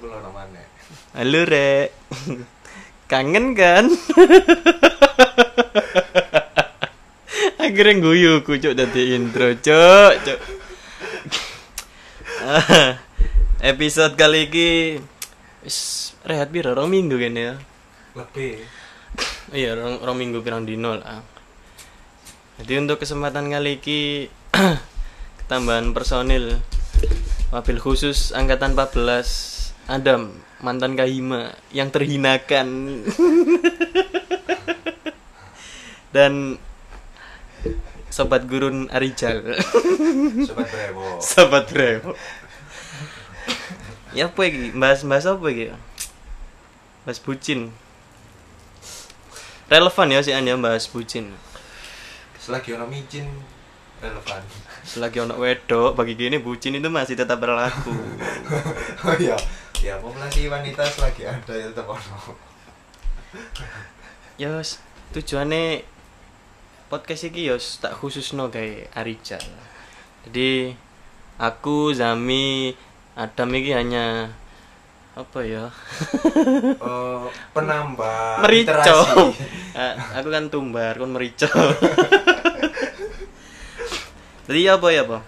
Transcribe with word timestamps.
aku 0.00 0.08
loro 0.08 0.32
maneh. 0.32 0.64
Halo 1.12 1.44
Rek. 1.44 1.92
Kangen 3.12 3.52
kan? 3.52 3.84
Akhirnya 7.60 8.00
guyu 8.00 8.40
ku 8.40 8.56
cuk 8.56 8.72
dadi 8.72 9.12
intro 9.12 9.52
cuk 9.60 10.12
cuk. 10.24 10.40
Episode 13.76 14.16
kali 14.16 14.48
ini 14.48 14.96
wis 15.68 16.16
rehat 16.24 16.48
piro 16.48 16.72
rong 16.72 16.96
minggu 16.96 17.20
kene 17.20 17.40
ya. 17.44 17.54
Lebih. 18.16 18.64
Iya, 19.52 19.76
rong, 19.76 20.00
rong 20.00 20.16
minggu 20.16 20.40
pirang 20.40 20.64
dino 20.64 20.96
lah. 20.96 21.20
Jadi 22.56 22.72
untuk 22.80 23.04
kesempatan 23.04 23.52
kali 23.52 23.76
ini 23.76 24.32
ketambahan 25.44 25.92
personil 25.92 26.56
mobil 27.52 27.76
khusus 27.76 28.32
angkatan 28.32 28.72
14 28.72 29.59
Adam 29.90 30.30
mantan 30.62 30.94
Kahima 30.94 31.50
yang 31.74 31.90
terhinakan. 31.90 32.66
Dan 36.14 36.62
sobat 38.06 38.46
gurun 38.46 38.86
Arijal. 38.94 39.58
Sobat 40.46 40.70
Brewo. 40.70 41.06
sobat 41.18 41.66
Brewo 41.70 42.14
ya 44.10 44.26
apa 44.26 44.40
iki? 44.46 44.74
Bahas 44.74 45.06
bahas 45.06 45.26
apa 45.26 45.46
iki? 45.50 45.70
Bahas 47.06 47.18
bucin. 47.22 47.70
Relevan 49.70 50.08
ya 50.10 50.20
sih 50.22 50.34
anda 50.34 50.58
bahas 50.58 50.90
bucin. 50.90 51.30
Selagi 52.40 52.74
ono 52.74 52.90
micin 52.90 53.26
relevan. 54.00 54.42
selagi 54.80 55.20
ono 55.20 55.36
wedok 55.36 55.92
bagi 55.92 56.16
gini 56.16 56.40
bucin 56.40 56.72
itu 56.74 56.88
masih 56.88 57.14
tetap 57.14 57.38
berlaku. 57.38 57.94
Oh 59.00 59.16
iya. 59.16 59.32
Ya 59.80 59.96
populasi 59.96 60.44
wanita 60.44 60.84
selagi 60.84 61.24
ada 61.24 61.56
ya 61.56 61.72
tetap 61.72 61.88
ono. 61.88 62.36
ya 64.36 64.60
wes, 64.60 64.76
tujuannya 65.16 65.80
podcast 66.92 67.32
ini 67.32 67.48
ya 67.48 67.56
wes 67.56 67.80
tak 67.80 67.96
khusus 67.96 68.36
no 68.36 68.52
kayak 68.52 68.92
Arijal 68.92 69.40
jadi 70.28 70.76
aku 71.40 71.96
Zami 71.96 72.76
Adam 73.16 73.56
ini 73.56 73.72
hanya 73.72 74.36
apa 75.16 75.40
ya? 75.48 75.64
Eh, 76.84 77.24
penambah 77.56 78.44
merico. 78.44 79.00
Ah, 79.72 79.96
aku 80.20 80.28
kan 80.28 80.52
tumbar 80.52 81.00
kon 81.00 81.16
merico 81.16 81.48
jadi 84.44 84.76
apa 84.76 84.92
ya 84.92 85.08
apa? 85.08 85.24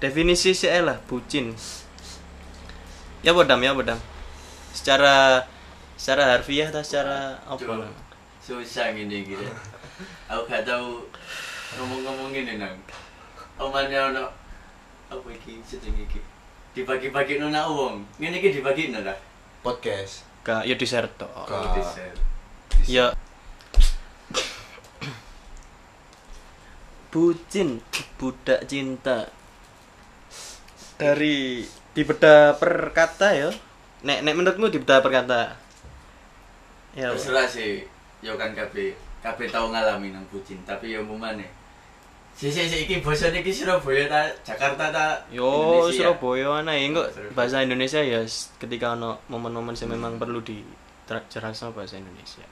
Definisi 0.00 0.56
sih 0.56 0.72
lah 0.80 0.96
bucin 1.04 1.52
ya 3.26 3.34
apa 3.34 3.42
dam 3.42 3.58
ya 3.58 3.74
apa 3.74 3.82
dam 3.82 3.98
secara 4.70 5.42
secara 5.98 6.38
harfiah 6.38 6.70
atau 6.70 6.86
secara 6.86 7.42
apa? 7.42 7.90
Susah 8.38 8.94
gini 8.94 9.26
gitu 9.26 9.42
aku 10.30 10.46
gak 10.46 10.62
tahu 10.62 11.02
ngomong-ngomong 11.76 12.30
gini 12.30 12.62
nang. 12.62 12.78
Omannya 13.58 14.14
ono 14.14 14.24
apa 15.10 15.28
iki 15.32 15.58
sedeng 15.66 15.96
iki? 15.98 16.22
Dibagi-bagi 16.76 17.42
nuna 17.42 17.66
uang 17.66 18.04
ini 18.20 18.38
iki 18.38 18.60
dibagi 18.60 18.92
nuna 18.94 19.16
Podcast. 19.64 20.22
Gak, 20.46 20.62
ya 20.62 20.78
share 20.78 21.10
tok. 21.18 21.50
Gak. 21.50 21.98
Ya. 22.86 23.10
Bucin 27.10 27.82
budak 28.14 28.62
cinta. 28.70 29.26
Dari 30.94 31.66
di 31.96 32.04
beda 32.04 32.52
per 32.60 32.92
kata 32.92 33.28
ya. 33.32 33.48
Nek 34.04 34.20
nek 34.20 34.36
menurutmu 34.36 34.68
di 34.68 34.76
beda 34.76 35.00
per 35.00 35.10
kata 35.16 35.56
ya. 36.92 37.08
Terserah 37.16 37.48
sih. 37.48 37.88
Yo 38.20 38.36
kan 38.36 38.52
kabeh 38.52 38.92
kabeh 39.24 39.48
tau 39.48 39.72
ngalami 39.72 40.12
nang 40.12 40.28
bucin 40.28 40.60
tapi 40.68 40.92
yo 40.92 41.00
mumane. 41.00 41.48
Si 42.36 42.52
si 42.52 42.68
si 42.68 42.84
iki 42.84 43.00
basa 43.00 43.32
iki 43.32 43.48
Surabaya 43.48 44.04
ta 44.12 44.20
Jakarta 44.44 44.92
ta 44.92 45.24
yo 45.32 45.48
Indonesia? 45.48 46.12
Surabaya 46.12 46.60
ana 46.60 46.76
ya. 46.76 46.92
Surabaya. 46.92 47.32
bahasa 47.32 47.64
Indonesia 47.64 48.00
ya 48.04 48.20
ketika 48.60 48.92
ono 48.92 49.24
momen-momen 49.32 49.72
yang 49.72 49.96
memang 49.96 50.20
perlu 50.20 50.44
di 50.44 50.60
jelasno 51.08 51.72
bahasa 51.72 51.96
Indonesia. 51.96 52.44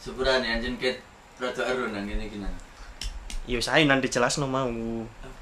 Sepurane 0.00 0.48
anjen 0.48 0.80
ket 0.80 1.04
rada 1.36 1.60
ero 1.68 1.92
nang 1.92 2.08
ngene 2.08 2.24
iki 2.24 2.40
nang. 2.40 2.56
Ya 3.44 3.60
saya 3.60 3.84
nanti 3.84 4.08
jelasno 4.08 4.48
mau 4.48 4.72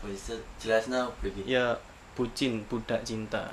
apa 0.00 0.08
iso 0.08 0.32
jelasna 0.56 1.12
apa 1.12 1.28
iki 1.28 1.44
ya 1.44 1.76
bucin 2.16 2.64
budak 2.72 3.04
cinta 3.04 3.52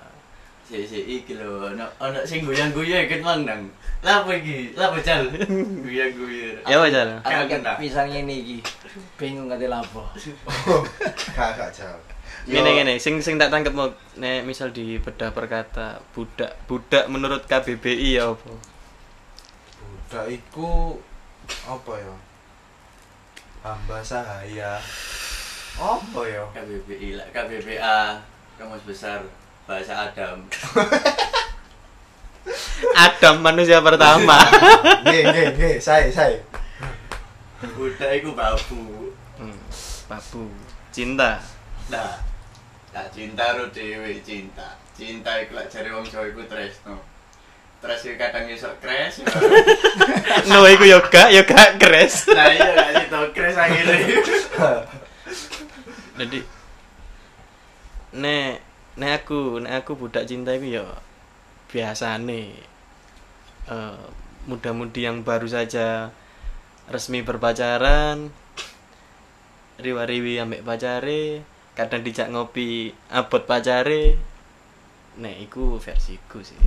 si 0.64 0.88
si 0.88 1.04
iki 1.20 1.36
lho 1.36 1.76
ono 1.76 1.84
ono 2.00 2.24
sing 2.24 2.48
guyang-guyang 2.48 3.04
ket 3.12 3.20
mang 3.20 3.44
nang 3.44 3.68
lha 4.00 4.24
apa 4.24 4.32
iki 4.32 4.72
lha 4.72 4.88
apa 4.88 5.00
cal 5.04 5.28
guyang-guyang 5.84 6.64
ya 6.64 6.80
wajar 6.80 7.20
Aku 7.20 7.52
Aku 7.52 7.84
misalnya 7.84 8.24
ini 8.24 8.36
iki 8.40 8.58
bingung 9.20 9.52
kate 9.52 9.68
lapo. 9.68 10.08
Gak 11.36 11.60
gak 11.60 11.70
jauh. 11.76 12.02
Gini 12.48 12.80
gini, 12.80 12.96
sing 12.96 13.20
sing 13.20 13.36
tak 13.36 13.52
tangkep 13.52 13.76
mau 13.76 13.92
nek 14.16 14.48
misal 14.48 14.72
di 14.72 14.96
bedah 15.04 15.36
perkata 15.36 16.00
budak 16.16 16.56
budak 16.64 17.12
menurut 17.12 17.44
KBBI 17.44 18.24
ya 18.24 18.32
apa? 18.32 18.52
Budak 19.84 20.26
iku 20.32 21.00
apa 21.68 21.94
ya? 22.00 22.16
Hamba 23.68 24.00
sahaya. 24.00 24.80
Apa 25.78 26.22
ya? 26.26 26.42
KBBI 26.58 27.22
lah 27.22 27.28
KBBA 27.30 28.00
Kamus 28.58 28.82
Besar 28.82 29.22
Bahasa 29.70 30.10
Adam 30.10 30.42
Adam 32.96 33.44
manusia 33.44 33.84
pertama. 33.84 34.40
Nggih 35.06 35.24
nggih 35.28 35.46
nggih, 35.60 35.76
saya 35.84 36.08
saya. 36.08 36.40
Budak 37.60 38.12
iku 38.24 38.32
babu 38.32 39.12
hmm, 39.38 39.60
babu 40.08 40.48
cinta. 40.90 41.38
Nah 41.92 42.24
Tak 42.90 43.14
cinta 43.14 43.54
ro 43.54 43.70
dewe 43.70 44.18
cinta 44.26 44.80
Cinta 44.98 45.38
iku 45.44 45.60
lak 45.60 45.70
jare 45.70 45.94
wong 45.94 46.08
Jawa 46.08 46.32
iku 46.32 46.42
tresno 46.50 46.98
Tres 47.78 48.02
iku 48.08 48.16
kadang 48.18 48.50
iso 48.50 48.72
crash 48.82 49.22
No 50.50 50.66
iku 50.66 50.88
yo 50.88 51.04
gak 51.06 51.30
yo 51.30 51.46
gak 51.46 51.78
kres. 51.78 52.26
Nah 52.34 52.50
iya 52.50 52.74
gak 52.74 52.90
sih 52.98 53.08
tau 53.12 53.28
crash 53.36 53.58
akhirnya 53.60 54.18
Jadi 56.18 56.42
nek 58.18 58.58
nek 58.98 59.12
aku 59.22 59.62
nek 59.62 59.86
aku 59.86 59.94
budak 59.94 60.26
cinta 60.26 60.58
iku 60.58 60.82
yo 60.82 60.86
biasane 61.70 62.58
eh 63.70 64.00
muda-mudi 64.48 65.04
yang 65.04 65.22
baru 65.28 65.46
saja 65.46 66.10
resmi 66.88 67.20
berpacaran 67.22 68.32
riwa-riwi 69.78 70.40
ambek 70.42 70.64
pacare 70.64 71.44
kadang 71.78 72.02
dijak 72.02 72.32
ngopi 72.32 72.96
abot 73.14 73.44
pacare 73.44 74.18
nek 75.22 75.36
iku 75.46 75.78
versiku 75.78 76.42
sih 76.42 76.58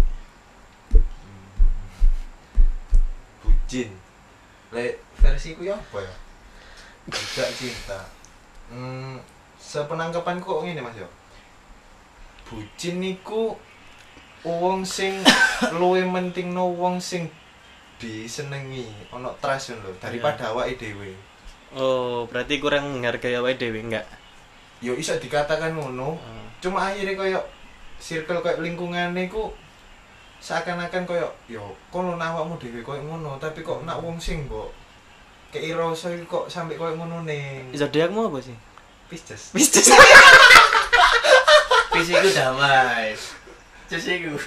Bucin. 3.71 3.91
Lek 4.75 4.99
versiku 5.23 5.63
ya 5.63 5.79
apa 5.79 6.03
ya? 6.03 6.15
Budak 7.07 7.51
cinta. 7.55 8.01
Hmm, 8.67 9.23
sepenangkapanku 9.71 10.43
kok 10.43 10.63
ngene 10.67 10.83
Mas 10.83 10.99
yo. 10.99 11.07
Bucin 12.51 12.99
niku 12.99 13.55
wong 14.43 14.83
sing 14.83 15.23
luwih 15.79 16.03
mentingno 16.11 16.75
wong 16.75 16.99
sing 16.99 17.31
disenengi, 18.01 18.89
ana 19.13 19.31
trust 19.39 19.77
lho 19.79 19.93
daripada 20.01 20.51
awake 20.51 20.81
dhewe. 20.81 21.13
oh 21.77 22.25
berarti 22.27 22.57
kurang 22.59 22.89
menghargai 22.97 23.37
awake 23.39 23.61
dhewe 23.61 23.79
enggak 23.79 24.03
Yo 24.81 24.97
iso 24.97 25.13
dikatakan 25.21 25.77
ngono, 25.77 26.17
Oh. 26.17 26.45
cuma 26.65 26.89
akhirnya 26.89 27.13
koyo 27.13 27.41
circle 28.01 28.41
koyo 28.41 28.65
lingkungane 28.65 29.29
ku 29.29 29.53
seakan-akan 30.41 31.05
koyo 31.05 31.29
yo 31.47 31.77
kono 31.93 32.17
nak 32.17 32.33
awakmu 32.33 32.57
dhewe 32.57 32.81
koyo 32.81 33.05
ngono 33.05 33.37
tapi 33.37 33.61
kok 33.61 33.85
nak 33.85 34.01
wong 34.01 34.17
sing 34.17 34.49
mbok 34.49 34.73
kei 35.53 35.77
rasa 35.77 36.17
iki 36.17 36.25
kok 36.25 36.49
sampe 36.49 36.81
koyo 36.81 36.97
ngono 36.97 37.29
ning 37.29 37.69
zodiakmu 37.77 38.33
apa 38.33 38.41
sih 38.41 38.57
Pisces. 39.11 39.51
Pisces. 39.51 39.91
Pis 41.91 42.07
iku 42.07 42.29
damai. 42.31 43.19
Cus 43.91 44.07
iku 44.07 44.39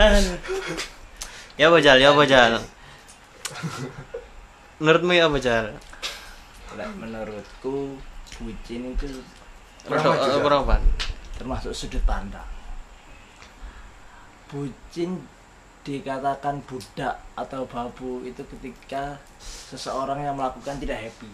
Aduh. 0.00 0.40
ya 1.60 1.68
apa 1.68 1.78
jal? 1.84 2.00
Ya 2.00 2.16
apa 2.16 2.24
jal? 2.24 2.64
Menurutmu 4.80 5.12
ya 5.12 5.28
apa 5.28 5.36
Lek 6.76 6.88
menurutku 6.96 8.00
bucin 8.40 8.96
itu 8.96 9.20
apa? 9.84 10.80
Termasuk 11.36 11.76
sudut 11.76 12.00
pandang. 12.08 12.48
Bucin 14.48 15.20
dikatakan 15.84 16.64
budak 16.64 17.20
atau 17.36 17.68
babu 17.68 18.24
itu 18.24 18.40
ketika 18.56 19.20
seseorang 19.38 20.24
yang 20.24 20.34
melakukan 20.34 20.80
tidak 20.80 20.98
happy 20.98 21.30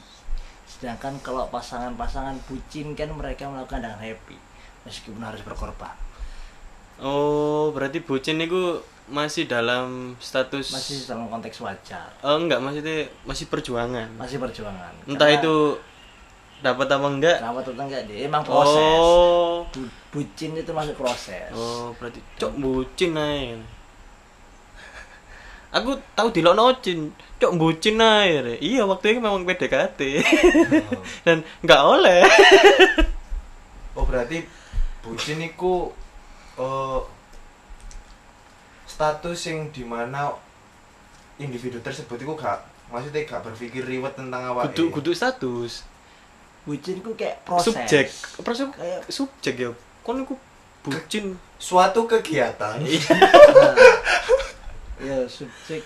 sedangkan 0.82 1.14
kalau 1.22 1.46
pasangan-pasangan 1.46 2.34
bucin 2.44 2.90
kan 2.92 3.06
mereka 3.08 3.46
melakukan 3.46 3.78
dengan 3.80 3.96
happy 3.96 4.34
meskipun 4.82 5.22
harus 5.22 5.38
berkorban 5.40 5.94
Oh, 6.98 7.70
berarti 7.70 7.98
bucin 7.98 8.38
itu 8.38 8.78
masih 9.06 9.46
dalam 9.46 10.14
status 10.18 10.70
masih 10.70 11.02
dalam 11.04 11.26
konteks 11.28 11.58
wajar 11.58 12.10
Oh, 12.20 12.34
enggak 12.36 12.58
maksudnya 12.58 13.06
masih 13.22 13.46
perjuangan. 13.46 14.10
masih 14.12 14.38
perjuangan 14.38 14.90
Entah 15.04 15.26
Karena 15.28 15.38
itu 15.38 15.54
dapat 16.60 16.86
apa 16.88 17.06
enggak. 17.08 17.36
kenapa 17.38 17.58
tuh 17.60 17.74
enggak 17.74 18.02
dia 18.04 18.26
emang 18.26 18.42
proses 18.42 18.98
Oh. 18.98 19.62
Bu- 19.68 19.90
bucin 20.12 20.50
itu 20.52 20.70
masuk 20.70 20.94
proses 20.96 21.50
Oh, 21.50 21.94
berarti 21.96 22.18
cok 22.36 22.52
bucin 22.56 23.14
ae. 23.14 23.54
Aku 25.72 25.96
tahu 26.12 26.28
di 26.30 26.44
cin, 26.78 27.08
cok 27.40 27.52
bucin 27.56 27.96
ae. 27.96 28.60
Iya, 28.60 28.84
waktu 28.84 29.16
itu 29.16 29.20
memang 29.20 29.42
PDKT. 29.42 30.00
Dan 31.24 31.40
enggak 31.60 31.82
oleh. 31.82 32.20
Oh 33.92 34.08
berarti 34.08 34.40
bucin 35.00 35.36
iku 35.38 35.92
eh, 36.56 37.00
status 38.86 39.36
yang 39.44 39.68
di 39.68 39.84
mana 39.84 40.32
individu 41.36 41.76
tersebut 41.76 42.16
itu 42.16 42.32
gak 42.32 42.56
maksudnya 42.88 43.20
gak 43.24 43.44
berpikir 43.44 43.84
riwet 43.84 44.16
tentang 44.16 44.48
awak 44.48 44.72
Kudu 44.72 44.88
kudu 44.90 45.12
status. 45.12 45.84
bucin 46.64 47.04
ku 47.04 47.12
kayak 47.12 47.44
proses 47.44 47.68
Subjek. 47.68 48.06
Proses 48.40 48.72
Kayak- 48.72 49.04
subjek 49.08 49.54
ya. 49.58 49.70
Kon 50.00 50.24
iku 50.24 50.40
bucin. 50.80 51.36
suatu 51.60 52.06
kegiatan 52.06 52.80
Nah, 52.80 52.88
ya 55.02 55.18
subjek 55.26 55.82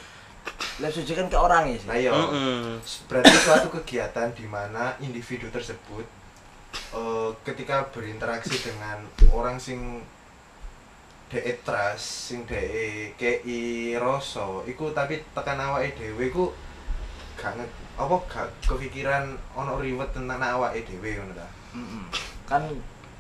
lah 0.78 0.92
subjek 0.92 1.16
kan 1.16 1.26
ke 1.32 1.38
orang 1.40 1.64
ya 1.72 1.76
sih 1.80 1.88
nah 1.88 1.96
iya 1.96 2.10
Mm-mm. 2.12 2.78
berarti 3.08 3.34
suatu 3.40 3.68
kegiatan 3.80 4.28
di 4.36 4.46
mana 4.46 4.94
individu 5.00 5.48
tersebut 5.48 6.06
eh, 6.94 7.30
ketika 7.42 7.88
berinteraksi 7.90 8.60
dengan 8.60 9.00
orang 9.32 9.56
sing 9.56 10.04
DE 11.26 11.58
trust 11.66 12.30
sing 12.30 12.46
DE 12.46 13.10
KI 13.18 13.96
rasa 13.98 14.62
iku 14.68 14.94
tapi 14.94 15.24
tekan 15.34 15.58
awake 15.58 15.98
dhewe 15.98 16.30
iku 16.30 16.54
gak 17.34 17.58
apa 17.98 18.16
gak 18.30 18.48
kepikiran 18.62 19.34
ono 19.58 19.82
riwet 19.82 20.14
tentang 20.14 20.38
awake 20.38 20.86
dhewe 20.86 21.18
ngono 21.18 21.34
ta 21.34 21.48
Mm-mm. 21.74 22.06
kan 22.46 22.62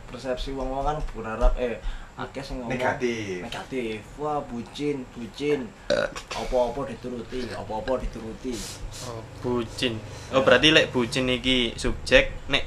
persepsi 0.06 0.54
wong 0.54 0.70
wong 0.70 0.84
kan 0.86 0.98
berharap 1.16 1.52
eh 1.58 1.82
akeh 2.16 2.40
sing 2.40 2.56
ngomong 2.58 2.72
Negatif. 2.72 3.44
negatif 3.44 4.00
wah 4.16 4.40
bucin 4.40 5.04
bucin 5.12 5.68
apa-apa 6.32 6.88
dituruti 6.88 7.44
apa-apa 7.52 8.00
dituruti 8.00 8.56
Oh, 9.04 9.20
bucin. 9.44 10.00
Oh, 10.32 10.40
berarti 10.40 10.72
lek 10.72 10.88
bucin 10.88 11.28
iki 11.28 11.76
subjek, 11.76 12.32
nek 12.48 12.64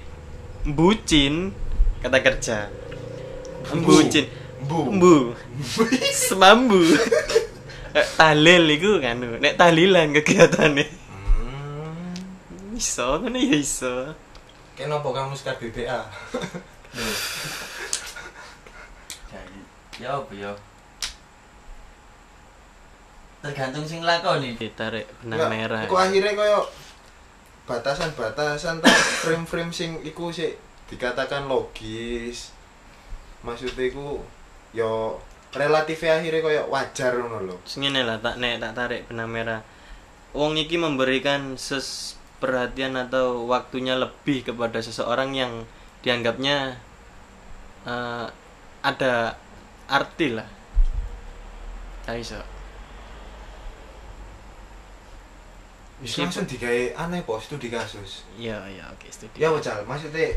bucin 0.63 1.49
kata 1.99 2.21
kerja. 2.21 2.69
Bucin. 3.81 4.29
Mbu. 4.61 4.79
Mbu. 4.93 5.13
Semambu. 6.13 6.85
Eh, 7.89 8.05
Tahlil 8.13 8.69
iku 8.69 9.01
kan. 9.01 9.17
Nek 9.17 9.57
tahlilan 9.57 10.13
kegiatane. 10.13 10.85
hmm. 10.85 12.77
Iso 12.77 13.17
ngene 13.17 13.41
ya 13.41 13.57
iso. 13.57 14.13
kenapa 14.77 15.09
kamu 15.09 15.33
suka 15.33 15.57
BBA 15.57 15.99
ya 19.99 20.19
apa 20.23 20.31
ya? 20.31 20.51
Tergantung 23.39 23.85
sing 23.87 24.03
lakoni. 24.03 24.55
Ditarik 24.59 25.07
benang 25.23 25.47
Enggak, 25.47 25.51
merah. 25.51 25.81
Iku 25.87 25.95
akhirnya 25.95 26.35
koyo 26.35 26.59
batasan-batasan 27.67 28.81
ta 28.81 28.89
frame-frame 29.23 29.71
sing 29.71 29.91
iku 30.03 30.31
sih 30.31 30.55
dikatakan 30.91 31.47
logis. 31.47 32.51
Maksudnya 33.43 33.87
iku 33.87 34.19
yo 34.75 35.19
relatif 35.55 36.03
akhirnya 36.03 36.43
koyo 36.43 36.61
wajar 36.67 37.15
ngono 37.15 37.47
lho. 37.47 37.55
Terus 37.63 37.77
ngene 37.79 38.01
lah 38.03 38.19
tak 38.19 38.39
nek 38.39 38.59
tak 38.59 38.75
tarik 38.75 39.07
benang 39.07 39.31
merah. 39.31 39.61
Wong 40.35 40.59
iki 40.59 40.75
memberikan 40.75 41.55
ses 41.55 42.19
perhatian 42.39 42.95
atau 42.95 43.47
waktunya 43.47 43.99
lebih 43.99 44.47
kepada 44.47 44.79
seseorang 44.79 45.35
yang 45.35 45.67
dianggapnya 46.03 46.79
eh, 47.83 48.25
ada 48.79 49.35
arti 49.89 50.37
lah. 50.37 50.45
Gak 52.05 52.17
iso. 52.21 52.39
Bisa 55.99 56.23
langsung 56.23 56.47
digawe 56.47 56.95
aneh 56.95 57.27
pos 57.27 57.43
studi 57.51 57.67
kasus. 57.67 58.23
Iya, 58.39 58.55
iya, 58.71 58.87
oke, 58.87 59.11
studi. 59.11 59.35
Ya 59.35 59.51
wajar, 59.51 59.83
maksudnya 59.83 60.31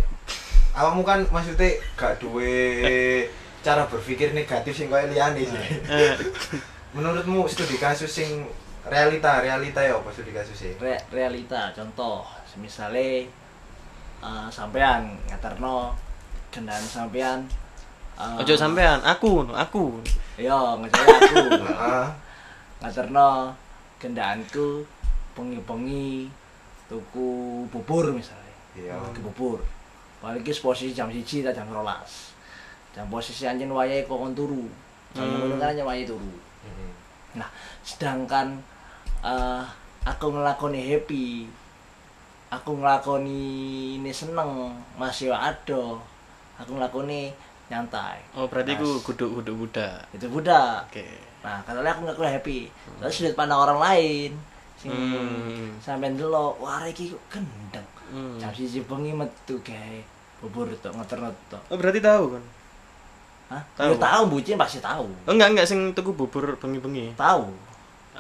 awakmu 0.75 1.07
kan 1.07 1.23
maksudnya 1.31 1.71
gak 1.95 2.19
duwe 2.19 2.51
cara 3.67 3.87
berpikir 3.87 4.35
negatif 4.35 4.75
sing 4.75 4.91
koyo 4.91 5.07
liyane 5.07 5.47
sih. 5.47 5.63
Eh, 5.87 6.19
Menurutmu 6.93 7.47
studi 7.47 7.79
kasus 7.79 8.11
sing 8.11 8.43
realita, 8.85 9.39
realita 9.41 9.81
ya 9.81 9.97
apa 9.97 10.11
studi 10.11 10.35
kasus 10.35 10.59
sih? 10.59 10.73
Re- 10.83 11.07
realita 11.15 11.71
contoh 11.71 12.27
misalnya 12.59 13.23
eh, 14.19 14.49
sampean 14.51 15.15
ngaterno 15.31 15.95
kendaraan 16.51 16.85
sampean 16.85 17.39
eh, 17.47 17.62
Ojo 18.15 18.55
sampean, 18.55 19.01
aku, 19.03 19.49
aku. 19.51 19.99
iya 20.35 20.75
misalnya 20.77 21.17
aku 21.19 21.37
Heeh. 21.69 22.07
ngaterno 22.81 23.53
kendaraanku 23.99 24.83
bengi-bengi 25.33 26.29
tuku 26.87 27.29
bubur 27.69 28.13
misalnya 28.13 28.53
Iya. 28.73 28.97
tuku 29.13 29.21
bubur 29.29 29.59
paling 30.19 30.41
ki 30.41 30.55
posisi 30.57 30.91
jam 30.91 31.09
siji 31.09 31.43
ta 31.43 31.51
jam 31.51 31.69
rolas 31.69 32.33
jam 32.91 33.07
posisi 33.07 33.45
anjen 33.45 33.69
wayahe 33.69 34.05
kokon 34.05 34.33
turu 34.33 34.67
jam 35.13 35.25
Hmm. 35.25 35.37
ngono 35.47 35.55
kan 35.57 35.71
anjen 35.71 35.85
wayahe 35.85 36.07
turu 36.07 36.33
Heeh. 36.63 36.91
Nah, 37.37 37.49
sedangkan 37.83 38.57
eh, 39.21 39.63
aku 40.03 40.27
ngelakoni 40.31 40.81
happy, 40.85 41.47
aku 42.49 42.77
ngelakoni 42.77 43.41
ini 43.97 44.11
seneng, 44.11 44.75
masih 44.95 45.31
ada, 45.31 45.97
aku 46.59 46.71
ngelakoni 46.75 47.31
nyantai. 47.73 48.21
Oh, 48.37 48.45
berarti 48.45 48.77
Nah, 48.77 48.81
ku 48.85 48.89
kudu-kudu 49.03 49.53
budak. 49.57 50.05
itu 50.13 50.29
budak. 50.29 50.85
Oke. 50.87 51.09
Nah, 51.41 51.59
katanya 51.65 51.91
aku 51.91 52.01
ngelakoni 52.05 52.31
happy. 52.31 52.59
Terus 53.01 53.13
sudut 53.17 53.33
pandang 53.33 53.59
orang 53.59 53.81
lain, 53.81 54.31
sing 54.77 54.93
Hmm. 54.93 55.73
sampai 55.81 56.13
dulu, 56.13 56.61
wah 56.61 56.85
iki 56.85 57.11
kok 57.11 57.23
gendeng. 57.33 57.89
Hmm. 58.13 58.37
Jam 58.37 58.53
siji 58.53 58.85
bengi 58.85 59.11
metu 59.11 59.57
kayak 59.65 60.05
bubur 60.39 60.69
tok 60.79 60.93
ngeterno 60.93 61.33
tok. 61.49 61.63
Oh, 61.67 61.81
berarti 61.81 61.99
tahu 61.99 62.37
kan? 62.37 62.45
Hah? 63.49 63.63
Tahu. 63.75 63.91
Ya 63.91 63.97
tahu 63.97 64.23
bucin 64.29 64.57
pasti 64.57 64.79
tahu. 64.79 65.09
Oh, 65.25 65.33
enggak, 65.33 65.57
enggak 65.57 65.67
sing 65.67 65.93
tuku 65.93 66.13
bubur 66.13 66.55
bengi-bengi. 66.57 67.17
Tahu. 67.17 67.49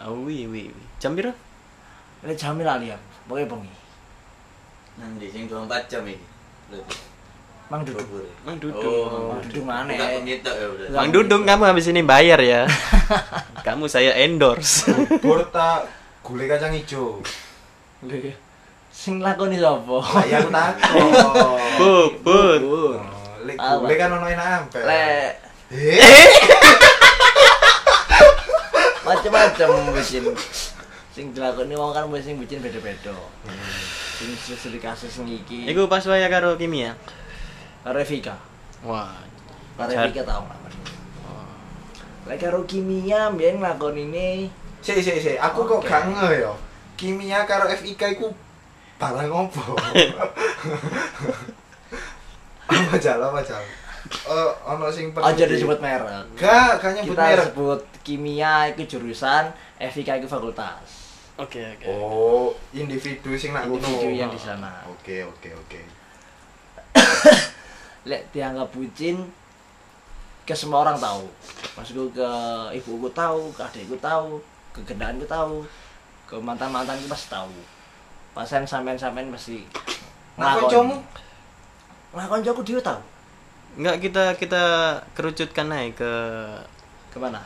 Oh, 0.02 0.24
wi 0.24 0.48
wi 0.48 0.72
wi. 0.72 0.84
Jam 0.96 1.12
piro? 1.12 1.30
Ini 2.22 2.32
jamil 2.32 2.64
ali 2.64 2.88
aku, 2.88 3.06
pokoknya 3.28 3.46
bengi. 3.48 3.72
Nanti 4.96 5.26
sing 5.28 5.44
24 5.46 5.88
jam 5.88 6.02
iki. 6.04 6.22
Mang. 7.72 7.88
Bubur. 7.88 8.28
Mang 8.44 8.60
Dudung. 8.60 8.84
Oh, 8.84 9.32
Mang 9.32 9.40
Dudung 9.48 9.64
mana? 9.64 9.96
Ya. 9.96 10.20
Mang 10.92 11.08
Dudung 11.08 11.48
kamu 11.48 11.62
habis 11.64 11.88
ini 11.88 12.04
bayar 12.04 12.36
ya. 12.44 12.68
kamu 13.66 13.88
saya 13.88 14.12
endorse. 14.20 14.92
Bubur 14.92 15.48
tak 15.48 15.88
gulai 16.20 16.52
kacang 16.52 16.76
hijau. 16.76 17.24
Lho, 18.04 18.16
Sing 18.92 19.24
lakoni 19.24 19.56
sapa? 19.56 20.04
Lah 20.04 20.24
ya 20.28 20.44
aku 20.44 20.52
takon. 20.52 21.08
Oh, 21.80 22.92
Lek 23.48 23.56
gulai 23.56 23.96
kan 23.96 24.20
ono 24.20 24.26
enak 24.28 24.46
ampel. 24.68 24.84
Lek 24.84 25.32
Eh, 25.72 25.96
macam-macam 29.08 29.68
bucin. 29.88 30.28
Sing 31.16 31.32
dilakoni 31.32 31.72
wong 31.72 31.96
kan 31.96 32.04
sing 32.20 32.36
bucin 32.36 32.60
beda-beda. 32.60 33.16
Sing 34.20 34.28
sesuai 34.36 34.76
kasus 34.76 35.08
sing 35.08 35.24
iki. 35.32 35.64
Iku 35.72 35.88
pas 35.88 36.04
waya 36.04 36.28
karo 36.28 36.60
kimia. 36.60 36.92
Karo 37.82 37.98
Evika. 37.98 38.34
Wah. 38.82 39.12
Karo 39.76 39.90
Jar- 39.90 40.06
Evika 40.06 40.22
tau 40.24 40.42
nggak? 40.42 40.58
Lek 42.22 42.38
karo 42.38 42.62
kimia 42.64 43.30
mbiyen 43.30 43.58
nglakonine 43.58 44.46
Sik 44.78 44.98
sik 44.98 45.18
sik, 45.18 45.38
aku 45.38 45.62
kok 45.62 45.78
Oke. 45.78 45.86
gak 45.86 46.06
ngeh 46.06 46.42
ya. 46.42 46.52
Kimia 46.94 47.42
karo 47.46 47.66
FIK 47.66 48.14
iku 48.14 48.30
barang 48.98 49.30
opo? 49.30 49.74
apa 52.70 52.94
jal 52.98 53.18
apa 53.18 53.40
jal? 53.42 53.62
Eh 54.26 54.50
ono 54.66 54.90
sing 54.90 55.10
perlu 55.10 55.22
aja 55.24 55.44
di- 55.46 55.54
disebut 55.54 55.78
merek. 55.78 56.26
Gak, 56.34 56.78
gak 56.78 56.90
nyebut 56.94 57.14
Kita 57.14 57.22
merek. 57.24 57.46
sebut 57.50 57.80
kimia 58.02 58.70
itu 58.70 58.82
jurusan, 58.88 59.50
Evika 59.78 60.14
itu 60.14 60.26
fakultas. 60.26 60.82
Oke, 61.38 61.62
oke. 61.78 61.86
Oh, 61.88 62.50
individu 62.70 63.34
sing 63.34 63.50
nak 63.50 63.66
ngono. 63.66 63.82
Individu 63.82 64.14
yang 64.14 64.30
di 64.30 64.38
sana. 64.38 64.82
Oke, 64.86 65.22
oke, 65.22 65.50
oke. 65.54 65.80
Lek 68.02 68.22
dianggap 68.34 68.68
bucin 68.74 69.22
ke 70.42 70.54
semua 70.54 70.82
orang 70.82 70.98
tahu. 70.98 71.24
Maksudku 71.78 72.10
ke 72.10 72.28
ibuku 72.74 73.08
tahu, 73.14 73.50
ke 73.54 73.62
adikku 73.62 73.94
tahu, 74.02 74.42
ke 74.74 74.80
gendaanku 74.82 75.22
tahu, 75.24 75.62
ke 76.26 76.34
mantan-mantanku 76.34 77.06
pasti 77.06 77.30
tahu. 77.30 77.52
Pasen 78.32 78.64
sampean-sampean 78.64 79.30
pasti 79.30 79.62
Nah, 80.32 80.56
Ngakoni. 80.56 80.64
kancamu 80.64 80.96
Nah, 82.12 82.26
koncoku 82.28 82.60
dia 82.64 82.80
tahu. 82.80 83.00
Enggak 83.76 83.96
kita 84.04 84.24
kita 84.36 84.62
kerucutkan 85.16 85.68
naik 85.68 85.96
ke 85.96 86.12
Ke 87.12 87.16
mana? 87.20 87.40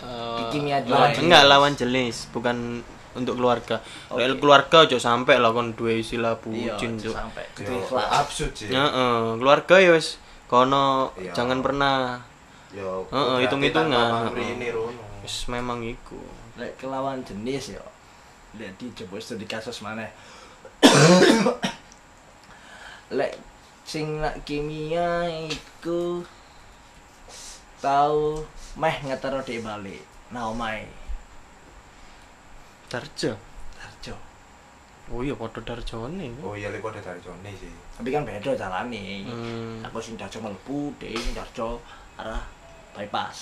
eh, 0.00 0.48
Kimia 0.52 0.78
lawan 0.84 1.10
lawan 1.10 1.10
enggak 1.20 1.44
lawan 1.48 1.72
jenis, 1.76 2.28
bukan 2.30 2.80
untuk 3.16 3.36
keluarga. 3.36 3.80
Kalau 4.08 4.36
keluarga 4.36 4.76
aja 4.84 4.96
sampai 4.98 5.40
lah 5.40 5.52
kon 5.52 5.72
duwe 5.72 6.00
istilah 6.00 6.36
Iya, 6.44 6.76
bucin 6.76 6.92
cuk. 6.96 7.14
sampai 7.14 7.44
Yo, 7.44 7.54
gede 7.56 7.74
kelas. 7.86 8.08
absurd 8.18 8.52
sih. 8.52 8.68
Heeh, 8.68 9.16
keluarga 9.36 9.74
ya 9.78 9.90
wis 9.94 10.16
kono 10.46 11.12
Iya. 11.14 11.32
jangan 11.32 11.60
pernah 11.60 12.20
Yo, 12.68 13.08
Heeh, 13.08 13.48
hitung-hitungan, 13.48 14.28
wis 15.24 15.48
memang 15.48 15.80
iku. 15.80 16.20
Lek 16.60 16.76
kelawan 16.76 17.24
jenis 17.24 17.72
ya. 17.72 17.80
Lek 18.60 18.76
dicoba 18.76 19.16
studi 19.16 19.46
kasus 19.46 19.80
mana? 19.80 20.04
Lek 23.08 23.40
sing 23.88 24.20
nak 24.20 24.44
kimia 24.44 25.24
iku 25.48 26.20
tahu 27.80 28.44
meh 28.76 28.96
ngetero 29.00 29.40
di 29.40 29.64
balik. 29.64 30.04
Nah, 30.28 30.52
omai. 30.52 30.84
Darjo. 32.88 33.36
Tarjo. 33.76 34.16
Oh 35.08 35.24
iya 35.24 35.32
padha 35.32 35.60
darjone. 35.64 36.28
Oh 36.44 36.52
iya 36.52 36.68
lek 36.68 36.84
kode 36.84 37.00
dari 37.00 37.16
Joni 37.20 37.52
sih. 37.56 37.72
Tapi 37.96 38.12
kan 38.12 38.28
beda 38.28 38.52
jalane. 38.52 39.24
Hmm. 39.24 39.80
Aku 39.88 40.04
sing 40.04 40.20
Tarjo 40.20 40.44
mlebu, 40.44 40.92
dhek 41.00 41.16
sing 41.16 41.32
Tarjo 41.32 41.80
arah 42.20 42.44
bypass. 42.92 43.40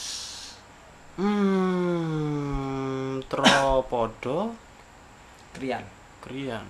Hmm, 1.18 3.18
tropodo 3.26 4.54
Krian. 5.58 5.82
krian. 6.22 6.66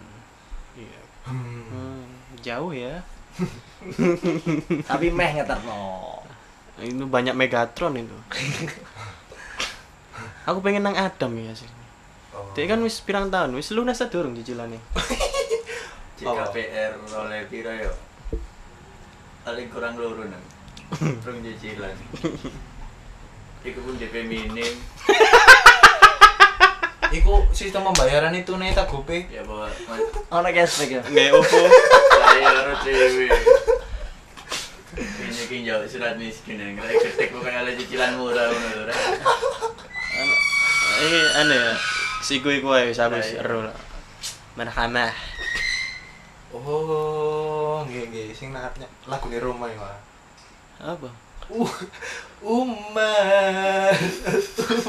Iya. 0.77 1.01
Hmm. 1.29 1.65
Hmm, 1.73 2.05
jauh 2.41 2.73
ya. 2.73 3.05
Tapi 4.93 5.07
meh 5.13 5.31
ngeterno. 5.37 6.25
Itu 6.81 7.05
banyak 7.09 7.37
Megatron 7.37 8.01
itu. 8.01 8.13
Aku 10.49 10.65
pengen 10.65 10.89
nang 10.89 10.97
Adam 10.97 11.37
ya 11.37 11.53
sih. 11.53 11.69
Oh. 12.37 12.53
Dia 12.53 12.69
kan 12.69 12.85
wis 12.85 13.01
pirang 13.01 13.33
tahun, 13.33 13.57
wis 13.57 13.73
lunas 13.73 13.97
ta 13.97 14.13
durung 14.13 14.37
cicilannya. 14.37 14.77
JKPR 16.17 16.97
oleh 17.13 17.45
piro 17.45 17.69
yo 17.77 17.93
paling 19.45 19.69
kurang 19.69 20.01
loro 20.01 20.25
nang 20.25 20.41
rong 21.29 21.39
cicilan 21.45 21.93
iku 23.61 23.79
pun 23.85 23.95
DP 24.01 24.25
minim 24.25 24.75
Iku 27.07 27.47
sistem 27.55 27.87
pembayaran 27.87 28.35
itu 28.35 28.51
nih 28.59 28.75
tak 28.75 28.91
gope. 28.91 29.31
ya 29.31 29.39
bawa 29.47 29.71
Ono 30.27 30.49
cashback 30.51 30.91
ya. 30.91 31.03
Nggak 31.07 31.39
OVO. 31.39 31.63
saya 32.11 32.49
harus 32.51 32.79
dewe 32.83 33.31
ini 35.23 35.43
ki 35.47 35.57
jauh 35.63 35.87
surat 35.87 36.19
miskin 36.19 36.59
yang 36.59 36.75
kira 36.75 36.99
ketek 36.99 37.31
bukan 37.31 37.55
ada 37.55 37.71
cicilan 37.79 38.19
murah 38.19 38.51
ngono 38.51 38.69
lho 38.75 38.85
Rek. 38.91 38.99
Eh, 40.99 41.41
anu 41.45 41.55
ya. 41.55 41.73
Siku 42.27 42.51
iku 42.51 42.75
ae 42.75 42.91
wis 42.91 42.99
aku 42.99 43.23
wis 43.23 43.31
Nah, 43.31 43.39
iya. 43.39 43.43
ero 43.47 43.59
lah. 43.71 43.77
Marhamah. 44.59 45.15
Oh, 46.51 47.87
nggih 47.87 48.11
nggih 48.11 48.27
sing 48.35 48.51
nakatnya 48.51 48.91
lagu 49.07 49.31
di 49.31 49.39
Roma 49.39 49.71
ya. 49.71 49.79
Pak. 49.79 49.99
Apa? 50.83 51.09
Uh, 51.47 51.71
Umar, 52.43 53.95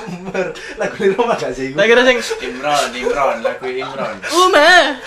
Umar, 0.10 0.46
lagu 0.82 0.96
di 0.98 1.13
Roma 1.13 1.38
gak 1.38 1.53
sih? 1.53 1.77
Tak 1.77 1.86
kira 1.86 2.01
sing 2.01 2.17
Imron 2.41 2.89
Imron 2.98 3.38
lagu 3.46 3.70
Imron 3.70 4.17
Uma. 4.34 4.98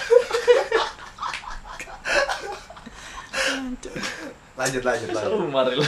Lanjut 4.55 4.83
lanjut 4.87 5.11
lanjut. 5.11 5.35
Umar 5.35 5.67
lho. 5.67 5.83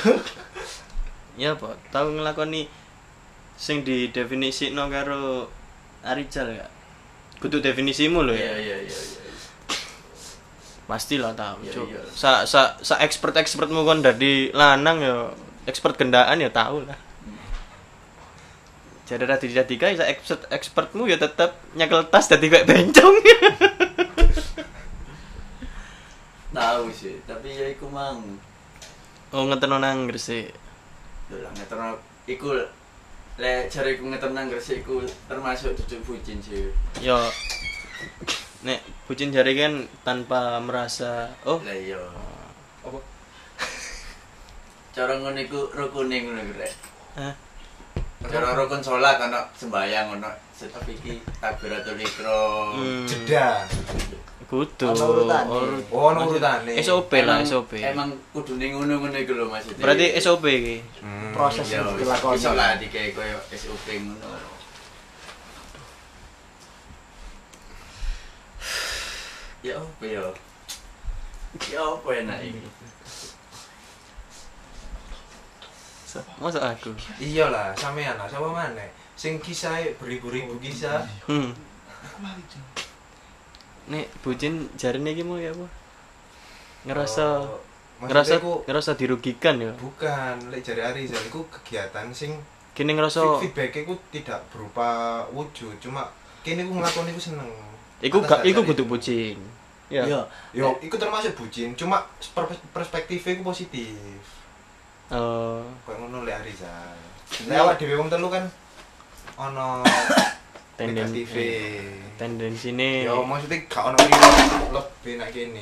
Ya 1.38 1.54
apa? 1.54 1.78
Tahu 1.94 2.18
ngelakoni 2.18 2.66
sing 3.54 3.86
di 3.86 4.10
definisi 4.10 4.74
no 4.74 4.90
karo 4.90 5.46
Arijal 6.02 6.46
gak? 6.58 6.70
Kudu 7.38 7.58
definisimu 7.58 8.22
iya 8.30 8.34
ya. 8.34 8.38
iya 8.38 8.54
iya 8.58 8.76
iya 8.86 9.00
Pasti 10.86 11.16
lah 11.16 11.32
tahu, 11.32 11.62
Iya, 11.64 11.72
Cuk. 11.72 11.86
iya. 11.88 12.02
Sa 12.12 12.44
sa 12.44 12.76
sa 12.82 12.98
expert 13.00 13.32
expertmu 13.38 13.86
kon 13.86 14.02
dari 14.02 14.50
lanang 14.52 14.98
ya 15.00 15.30
expert 15.64 15.94
gendaan 15.96 16.42
ya 16.42 16.50
tahu 16.50 16.84
lah. 16.84 16.98
Jadi 19.06 19.22
rada 19.24 19.40
dijadika 19.40 19.88
ya 19.88 20.02
sa 20.02 20.06
expert 20.10 20.42
expertmu 20.50 21.06
ya 21.06 21.16
tetap 21.16 21.54
nyekel 21.78 22.02
tas 22.10 22.26
dadi 22.28 22.50
kayak 22.50 22.66
bencong. 22.66 23.16
tahu 26.52 26.84
sih 26.92 27.16
tapi 27.24 27.48
ya 27.48 27.72
iku 27.72 27.88
mang 27.88 28.20
oh 29.32 29.42
ngeten 29.48 29.72
nang. 29.72 30.04
Lho 30.06 31.36
lah 31.40 31.50
ngeterno 31.56 31.96
iku 32.28 32.52
le 33.42 33.66
cari 33.66 33.98
iku 33.98 34.06
ngeterno 34.06 34.38
nang 34.38 34.46
Gresik 34.46 34.86
iku 34.86 35.02
termasuk 35.26 35.74
cucuk 35.74 35.98
bucin 36.06 36.38
sih 36.38 36.70
Yo 37.02 37.18
nek 38.62 38.78
bucin 39.10 39.34
jari 39.34 39.58
kan 39.58 39.82
tanpa 40.06 40.62
merasa 40.62 41.26
oh 41.42 41.58
lah 41.66 41.74
iya 41.74 41.98
Apa? 42.86 42.98
cara 44.94 45.18
ngono 45.18 45.38
iku 45.42 45.74
rukune 45.74 46.22
ngono 46.22 46.38
iku 46.38 46.54
rek 46.54 46.72
Hah? 47.18 47.34
cara 48.30 48.54
rukun 48.54 48.78
salat 48.78 49.18
ana 49.18 49.50
sembayang 49.58 50.22
ono 50.22 50.30
setep 50.54 50.86
iki 50.94 51.18
takbiratul 51.42 51.98
ikram 51.98 52.78
Hmm. 52.78 53.02
Jeda. 53.10 53.66
Kudu 54.52 54.84
Ana 54.84 55.04
urutane. 55.08 55.48
Urut- 55.48 55.88
Oh, 55.88 56.12
ono 56.12 56.20
urutane. 56.28 56.76
SOP 56.78 57.08
lah 57.18 57.40
Emang- 57.40 57.48
SOP 57.48 57.72
emang 57.74 58.08
kudune 58.30 58.66
ngono-ngono 58.68 59.16
iku 59.16 59.32
lho 59.32 59.48
maksudnya 59.48 59.80
berarti 59.80 60.06
SOP 60.14 60.44
iki 60.44 60.76
Hmm. 61.00 61.32
Proses 61.32 61.64
ya 61.66 61.80
yang 61.80 61.96
dilakoni. 61.96 62.36
iso 62.36 62.52
lah 62.52 62.76
dikae 62.76 63.10
koyo 63.10 63.40
SOP 63.50 63.86
ngono 63.96 64.28
ya 69.62 69.78
apa 69.78 70.04
ya 70.04 70.24
ya 71.70 71.80
apa 71.80 72.08
enak 72.12 72.38
iki 72.42 72.60
masa 76.36 76.60
aku 76.68 76.92
Iya 77.16 77.48
lah, 77.48 77.72
sampean 77.72 78.20
lah, 78.20 78.28
sama 78.28 78.52
mana? 78.52 78.84
Sing 79.16 79.40
kisah 79.40 79.80
beribu-ribu 79.96 80.60
kisah. 80.60 81.00
hmm. 81.24 81.56
Nek 83.92 84.08
bucin 84.20 84.72
jarine 84.74 85.12
iki 85.12 85.20
mau 85.20 85.36
ya 85.36 85.52
apa 85.52 85.66
ngerasa 86.82 87.26
Oh, 87.44 87.60
ngerasa 88.02 88.34
maksudnya 88.34 88.42
ku 88.42 88.52
ngerasa 88.66 88.90
dirugikan 88.96 89.54
ya 89.60 89.72
bukan 89.76 90.50
lek 90.50 90.64
jari 90.64 90.82
Arizal 90.82 91.22
iku 91.22 91.46
kegiatan 91.46 92.10
sing 92.10 92.34
kini 92.72 92.96
ngerasa 92.96 93.38
feedback 93.38 93.76
iku 93.78 93.94
tidak 94.08 94.40
berupa 94.48 94.88
wujud, 95.30 95.76
cuma 95.78 96.08
kini 96.40 96.64
ku 96.64 96.72
ngelakoni 96.72 97.12
iku 97.12 97.20
seneng. 97.22 97.46
iku 98.00 98.18
gak 98.18 98.42
iku 98.42 98.64
kudu 98.64 98.88
bucin 98.88 99.36
ya 99.86 100.02
Iya. 100.02 100.20
Yo, 100.56 100.72
iku 100.80 100.96
termasuk 100.96 101.36
bucin, 101.36 101.76
cuma 101.76 102.00
per- 102.32 102.48
perspektifnya 102.72 103.36
iku 103.36 103.44
positif. 103.44 104.24
Eh, 105.06 105.60
Kayak 105.84 105.96
ngono 106.00 106.24
lek 106.24 106.40
Arizal. 106.40 106.96
Iya. 107.44 107.46
Lek 107.46 107.58
awak 107.60 107.74
dhewe 107.76 107.94
wong 107.94 108.08
telu 108.08 108.26
kan 108.26 108.48
ono 109.36 109.84
tenden 110.78 111.08
negatif. 111.12 111.28
tendensi 112.16 112.72
ini 112.72 113.04
Yo, 113.04 113.22
maksudnya 113.22 113.60
gak 113.68 113.92
ono 113.92 113.98
lebih 114.72 115.12
nak 115.20 115.28
kene. 115.30 115.60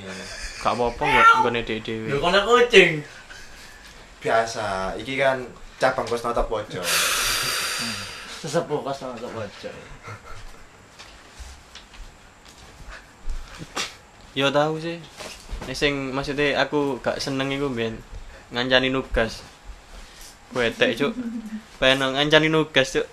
gak 0.61 0.73
apa-apa 0.76 1.02
nggak 1.02 1.26
nggone 1.43 1.61
dhewe 1.67 1.81
dhewe 1.83 2.07
lho 2.11 2.19
kono 2.21 2.38
kucing 2.47 3.02
Biasa, 4.21 4.93
iki 5.00 5.17
kan 5.17 5.40
cabang 5.81 6.05
Kosnata 6.05 6.45
Pojok. 6.45 6.85
Sesepuh 8.45 8.85
kos 8.85 9.00
nang 9.00 9.17
pojok. 9.17 9.75
Yo 14.37 14.52
tahu 14.52 14.76
sih. 14.76 15.00
Nek 15.64 15.76
sing 15.76 16.12
maksudnya 16.12 16.61
aku 16.61 17.00
gak 17.00 17.17
seneng 17.17 17.49
iku 17.49 17.73
ben 17.73 17.97
ngancani 18.52 18.93
nugas. 18.93 19.40
Wetek 20.52 21.00
cuk. 21.00 21.12
Pengen 21.81 22.12
ngancani 22.12 22.52
nugas 22.52 22.93
cuk. 22.93 23.09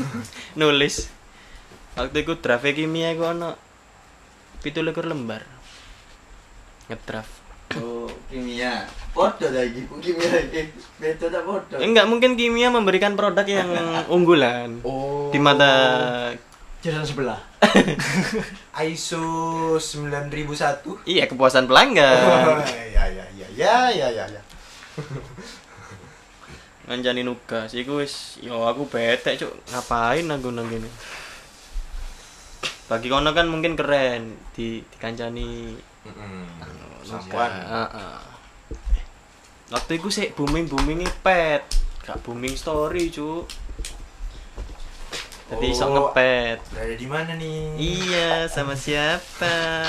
Nulis. 0.60 1.08
Waktu 1.92 2.16
iku 2.18 2.34
draft 2.36 2.64
kimia 2.66 3.12
iku 3.12 3.28
ono 3.28 3.56
17 4.60 4.80
lembar. 5.04 5.42
Ngedraft. 6.86 7.40
oh 7.72 8.04
kimia 8.28 8.84
podo 9.16 9.48
lagi 9.48 9.88
ku 9.88 9.96
kimia 9.96 10.44
iki 10.44 10.68
beda 11.00 11.32
tak 11.32 11.40
podo 11.40 11.80
Enggak 11.80 12.04
mungkin 12.04 12.36
kimia 12.36 12.68
memberikan 12.68 13.16
produk 13.16 13.48
yang 13.48 13.72
unggulan 14.14 14.84
Oh. 14.84 15.32
di 15.32 15.40
mata 15.40 15.72
Jalan 16.84 17.00
sebelah. 17.00 17.40
ISO 18.84 19.24
9001. 19.80 21.08
iya 21.08 21.24
kepuasan 21.24 21.64
pelanggan. 21.64 22.60
ya 22.92 23.08
ya 23.08 23.24
ya 23.32 23.46
ya 23.48 23.72
ya 23.88 24.08
ya 24.10 24.24
ya. 24.28 24.42
ngancani 26.84 27.22
nugas 27.22 27.72
iku 27.72 28.04
wis 28.04 28.36
yo 28.42 28.66
aku 28.66 28.84
bete 28.84 29.38
cuk 29.38 29.48
ngapain 29.70 30.26
aku 30.26 30.50
nang 30.50 30.68
kene 30.68 30.90
bagi 32.86 33.08
kono 33.08 33.30
kan 33.32 33.46
mungkin 33.48 33.74
keren 33.74 34.36
di 34.52 34.82
dikancani 34.84 35.74
Samuan. 37.02 37.28
Kak. 37.30 37.50
Heeh. 37.50 38.16
Waktu 39.72 39.92
itu 39.98 40.08
sih 40.12 40.26
booming 40.30 40.68
booming 40.68 41.02
pet, 41.24 41.64
gak 42.04 42.20
booming 42.22 42.54
story 42.54 43.08
cu. 43.08 43.42
Jadi 45.48 45.66
iso 45.68 45.84
Oh. 45.84 45.90
ngepet. 45.92 46.58
Berada 46.72 46.94
di 46.96 47.06
mana 47.08 47.32
nih? 47.36 47.76
Iya, 47.76 48.30
sama 48.48 48.72
siapa? 48.72 49.84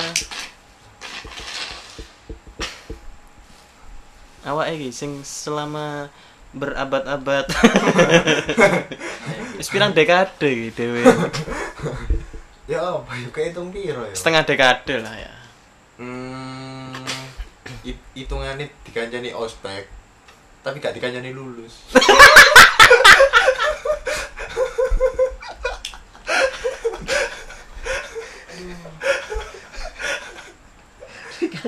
Awak 4.44 4.76
iki 4.76 4.92
sing 4.92 5.24
selama 5.24 6.12
berabad-abad. 6.52 7.48
Wis 9.58 9.72
pirang 9.72 9.96
dekade 9.96 10.48
iki 10.52 10.68
dhewe. 10.72 11.00
Ya 12.64 12.80
apa? 12.80 13.12
Ya 13.12 13.28
kehitung 13.28 13.68
piro 13.68 14.02
ya? 14.02 14.14
Setengah 14.16 14.42
dekade 14.42 14.96
lah 14.98 15.14
ya. 15.14 15.34
Hmm, 15.94 16.96
hit- 17.84 18.08
hitungannya 18.14 18.66
dikancani 18.82 19.30
ospek, 19.30 19.86
tapi 20.60 20.80
gak 20.80 20.96
dikancani 20.96 21.30
lulus. 21.30 21.86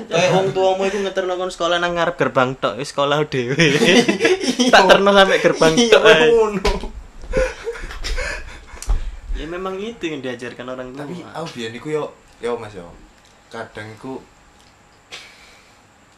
Kayak 0.07 0.29
wong 0.31 0.47
tuamu 0.53 0.83
iku 0.87 0.97
ngeterno 1.01 1.33
kon 1.35 1.51
sekolah 1.51 1.77
nang 1.77 1.93
ngarep 1.93 2.15
gerbang 2.15 2.55
tok, 2.55 2.79
wis 2.79 2.89
sekolah 2.89 3.19
dhewe. 3.25 3.57
tak 4.73 4.83
terno 4.85 5.09
sampai 5.11 5.37
gerbang 5.37 5.73
Iya, 5.75 5.91
tok. 5.91 6.03
ae. 6.03 6.27
ngono. 6.27 6.61
Ya 9.47 9.55
memang 9.55 9.79
itu 9.79 10.11
yang 10.11 10.19
diajarkan 10.19 10.75
orang 10.75 10.91
tua. 10.91 11.07
Tapi 11.07 11.23
aku 11.23 11.47
biyen 11.55 11.71
iku 11.79 11.87
yo 11.87 12.03
yo 12.43 12.59
Mas 12.59 12.75
yo. 12.75 12.83
Kadang 13.47 13.87
iku 13.95 14.19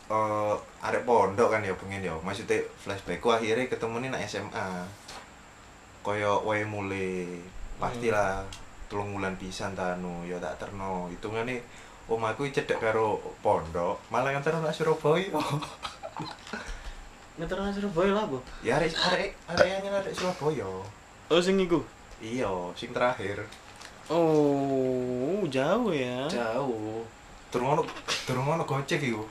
eh 0.10 0.56
arek 0.82 1.06
pondok 1.06 1.54
kan 1.54 1.62
ya 1.62 1.78
pengen 1.78 2.10
yo. 2.10 2.18
Maksudnya 2.26 2.66
flashback 2.82 3.22
ku 3.22 3.30
akhirnya 3.30 3.70
ketemu 3.70 4.02
nih 4.02 4.10
nak 4.10 4.26
SMA. 4.26 4.66
Koyo 6.02 6.42
wae 6.42 6.66
mulai 6.66 7.38
pastilah 7.78 8.42
telung 8.90 9.14
bulan 9.14 9.38
pisan 9.38 9.78
ta 9.78 9.94
anu 9.94 10.26
ya 10.26 10.42
tak 10.42 10.58
terno 10.66 11.06
hitungane 11.14 11.62
omahku 12.10 12.50
cedek 12.50 12.82
karo 12.82 13.22
pondok 13.46 14.02
malah 14.10 14.34
terno 14.42 14.66
nak 14.66 14.74
Surabaya 14.74 15.38
ngeterno 17.38 17.70
Surabaya 17.70 18.12
lah, 18.18 18.26
Bu. 18.26 18.42
ya 18.66 18.82
arek 18.82 18.92
arek 18.98 19.32
arek 19.54 19.68
yang 19.70 19.94
arek 19.94 20.18
Surabaya 20.18 20.66
Oh, 21.30 21.38
sing 21.38 21.62
iku. 21.62 21.86
Iya 22.20 22.48
sing 22.76 22.92
terakhir 22.92 23.42
Oh, 24.10 25.46
jauh 25.46 25.94
ya. 25.94 26.26
jauh 26.26 27.06
durung 27.54 27.78
ono 27.78 27.84
durung 28.26 28.48
ono 28.50 28.66
gocek 28.66 29.02
iku 29.02 29.22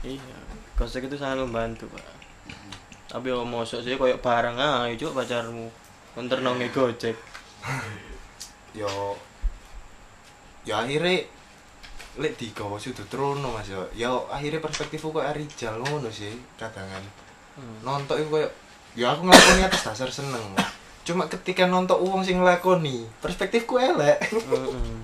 Iya, 0.00 0.32
konsep 0.80 1.04
itu 1.04 1.12
sangat 1.12 1.44
membantu, 1.44 1.84
Pak. 1.92 2.00
Tapi 3.04 3.28
oh, 3.36 3.44
mosok 3.44 3.84
sih 3.84 4.00
koyo 4.00 4.16
barang 4.16 4.56
ae 4.56 4.96
cuk 4.96 5.12
pacarmu. 5.12 5.68
Konter 6.16 6.40
nonge 6.40 6.72
Gojek. 6.72 7.12
yo 8.80 8.88
ya 10.62 10.80
akhirnya 10.80 11.20
lek 12.16 12.32
digawa 12.38 12.78
sudah 12.78 13.02
trono 13.10 13.52
mas 13.52 13.66
yo 13.66 13.82
yo 13.92 14.24
akhirnya 14.30 14.62
perspektifku 14.62 15.10
kok 15.10 15.26
Arijal 15.26 15.76
ngono 15.82 16.08
sih 16.08 16.30
kadangan 16.56 17.02
Hmm. 17.50 17.82
nonton 17.82 18.14
itu 18.14 18.30
kayak 18.30 18.50
ya 18.94 19.10
aku 19.10 19.26
ngelakoni 19.26 19.66
atas 19.66 19.82
dasar 19.90 20.06
seneng 20.08 20.40
cuma 21.06 21.26
ketika 21.26 21.64
nonton 21.66 21.98
uang 22.00 22.22
sing 22.22 22.38
ngelakoni 22.40 23.08
perspektifku 23.24 23.80
elek. 23.80 24.20
Heeh. 24.30 24.96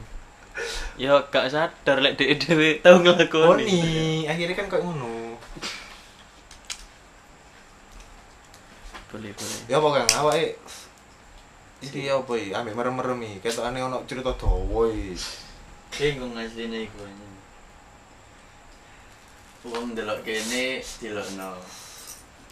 Ya 0.96 1.20
gak 1.28 1.52
sadar 1.52 2.00
lek 2.00 2.16
dhek 2.16 2.40
dhewe 2.40 2.80
tau 2.80 3.00
nglakoni. 3.00 3.68
Koni 3.68 3.82
akhirnya 4.24 4.56
kan 4.56 4.66
kayak 4.72 4.84
ngono. 4.84 5.36
Boleh, 9.06 9.32
boleh. 9.32 9.60
ya 9.70 9.78
apa 9.80 9.88
kang 9.96 10.08
awake 10.24 10.58
iki 11.84 12.08
apa 12.08 12.32
iki? 12.36 12.50
Ambek 12.52 12.76
merem-merem 12.76 13.20
iki. 13.24 13.36
Ketokane 13.44 13.78
ono 13.84 14.04
cerita 14.08 14.32
dawa 14.36 14.88
iki. 14.88 15.16
Bingung 15.96 16.36
asline 16.36 16.88
iku 16.88 17.04
wong 19.66 19.98
delok 19.98 20.22
kene 20.22 20.78
dilokno 21.02 21.58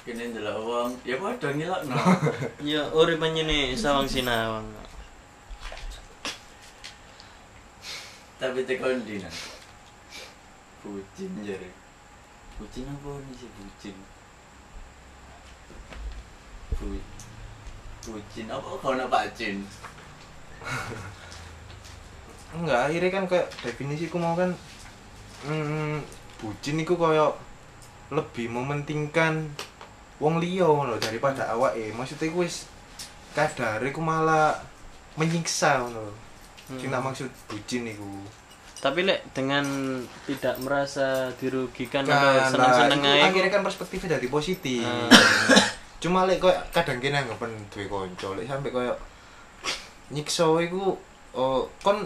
kene 0.05 0.31
delok 0.37 0.59
wong. 0.61 0.91
Ya 1.03 1.17
padha 1.17 1.49
ngilokno. 1.51 1.97
Ya 2.73 2.83
urip 2.93 3.19
panjene 3.21 3.73
sawang 3.77 4.09
sinawang. 4.09 4.69
tapi 8.35 8.61
tekan 8.69 9.01
ndi 9.01 9.25
nang 9.25 9.33
bucin 10.85 11.33
jare. 11.49 11.71
Bucin 12.61 12.85
apa 12.85 13.11
nih 13.25 13.35
sih 13.41 13.49
bucin? 13.57 13.97
Bu 16.77 16.87
bucin 18.05 18.47
apa? 18.53 18.69
Kau 18.85 18.93
nak 18.93 19.09
pacin 19.09 19.65
enggak 22.55 22.81
akhirnya 22.91 23.11
kan 23.11 23.25
kayak 23.27 23.49
definisiku 23.67 24.17
mau 24.17 24.39
kan 24.39 24.55
hmm, 25.47 25.99
bucin 26.39 26.79
iku 26.79 26.95
kayak 26.95 27.35
lebih 28.15 28.47
mementingkan 28.47 29.51
wong 30.23 30.39
liya 30.39 30.67
ngono 30.67 30.99
daripada 31.01 31.51
awake. 31.55 31.91
Maksudnya 31.95 32.31
iku 32.31 32.47
wis 32.47 32.71
kadare 33.35 33.91
ku 33.91 33.99
malah 33.99 34.55
menyiksa 35.19 35.83
ngono 35.83 36.15
sing 36.65 36.89
tak 36.89 37.03
maksud 37.05 37.29
bucin 37.51 37.85
iku 37.85 38.09
Tapi 38.81 39.01
lek 39.09 39.33
dengan 39.33 39.65
tidak 40.29 40.61
merasa 40.61 41.33
dirugikan 41.41 42.05
Nah, 42.05 42.37
atau 42.37 42.53
seneng-seneng 42.53 43.01
nah, 43.01 43.33
akhirnya 43.33 43.49
kan 43.49 43.65
perspektifnya 43.65 44.21
dari 44.21 44.29
positif. 44.29 44.85
Ah. 44.85 45.09
cuma 46.05 46.29
lek 46.29 46.37
koyo 46.37 46.53
kadang 46.69 47.01
kene 47.01 47.17
anggapan 47.25 47.49
duwe 47.73 47.89
kanca 47.89 48.37
lek 48.37 48.45
sampe 48.45 48.69
koyo 48.69 48.93
nyiksa 50.13 50.45
iku 50.69 51.01
oh, 51.33 51.65
kon 51.81 52.05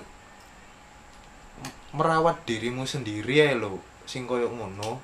merawat 1.98 2.46
dirimu 2.46 2.86
sendiri 2.86 3.42
ya 3.42 3.58
lo 3.58 3.82
sing 4.06 4.30
koyo 4.30 4.46
ngono. 4.46 5.02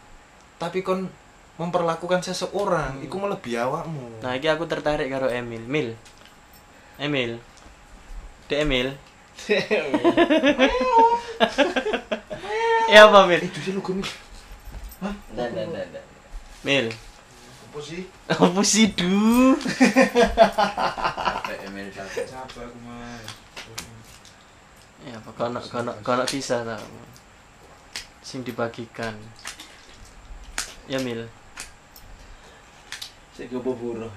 Tapi 0.62 0.86
kon 0.86 1.10
memperlakukan 1.54 2.18
seseorang 2.20 2.98
iku 3.06 3.16
melebihi 3.22 3.58
awakmu 3.62 4.18
Nah, 4.22 4.34
iki 4.34 4.50
aku 4.50 4.66
tertarik 4.66 5.06
karo 5.06 5.30
Emil. 5.30 5.62
Mil. 5.62 5.94
Emil. 6.98 7.38
Dek 8.50 8.66
Emil. 8.66 8.88
Ya 12.84 13.08
apa 13.08 13.24
Mil? 13.26 13.40
itu 13.42 13.58
sih 13.58 13.72
lu 13.72 13.80
gini 13.80 14.04
Dan 15.34 15.50
dan 15.56 15.68
dan. 15.72 15.88
dan. 15.90 16.04
Mil. 16.62 16.86
apa 17.64 17.78
sih 17.82 18.06
Apa 18.28 18.60
sih 18.62 18.86
du? 18.92 19.56
Satu 21.94 22.20
siapa 22.26 22.58
aku 22.60 22.78
mah 22.86 23.18
Ya 25.04 25.14
apa 25.18 25.30
kono 25.36 25.60
kono 25.60 25.92
kono 26.00 26.24
bisa 26.24 26.64
tau. 26.64 26.86
Sing 28.24 28.40
dibagikan. 28.40 29.12
Ya 30.88 30.96
Mil. 31.00 31.28
Sik 33.34 33.50
gopo 33.50 33.74
buruh. 33.74 34.10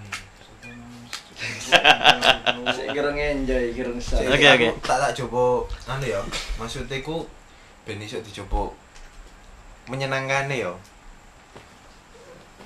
Sik 2.73 2.88
kira 2.89 3.10
enjoy, 3.13 3.65
kira 3.73 3.89
ngesal. 3.93 4.21
Oke, 4.25 4.47
oke. 4.47 4.67
tak 4.82 4.97
tak 4.97 5.12
coba 5.17 5.65
anu 5.89 6.06
ya 6.06 6.21
maksudnya 6.58 7.01
ku 7.01 7.25
ben 7.86 8.01
iso 8.01 8.19
dicoba 8.19 8.73
menyenangkan 9.88 10.49
ya 10.49 10.73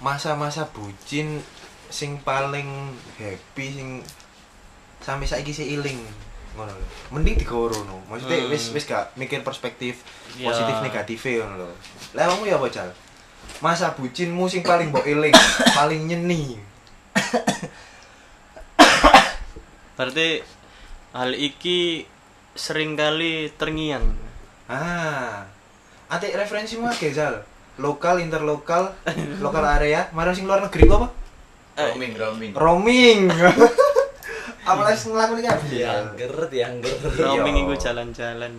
masa-masa 0.01 0.65
bucin 0.73 1.43
sing 1.91 2.17
paling 2.23 2.95
happy 3.15 3.67
sing 3.69 3.89
sampai 4.97 5.29
saiki 5.29 5.53
sih 5.53 5.77
iling 5.77 6.01
ngono 6.57 6.73
lho 6.73 6.85
mending 7.13 7.37
digorono 7.37 8.01
maksudnya 8.09 8.41
Hmm. 8.41 8.49
wis 8.49 8.73
wis 8.73 8.83
gak 8.83 9.13
mikir 9.13 9.45
perspektif 9.45 10.01
Ya. 10.35 10.49
positif 10.49 10.81
negatif 10.81 11.19
ngono 11.21 11.55
lho 11.61 11.69
lah 12.17 12.25
kamu 12.27 12.49
ya 12.49 12.57
apa 12.57 12.67
Cal 12.67 12.89
masa 13.59 13.93
bucinmu 13.93 14.45
sing 14.45 14.61
paling 14.61 14.89
mbok 14.89 15.05
eling 15.05 15.33
paling 15.77 16.01
nyeni 16.05 16.57
Berarti 19.93 20.41
hal 21.13 21.31
iki 21.35 22.09
sering 22.57 22.97
kali 22.97 23.53
terngiang. 23.53 24.01
Ah. 24.65 25.45
Ate 26.09 26.33
referensimu 26.33 26.89
akeh, 26.89 27.13
Zal. 27.13 27.45
Lokal, 27.77 28.19
interlokal, 28.19 28.91
lokal 29.45 29.63
area, 29.63 30.09
marang 30.11 30.33
sing 30.33 30.49
luar 30.49 30.65
negeri 30.65 30.89
apa? 30.89 31.07
roaming 31.71 32.13
roaming 32.19 32.51
Roaming. 32.53 33.19
Apalagi 34.69 34.97
sing 34.97 35.13
nglakoni 35.13 35.39
iki 35.41 35.49
apa? 35.49 35.63
Diangger, 35.65 36.33
diangger. 36.49 36.93
Roaming 37.15 37.55
Iya. 37.57 37.63
iku 37.63 37.73
jalan-jalan. 37.77 38.51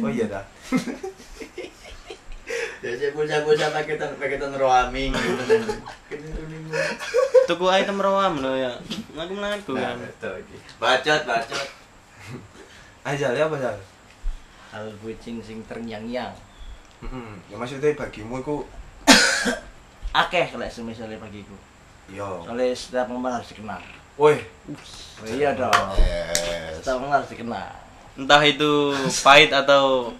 Oh 0.00 0.10
iya 0.10 0.26
dah. 0.30 0.44
jadi 2.78 3.10
bocah-bocah 3.10 3.68
paketan 3.72 4.10
paketan 4.16 4.52
roaming 4.54 5.10
gitu 5.10 5.42
roaming. 5.42 6.64
Tuku 7.44 7.64
item 7.68 7.98
roam 7.98 8.38
lo 8.38 8.52
ya. 8.54 8.70
Aku 9.18 9.34
Nah, 9.34 9.58
kan. 9.58 9.96
betul 9.98 10.34
iki. 10.38 10.56
bacot 10.78 11.22
bacot 11.26 11.66
Zal, 13.08 13.32
ya 13.32 13.48
apa, 13.48 13.56
Zal? 13.56 13.72
Hal 14.68 14.84
bucin 15.00 15.40
sing 15.40 15.64
terngiang-ngiang. 15.64 16.28
Heeh. 17.00 17.30
Ya 17.48 17.56
maksudnya 17.56 17.96
bagimu 17.96 18.38
iku 18.38 18.68
Akeh 20.12 20.52
lek 20.52 20.68
semisalnya 20.68 21.16
bagiku. 21.16 21.56
yo. 22.08 22.44
Soalnya 22.44 22.72
setiap 22.72 23.08
momen 23.08 23.32
harus 23.32 23.48
dikenal. 23.48 23.80
Woi. 24.16 24.36
Iya 25.24 25.56
dong. 25.56 25.88
Yes. 25.96 26.80
Setiap 26.80 27.00
momen 27.00 27.16
harus 27.16 27.28
dikenal. 27.28 27.68
Entah 28.18 28.42
itu 28.42 28.92
pahit 29.22 29.48
atau 29.48 30.12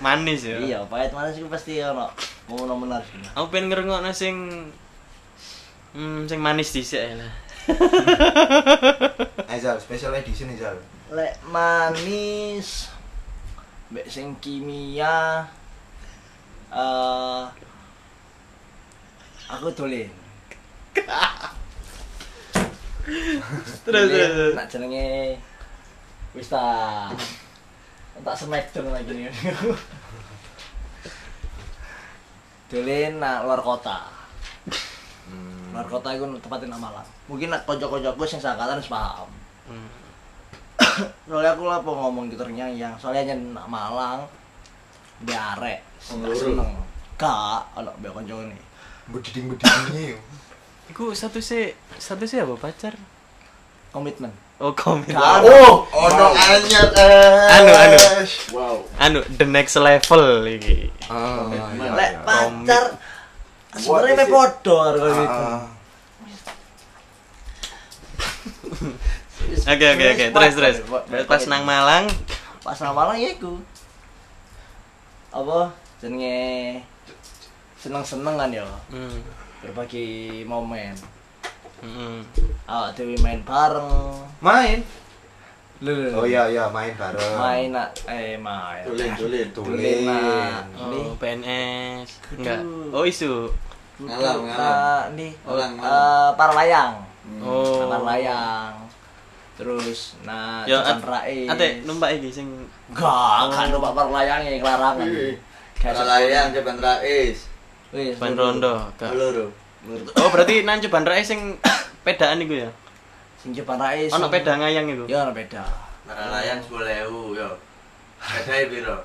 manis 0.00 0.44
ya. 0.44 0.56
Iya, 0.60 0.78
pahit 0.86 1.12
mana 1.12 1.32
sih 1.32 1.44
pasti 1.48 1.80
ono 1.80 2.12
momen-momen 2.46 2.92
harus 2.92 3.08
dikenal. 3.10 3.32
Aku 3.36 3.46
pengen 3.48 3.66
ngerungokno 3.72 4.10
sing 4.12 4.36
hmm, 5.96 6.28
sing 6.28 6.38
manis 6.38 6.72
dhisik 6.72 7.00
ya 7.00 7.14
lah. 7.16 7.32
Aizal, 9.50 9.80
special 9.80 10.14
edition 10.14 10.52
Aizal. 10.52 10.76
Lek 11.10 11.40
manis 11.48 12.92
mbek 13.86 14.06
sing 14.10 14.34
kimia 14.42 15.46
eh 16.74 17.42
aku 19.46 19.70
dolen. 19.72 20.10
Terus 23.06 23.78
terus. 23.86 24.10
terus. 24.10 24.54
nak 24.58 24.66
jenenge 24.66 25.38
wis 26.34 26.50
ta. 26.50 26.66
Tak 28.24 28.36
smackdown 28.36 28.92
lagi 28.92 29.12
nih. 29.12 29.32
Dolen 32.66 33.12
nak 33.22 33.46
luar 33.46 33.60
kota. 33.62 34.10
Hmm. 35.30 35.70
Luar 35.70 35.86
kota 35.86 36.10
itu 36.16 36.24
tempatnya 36.42 36.74
nak 36.74 36.82
Malang. 36.82 37.08
Mungkin 37.30 37.48
nak 37.52 37.62
kocok-kocokku 37.68 38.24
sing 38.26 38.42
sakatan 38.42 38.82
wis 38.82 38.90
paham. 38.90 39.30
Hmm. 39.70 39.88
Soalnya 41.28 41.54
aku 41.54 41.68
lah 41.68 41.78
mau 41.84 42.08
ngomong 42.08 42.32
gitu 42.32 42.42
yang 42.50 42.72
yang 42.72 42.94
soalnya 42.98 43.34
nyen 43.34 43.54
nak 43.54 43.66
Malang 43.68 44.26
di 45.22 45.32
arek 45.32 45.80
Wong 46.12 46.28
loro. 46.28 46.36
seneng. 46.36 46.70
Kak, 47.16 47.72
ono 47.80 47.92
mbek 47.96 48.12
kanca 48.12 48.34
ini. 48.44 48.58
Bediding-bedidingnya 49.08 50.02
yo. 50.12 50.18
Iku 50.92 51.16
satu 51.16 51.40
sih 51.40 51.72
satu 51.96 52.28
sih 52.28 52.42
apa 52.42 52.54
pacar? 52.58 52.94
Komitmen. 53.94 54.45
Oh 54.56 54.72
komit. 54.72 55.12
Kan. 55.12 55.44
Oh, 55.44 55.84
ono 55.92 56.32
anyar 56.32 56.88
eh. 56.96 57.56
Anu, 57.60 57.72
anu. 57.76 57.96
Wow. 58.56 58.76
Anu 58.96 59.20
the 59.36 59.44
next 59.44 59.76
level 59.76 60.48
iki. 60.48 60.88
Iya, 60.88 61.92
Lek 61.92 62.12
pacar 62.24 62.96
sebenarnya 63.76 64.16
me 64.16 64.24
podo 64.32 64.74
karo. 64.80 65.00
Ah, 65.28 65.68
Oke 69.76 69.86
oke 69.92 70.04
oke 70.16 70.24
terus 70.32 70.54
terus. 70.56 70.76
Pas 71.28 71.42
nang 71.44 71.68
Malang 71.68 72.08
pas 72.64 72.80
nang 72.80 72.96
Malang 72.96 73.20
ya 73.20 73.36
iku. 73.36 73.60
Apa 75.36 75.68
jenenge 76.00 76.80
seneng-seneng 77.76 78.40
kan 78.40 78.50
ya 78.50 78.64
hmm. 78.88 79.20
berbagi 79.60 80.42
momen. 80.48 80.96
Hmm. 81.88 82.20
Awak 82.64 82.88
dewe 82.94 83.14
main 83.16 83.40
bareng. 83.40 83.88
Main. 84.40 84.78
Lho. 85.78 86.08
Oh 86.14 86.24
iya 86.24 86.48
iya 86.48 86.66
main 86.66 86.90
bareng. 86.92 87.34
Main 87.36 87.68
nak 87.70 87.90
eh 88.06 88.34
main. 88.34 88.82
Tulen, 88.82 89.12
tulen. 89.14 89.48
Tulen. 89.50 90.02
Nah, 90.04 90.64
Oh, 90.74 90.88
ini 90.88 91.00
PNS. 91.14 92.08
Enggak. 92.32 92.60
Oh 92.90 93.04
isu. 93.04 93.52
Ngalam, 93.98 94.44
ngalam. 94.44 94.48
Nah, 94.50 95.02
ini 95.10 95.28
Ngalam, 95.38 95.70
eh, 95.70 95.78
ngalam. 95.78 96.30
para 96.34 96.52
layang. 96.54 96.92
Oh. 97.38 97.80
Para 97.82 97.98
layang. 98.04 98.72
Terus 99.56 100.20
nah 100.20 100.64
Ya, 100.64 100.80
Cekan 100.80 100.96
at- 100.96 101.06
Rais. 101.06 101.48
Ate 101.48 101.66
numpak 101.82 102.12
iki 102.14 102.28
sing 102.30 102.48
Enggak, 102.88 103.48
kan 103.50 103.66
numpak 103.68 103.92
para 103.92 104.10
layang 104.12 104.40
yang 104.42 104.60
kelarangan. 104.60 105.06
Ih, 105.06 105.36
Kayak 105.76 105.92
Para 105.92 106.04
layang 106.10 106.48
Jaban 106.50 106.76
Rais. 106.78 107.38
Wis, 107.88 108.16
ban 108.16 108.32
lho. 108.32 108.42
rondo. 108.42 108.74
Loro. 109.12 109.46
Oh 110.18 110.28
berarti 110.28 110.60
nang 110.60 110.80
Ceban 110.80 111.04
Rais 111.04 111.24
sing 111.24 111.56
pedaan 112.06 112.38
iku 112.38 112.54
ya. 112.54 112.70
Sing 113.42 113.50
Rais. 113.58 114.14
Ono 114.14 114.30
peda 114.30 114.54
ngayang 114.62 114.86
iku. 114.86 115.04
Ya 115.10 115.26
ono 115.26 115.34
peda. 115.34 115.66
Layang 116.06 116.62
10.000 116.62 117.10
yo. 117.34 117.50
Kadai 118.22 118.70
piro? 118.70 119.02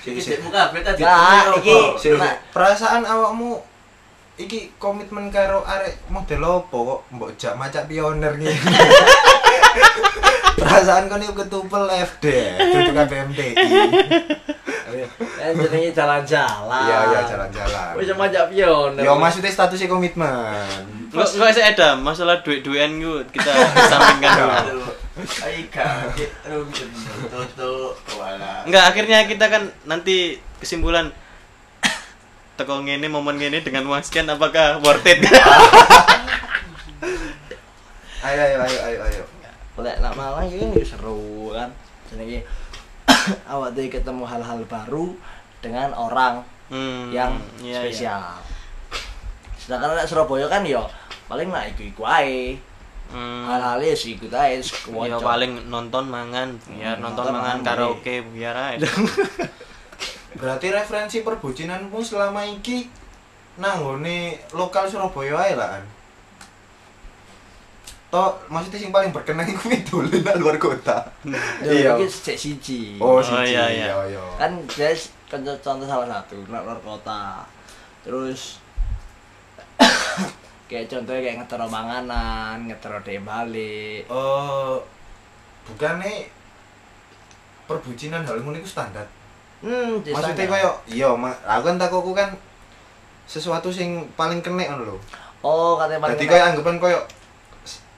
Cek 0.00 0.40
muka 0.44 0.72
Nggak, 0.72 1.60
iki 1.60 1.76
perasaan 2.52 3.04
awakmu 3.04 3.60
iki 4.40 4.72
komitmen 4.80 5.28
karo 5.28 5.60
arek 5.68 6.00
model 6.08 6.40
opo 6.44 6.78
kok 6.88 7.00
mbok 7.12 7.30
jak 7.36 7.56
macak 7.60 7.84
pioner 7.84 8.32
ngene. 8.40 8.56
perasaan 10.60 11.08
kon 11.08 11.24
iku 11.24 11.34
ketupel 11.40 11.88
FD, 11.88 12.24
duduk 12.60 12.92
kan 12.92 13.06
BMTI. 13.08 13.54
Eh 15.40 15.50
jenenge 15.56 15.90
jalan-jalan. 15.96 16.82
Iya 16.84 16.98
iya 17.08 17.20
jalan-jalan. 17.24 17.96
Wis 17.96 18.12
majak 18.12 18.52
pion. 18.52 18.92
Yo 19.00 19.16
maksudnya 19.16 19.48
statusnya 19.48 19.88
komitmen. 19.88 20.84
Enggak 21.10 21.26
enggak 21.34 21.50
sih 21.56 21.64
ada 21.64 21.96
masalah 21.96 22.44
duit-duitan 22.44 23.00
ku 23.00 23.24
kita 23.32 23.50
kesampingkan 23.50 24.30
dulu. 24.36 24.52
Aduh. 24.52 24.92
Ai 25.44 25.68
kaget 25.68 26.32
rugi 26.48 26.84
toto 27.28 27.98
wala. 28.16 28.64
Enggak, 28.64 28.84
akhirnya 28.94 29.26
kita 29.28 29.46
kan 29.52 29.68
nanti 29.84 30.38
kesimpulan 30.60 31.12
teko 32.56 32.84
ngene 32.84 33.08
momen 33.08 33.40
ngene 33.40 33.64
dengan 33.64 33.88
uang 33.88 34.04
sekian 34.04 34.28
apakah 34.28 34.80
worth 34.84 35.08
it? 35.08 35.20
Ayo 38.20 38.40
ayo 38.44 38.56
ayo 38.60 38.78
ayo 38.84 39.00
ayo. 39.08 39.24
Lek 39.78 40.02
nak 40.02 40.14
Malang 40.18 40.46
iki 40.48 40.58
kan 40.58 40.70
ya 40.74 40.84
seru 40.86 41.54
kan. 41.54 41.70
Jenenge 42.10 42.42
awak 43.52 43.74
dhewe 43.76 43.86
ketemu 43.86 44.24
hal-hal 44.26 44.58
baru 44.66 45.14
dengan 45.60 45.92
orang 45.92 46.42
Hmm, 46.70 47.10
yang 47.10 47.34
iya, 47.58 47.82
iya. 47.82 47.90
spesial. 47.90 48.22
Sedangkan 49.58 49.98
nek 49.98 50.06
Surabaya 50.06 50.46
kan 50.46 50.62
ya 50.62 50.86
paling 51.26 51.50
nak 51.50 51.66
iku-iku 51.74 52.06
ae. 52.06 52.54
Hmm. 53.10 53.42
Hal-hal 53.42 53.82
ya 53.82 53.90
sih 53.90 54.14
ikut 54.14 54.30
ae 54.30 54.62
Ya 54.62 55.18
paling 55.18 55.66
nonton 55.66 56.06
mangan, 56.06 56.54
biar 56.70 56.94
Hmm, 56.94 57.10
nonton 57.10 57.26
nonton 57.26 57.34
mangan 57.34 57.58
mangan, 57.58 57.66
karaoke 57.66 58.22
biar 58.30 58.54
aja. 58.54 58.86
Berarti 60.40 60.70
referensi 60.70 61.26
perbucinanmu 61.26 61.98
selama 62.06 62.46
iki 62.46 62.86
nanggone 63.58 64.38
lokal 64.54 64.86
Surabaya 64.86 65.50
ae 65.50 65.52
lah 65.58 65.68
kan. 65.74 65.84
Toh 68.10 68.34
maksudnya 68.46 68.78
sing 68.78 68.90
paling 68.90 69.10
berkenan 69.10 69.46
iku 69.46 69.70
dolen 69.88 70.20
nang 70.20 70.36
luar 70.36 70.58
kota. 70.58 70.98
Iya. 71.62 71.94
Iki 71.94 72.06
cek 72.06 72.36
siji. 72.36 72.82
Oh, 72.98 73.16
Oh, 73.16 73.20
siji. 73.20 73.54
iya, 73.54 73.64
iya. 73.68 73.94
iya. 74.04 74.22
Kan 74.34 74.66
guys 74.66 75.14
contoh, 75.24 75.54
contoh 75.56 75.86
salah 75.86 76.10
satu 76.10 76.34
nak 76.46 76.66
luar 76.66 76.80
kota. 76.80 77.46
Terus 78.02 78.58
kayak 80.68 80.86
contohnya 80.86 81.20
kayak 81.20 81.36
ngetero 81.38 81.66
manganan, 81.66 82.66
ngetero 82.66 82.98
dhewe 83.00 83.22
balik. 83.22 84.02
Eh 84.04 84.74
bukannya 85.64 86.26
perbucinan 87.64 88.26
hal 88.26 88.38
ngono 88.38 88.58
iku 88.58 88.66
standar. 88.68 89.06
Hmm, 89.60 90.00
di 90.00 90.10
Maksudnya 90.10 90.48
koyo 90.48 90.70
iya, 90.88 91.12
ma- 91.12 91.36
aku 91.44 91.62
kan 91.64 91.76
takutku 91.76 92.10
kan 92.10 92.32
sesuatu 93.24 93.70
sing 93.70 94.02
paling 94.16 94.40
kena 94.40 94.66
ngono 94.66 94.84
lho. 94.88 94.96
Oh, 95.40 95.76
katanya 95.76 96.02
paling 96.02 96.16
Jadi 96.16 96.24
koyo 96.26 96.42
anggapan 96.44 96.76
koyo 96.80 96.98
s- 96.98 97.19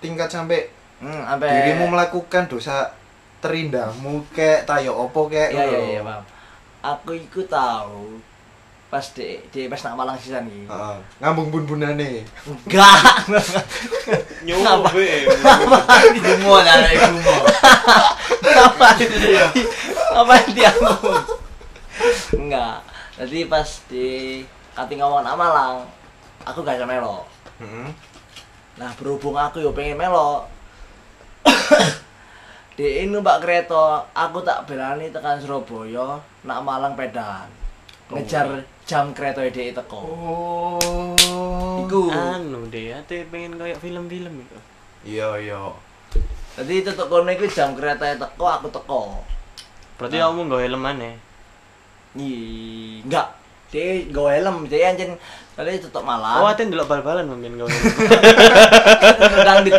tingkat 0.02 0.26
sampai 0.26 0.66
hmm, 0.98 1.22
sampai 1.22 1.48
dirimu 1.48 1.86
melakukan 1.86 2.50
dosa 2.50 2.90
terindahmu 3.38 4.26
kayak 4.34 4.66
tayo 4.66 5.06
opo 5.06 5.30
kayak 5.30 5.50
Iya 5.54 5.64
iya 5.66 5.80
iya, 5.98 6.00
paham. 6.02 6.22
Aku 6.82 7.14
iku 7.14 7.46
tahu 7.46 8.18
pas 8.92 9.08
di 9.16 9.40
di 9.48 9.72
pas 9.72 9.80
nak 9.80 9.96
Malang 9.96 10.20
sisan 10.20 10.44
iki. 10.44 10.68
Heeh. 10.68 10.96
Ngambung 11.22 11.48
bun-bunane. 11.48 12.28
Enggak. 12.44 13.24
Nyobe. 14.46 15.08
Gumo 16.12 16.54
na 16.60 16.74
rai 16.76 16.96
gumo. 17.00 17.36
Apa 18.52 18.86
itu? 19.00 19.16
Apa 20.12 20.32
yang 20.44 20.50
dia 20.52 20.70
ngomong? 20.76 21.24
Enggak. 22.36 22.78
Jadi 23.16 23.38
pas 23.48 23.68
di 23.88 24.06
kati 24.76 24.94
ngomong 25.00 25.24
nak 25.24 25.40
Malang, 25.40 25.76
aku 26.44 26.60
gak 26.60 26.84
melo. 26.84 27.24
Heeh. 27.64 28.11
Nah, 28.82 28.90
berhubung 28.98 29.38
aku 29.38 29.62
yo 29.62 29.70
pengen 29.70 29.94
melo. 29.94 30.42
di 32.76 33.06
ini 33.06 33.14
mbak 33.14 33.38
kereta, 33.38 34.10
aku 34.10 34.42
tak 34.42 34.66
berani 34.66 35.06
tekan 35.14 35.38
Surabaya, 35.38 36.18
nak 36.42 36.66
Malang 36.66 36.98
pedan. 36.98 37.46
Ngejar 38.10 38.66
jam 38.82 39.14
kereta 39.14 39.46
di 39.46 39.70
teko. 39.70 40.02
Oh. 40.02 41.14
Iku. 41.86 42.10
Anu 42.10 42.66
deh, 42.74 42.90
ate 42.90 43.22
pengen 43.30 43.54
kayak 43.54 43.78
film-film 43.78 44.42
itu. 44.42 44.58
Iya 45.06 45.38
iya. 45.38 45.62
Jadi 46.58 46.82
tetep 46.82 47.06
kono 47.06 47.30
iku 47.30 47.46
jam 47.46 47.78
kereta 47.78 48.18
teko, 48.18 48.50
aku 48.50 48.66
teko. 48.66 49.22
Berarti 49.94 50.18
Nah. 50.18 50.34
kamu 50.34 50.50
gak 50.50 50.62
helm 50.66 50.82
mana? 50.82 51.10
Ih, 52.18 53.06
enggak. 53.06 53.30
Dia 53.70 54.10
nggawa 54.10 54.30
helm, 54.34 54.56
dia 54.66 54.90
anjen 54.90 55.14
kali 55.52 55.76
tetep 55.76 56.00
malam. 56.00 56.40
Oh, 56.40 56.48
ate 56.48 56.64
ndelok 56.64 56.88
bal-balan 56.88 57.26
mungkin 57.26 57.56
kau. 57.56 57.68
Sedang 59.28 59.60
di 59.60 59.70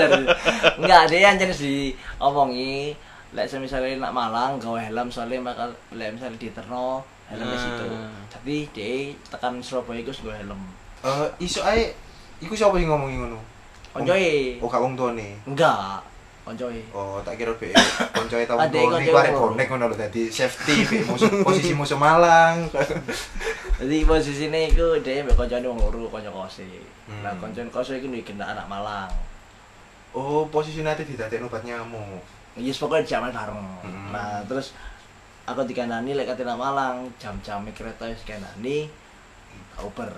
Enggak, 0.76 1.04
dia 1.10 1.28
anjen 1.28 1.50
di 1.50 1.92
omongi 2.18 2.94
lek 3.34 3.50
misalnya 3.58 3.98
nak 4.00 4.14
Malang 4.14 4.62
gawe 4.62 4.78
helm 4.78 5.10
soalnya 5.10 5.42
bakal 5.42 5.66
lek 5.90 6.14
misalnya 6.14 6.38
di 6.38 6.54
Terno 6.54 7.02
helm 7.26 7.50
wis 7.50 7.66
itu 7.66 7.86
Hmm. 7.90 8.14
tapi 8.30 8.70
dia 8.70 9.10
tekan 9.26 9.58
Surabaya 9.58 9.98
iku 9.98 10.14
nggo 10.14 10.30
helm 10.32 10.62
Eh, 11.02 11.28
iso 11.42 11.66
ae 11.66 11.90
iku 12.38 12.54
sapa 12.54 12.78
sing 12.78 12.86
ngomongi 12.86 13.18
ngono? 13.18 13.42
koncoe 13.90 14.62
Oh, 14.62 14.70
gak 14.70 14.78
wong 14.80 14.94
tuane. 14.94 15.34
enggak 15.44 15.98
koncoe 16.44 16.80
Oh, 16.92 17.24
tak 17.24 17.40
kira 17.40 17.56
be 17.56 17.72
koncoe 18.12 18.44
tuane 18.44 18.68
koncoe 18.68 19.08
ku 19.08 19.18
arek 19.18 19.34
bonek 19.34 19.68
ngono 19.72 19.86
lho 19.92 19.96
dadi 19.96 20.28
safety 20.28 20.84
be 20.84 20.98
musuh 21.08 21.32
posisi 21.42 21.72
musuh 21.72 21.96
Malang. 21.96 22.68
jadi 23.80 23.98
posisinya 24.04 24.60
iku 24.68 25.00
dia 25.00 25.24
mbek 25.24 25.40
koncone 25.40 25.66
wong 25.66 25.80
loro 25.80 26.12
kanca 26.12 26.32
kose 26.32 26.68
nah 27.24 27.32
koncone 27.40 27.72
kose 27.72 27.98
iku 27.98 28.12
duwe 28.12 28.24
gendak 28.28 28.52
anak 28.52 28.68
Malang 28.68 29.12
Oh, 30.14 30.46
posisi 30.46 30.86
nanti 30.86 31.10
didadekno 31.10 31.50
obat 31.50 31.66
nyamuk. 31.66 32.22
Yes 32.54 32.78
pokoknya 32.78 33.18
jaman 33.18 33.34
bareng. 33.34 33.58
Hmm. 33.82 34.14
Nah 34.14 34.46
terus 34.46 34.78
aku 35.50 35.66
dikandani 35.66 36.14
lek 36.14 36.30
katina 36.30 36.54
Malang 36.54 37.10
jam-jam 37.18 37.66
kereta 37.74 38.06
wis 38.06 38.22
kandani 38.22 38.94
Uber. 39.82 40.14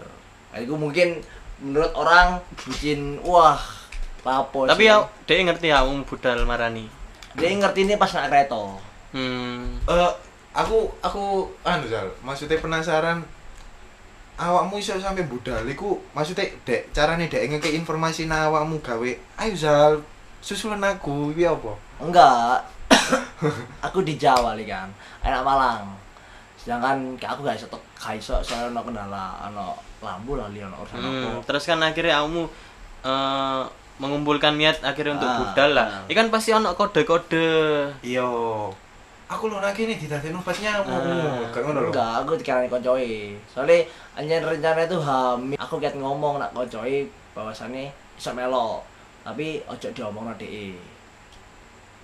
Nah, 0.52 0.60
itu 0.60 0.76
mungkin 0.76 1.24
menurut 1.64 1.96
orang 1.96 2.44
bikin 2.68 3.24
wah 3.24 3.56
lapo 4.26 4.66
Tapi 4.66 4.84
sih. 4.84 4.90
ya 4.90 4.98
dia 5.24 5.46
ngerti 5.46 5.68
ya 5.70 5.86
wong 5.86 6.02
budal 6.04 6.42
marani. 6.44 6.90
dia 7.38 7.54
ngerti 7.54 7.86
ini 7.86 7.96
pas 7.96 8.10
naik 8.10 8.28
kereta. 8.28 8.64
Hmm. 9.14 9.78
Eh, 9.86 10.12
aku 10.52 10.90
aku 11.00 11.46
anu 11.62 11.86
Zal, 11.86 12.10
maksudnya 12.20 12.58
penasaran 12.58 13.22
awakmu 14.36 14.76
iso 14.76 14.98
sampe 15.00 15.24
budal 15.24 15.64
iku 15.64 15.96
maksudnya 16.12 16.44
dek 16.68 16.92
carane 16.92 17.32
dek 17.32 17.48
ngeke 17.48 17.72
informasi 17.72 18.28
nang 18.28 18.52
awakmu 18.52 18.84
gawe 18.84 19.12
ayo 19.40 19.54
Zal 19.56 19.94
susulan 20.42 20.84
aku 20.84 21.32
iki 21.32 21.48
apa 21.48 21.72
Enggak. 21.96 22.60
aku 23.86 24.04
di 24.04 24.20
Jawa 24.20 24.52
li 24.56 24.68
kan. 24.68 24.92
Anak 25.24 25.48
Malang. 25.48 25.88
Sedangkan 26.60 27.16
kayak 27.16 27.38
aku 27.38 27.42
gak 27.48 27.56
iso 27.56 27.68
gak 27.96 28.16
iso 28.20 28.36
saya 28.44 28.68
ono 28.68 28.84
kendala 28.84 29.48
ono 29.48 29.80
lampu 30.04 30.36
lah 30.36 30.52
li 30.52 30.60
ono 30.60 30.76
urusan. 30.84 31.00
Hmm, 31.00 31.40
terus 31.48 31.64
kan 31.64 31.80
akhirnya 31.80 32.20
kamu 32.20 32.44
eh, 33.08 33.64
mengumpulkan 33.98 34.54
niat 34.54 34.82
akhirnya 34.82 35.16
untuk 35.16 35.26
Ah, 35.26 35.38
budal 35.42 35.70
lah. 35.72 35.88
ah. 35.88 36.04
Ikan 36.08 36.28
pasti 36.28 36.52
ono 36.52 36.72
kode-kode. 36.72 37.48
iya 38.02 38.28
aku 39.26 39.44
lho 39.46 39.58
lagi 39.58 39.84
nih 39.84 39.98
didadekno 39.98 40.38
obat 40.38 40.54
nyamuk 40.56 40.86
Ah. 40.86 41.50
gak 41.50 41.62
ngono 41.62 41.80
lho 41.80 41.90
Enggak, 41.90 42.14
aku 42.22 42.32
dikirani 42.36 42.68
koncoe. 42.68 43.14
Soalnya 43.48 43.78
anjen 44.14 44.42
rencana 44.42 44.84
itu 44.84 44.98
hamil. 45.00 45.58
Aku 45.58 45.78
kiat 45.78 45.96
ngomong 45.96 46.38
nak 46.38 46.52
koncoe 46.52 47.06
bahwasannya 47.32 47.88
iso 48.14 48.32
melo. 48.32 48.84
Tapi 49.22 49.58
ojo 49.66 49.88
diomongno 49.90 50.36
DE. 50.36 50.78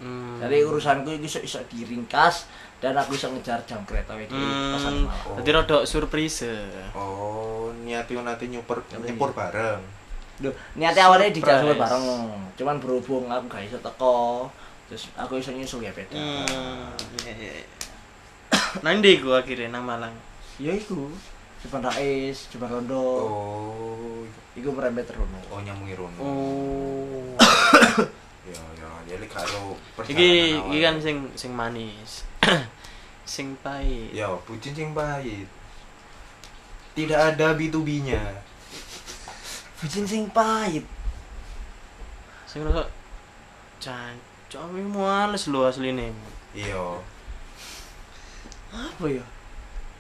Hmm. 0.02 0.42
Jadi 0.42 0.58
urusanku 0.62 1.14
iki 1.14 1.30
iso 1.30 1.38
iso 1.40 1.62
diringkas 1.64 2.50
dan 2.82 2.98
aku 2.98 3.14
iso 3.14 3.30
ngejar 3.30 3.62
jam 3.62 3.78
kereta 3.86 4.18
wedi 4.18 4.34
pas 4.34 4.82
Hmm, 4.82 5.06
malam. 5.06 5.38
jadi 5.38 5.50
rodok 5.54 5.86
surprise. 5.86 6.50
oh 6.92 7.70
niati 7.78 8.18
nanti 8.18 8.50
nyuper 8.50 8.82
nyepur 8.98 9.30
bareng 9.30 9.78
Duh, 10.42 10.54
niatnya 10.74 11.06
awalnya 11.06 11.30
di 11.30 11.38
Surprise. 11.38 11.62
Jawa 11.62 11.74
bareng. 11.78 12.06
Cuman 12.58 12.76
berhubung 12.82 13.30
aku 13.30 13.46
gak 13.48 13.64
iso 13.64 13.78
teko, 13.78 14.50
terus 14.90 15.08
aku 15.14 15.38
iso 15.38 15.54
nyusul 15.54 15.86
ya 15.86 15.94
beda. 15.94 16.18
Hmm. 16.18 16.90
iya, 17.22 17.32
iya, 17.38 17.52
iya. 17.62 17.66
Nanti 18.86 19.22
gua 19.22 19.40
akhirnya 19.40 19.70
nang 19.70 19.86
Malang. 19.86 20.12
Ya 20.58 20.74
iku. 20.74 21.14
Depan 21.62 21.86
Rais, 21.86 22.50
depan 22.50 22.74
Rondo. 22.74 22.98
oh 22.98 24.26
Iku 24.52 24.74
merembet 24.74 25.08
rono. 25.14 25.38
oh 25.48 25.62
nyamungi 25.62 25.94
rono 25.94 26.20
Oh. 26.20 27.38
ya 28.50 28.58
ya 28.76 28.90
jadi 29.08 29.26
karo 29.30 29.78
iki 30.04 30.58
iki 30.58 30.80
kan 30.82 30.98
sing 30.98 31.30
sing 31.38 31.54
manis. 31.54 32.26
sing 33.24 33.54
pahit. 33.62 34.12
ya 34.12 34.28
bucin 34.44 34.74
sing 34.74 34.92
pahit 34.92 35.46
tidak 36.92 37.32
ada 37.32 37.56
B2B-nya 37.56 38.20
Bucin 39.82 40.06
sing 40.06 40.30
pahit. 40.30 40.86
Sing 42.46 42.62
rasa 42.62 42.86
cancok 43.82 44.64
iki 44.72 44.84
males 44.86 45.44
lho 45.50 45.66
asline. 45.66 46.14
iya 46.54 46.78
Apa 48.72 49.06
ya? 49.08 49.24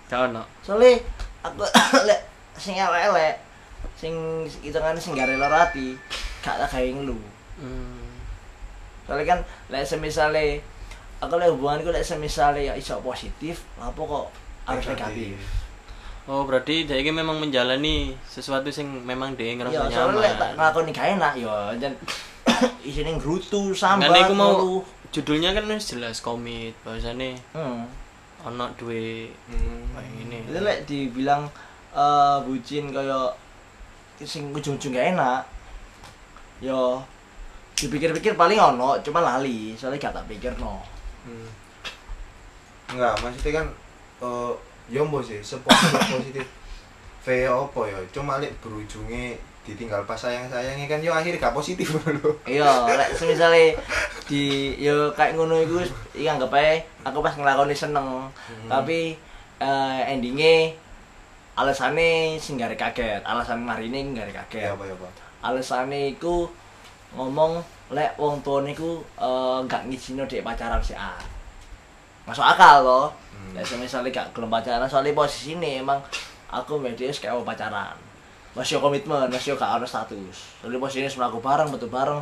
Gak 0.05 0.27
ono. 0.29 0.43
soalnya 0.59 0.99
aku 1.39 1.63
lek 2.07 2.19
sing 2.59 2.75
elek 2.75 3.39
sing 3.95 4.13
hitungan 4.59 4.99
sing 4.99 5.15
gak 5.15 5.31
rela 5.31 5.47
rati 5.47 5.95
gak 6.43 6.59
tak 6.59 6.69
gawe 6.69 6.89
ngelu 6.91 7.15
Hmm. 7.61 8.09
soalnya 9.05 9.23
kan 9.23 9.39
lek 9.69 9.85
semisale 9.87 10.59
aku 11.23 11.39
lek 11.39 11.47
hubunganku 11.53 11.93
lek 11.95 12.03
semisale 12.03 12.67
ya 12.67 12.73
iso 12.75 12.99
positif 12.99 13.63
apa 13.79 13.95
kok 13.95 14.27
harus 14.67 14.83
negatif 14.83 15.37
Oh, 16.31 16.47
berarti 16.47 16.87
dia 16.87 16.95
ini 16.95 17.11
memang 17.11 17.43
menjalani 17.43 18.15
sesuatu 18.23 18.71
sing 18.71 18.87
memang 19.03 19.35
dia 19.35 19.51
ngerasa 19.51 19.75
ya 19.75 19.83
nyaman. 19.83 19.91
soalnya 19.91 20.19
lek 20.23 20.33
tak 20.39 20.49
nglakoni 20.55 20.91
gak 20.95 21.07
enak 21.19 21.33
ya 21.35 21.55
jan 21.75 21.93
isine 22.87 23.11
ngrutu 23.19 23.75
sambat 23.75 24.07
Ngene 24.07 24.19
iku 24.23 24.33
mau 24.39 24.79
judulnya 25.11 25.51
kan 25.51 25.67
wis 25.67 25.91
jelas 25.91 26.23
komit 26.23 26.71
bahasane 26.87 27.35
hmm. 27.51 27.83
ono 28.47 28.65
duwe 28.79 29.27
hmm. 29.27 29.91
kayak 29.91 30.11
ngene. 30.23 30.37
itu 30.47 30.59
lek 30.63 30.79
dibilang 30.87 31.51
eh 31.91 32.37
bucin 32.47 32.95
kaya 32.95 33.27
sing 34.23 34.55
ujung-ujung 34.55 34.95
gak 34.95 35.11
enak 35.11 35.43
ya 36.63 36.95
dipikir-pikir 37.75 38.39
paling 38.39 38.55
ono 38.55 39.03
cuman 39.03 39.35
lali 39.35 39.75
soalnya 39.75 39.99
gak 39.99 40.15
tak 40.15 40.31
pikir 40.31 40.55
no 40.63 40.79
Hmm. 41.21 41.45
enggak 42.89 43.13
maksudnya 43.21 43.61
kan 43.61 43.67
eh 44.91 44.99
yombo 44.99 45.23
sih? 45.23 45.39
Sepositif 45.39 45.99
positif. 46.11 46.45
V 47.23 47.27
apa 47.47 47.81
ya? 47.87 47.97
Cuma 48.11 48.43
lek 48.43 48.51
berujungnya 48.59 49.39
ditinggal 49.61 50.03
pas 50.09 50.17
sayang 50.17 50.49
sayangnya 50.49 50.89
kan 50.89 50.97
yo 51.05 51.13
akhirnya 51.13 51.37
gak 51.37 51.53
positif 51.53 51.93
lho 52.17 52.33
iya 52.49 52.65
lek 52.97 53.13
semisale 53.13 53.77
di 54.25 54.73
yo 54.81 55.13
kayak 55.13 55.37
ngono 55.37 55.61
iku 55.61 55.85
iki 56.17 56.25
anggap 56.25 56.49
ae 56.57 56.81
aku 57.07 57.23
pas 57.23 57.37
nglakoni 57.37 57.77
seneng. 57.77 58.27
Tapi 58.67 59.15
eh 59.61 60.01
endinge 60.11 60.75
alasane 61.55 62.35
sing 62.41 62.57
gare 62.57 62.75
kaget. 62.75 63.21
Alasan 63.23 63.61
marine 63.63 64.17
gare 64.17 64.33
ya 64.33 64.41
kaget. 64.43 64.73
Apa 64.73 64.83
ya 64.89 64.93
apa? 64.97 65.07
Alasane 65.45 66.17
iku 66.17 66.49
ngomong 67.15 67.61
lek 67.91 68.15
wong 68.15 68.39
tuane 68.41 68.71
iku 68.71 69.03
eh, 69.19 69.59
gak 69.67 69.85
ngizino 69.87 70.23
dek 70.23 70.41
pacaran 70.47 70.79
sih 70.79 70.95
ah 70.95 71.19
masuk 72.23 72.45
akal 72.45 72.85
loh 72.85 73.07
Hmm. 73.41 73.53
lek 73.53 73.65
semisale 73.65 74.09
gak 74.09 74.29
gelem 74.31 74.47
pacaran 74.47 74.85
soalnya 74.85 75.11
posisi 75.11 75.53
ini 75.53 75.81
emang 75.81 75.97
aku 76.47 76.77
dia 76.91 77.09
kayak 77.09 77.33
mau 77.33 77.41
pacaran 77.43 77.97
masih 78.51 78.77
komitmen 78.77 79.25
masih 79.27 79.55
gak 79.55 79.81
ada 79.81 79.85
status 79.85 80.37
soalnya 80.57 80.77
posisi 80.77 81.01
ini 81.01 81.09
melaku 81.11 81.39
bareng 81.39 81.69
betul 81.69 81.89
bareng 81.89 82.21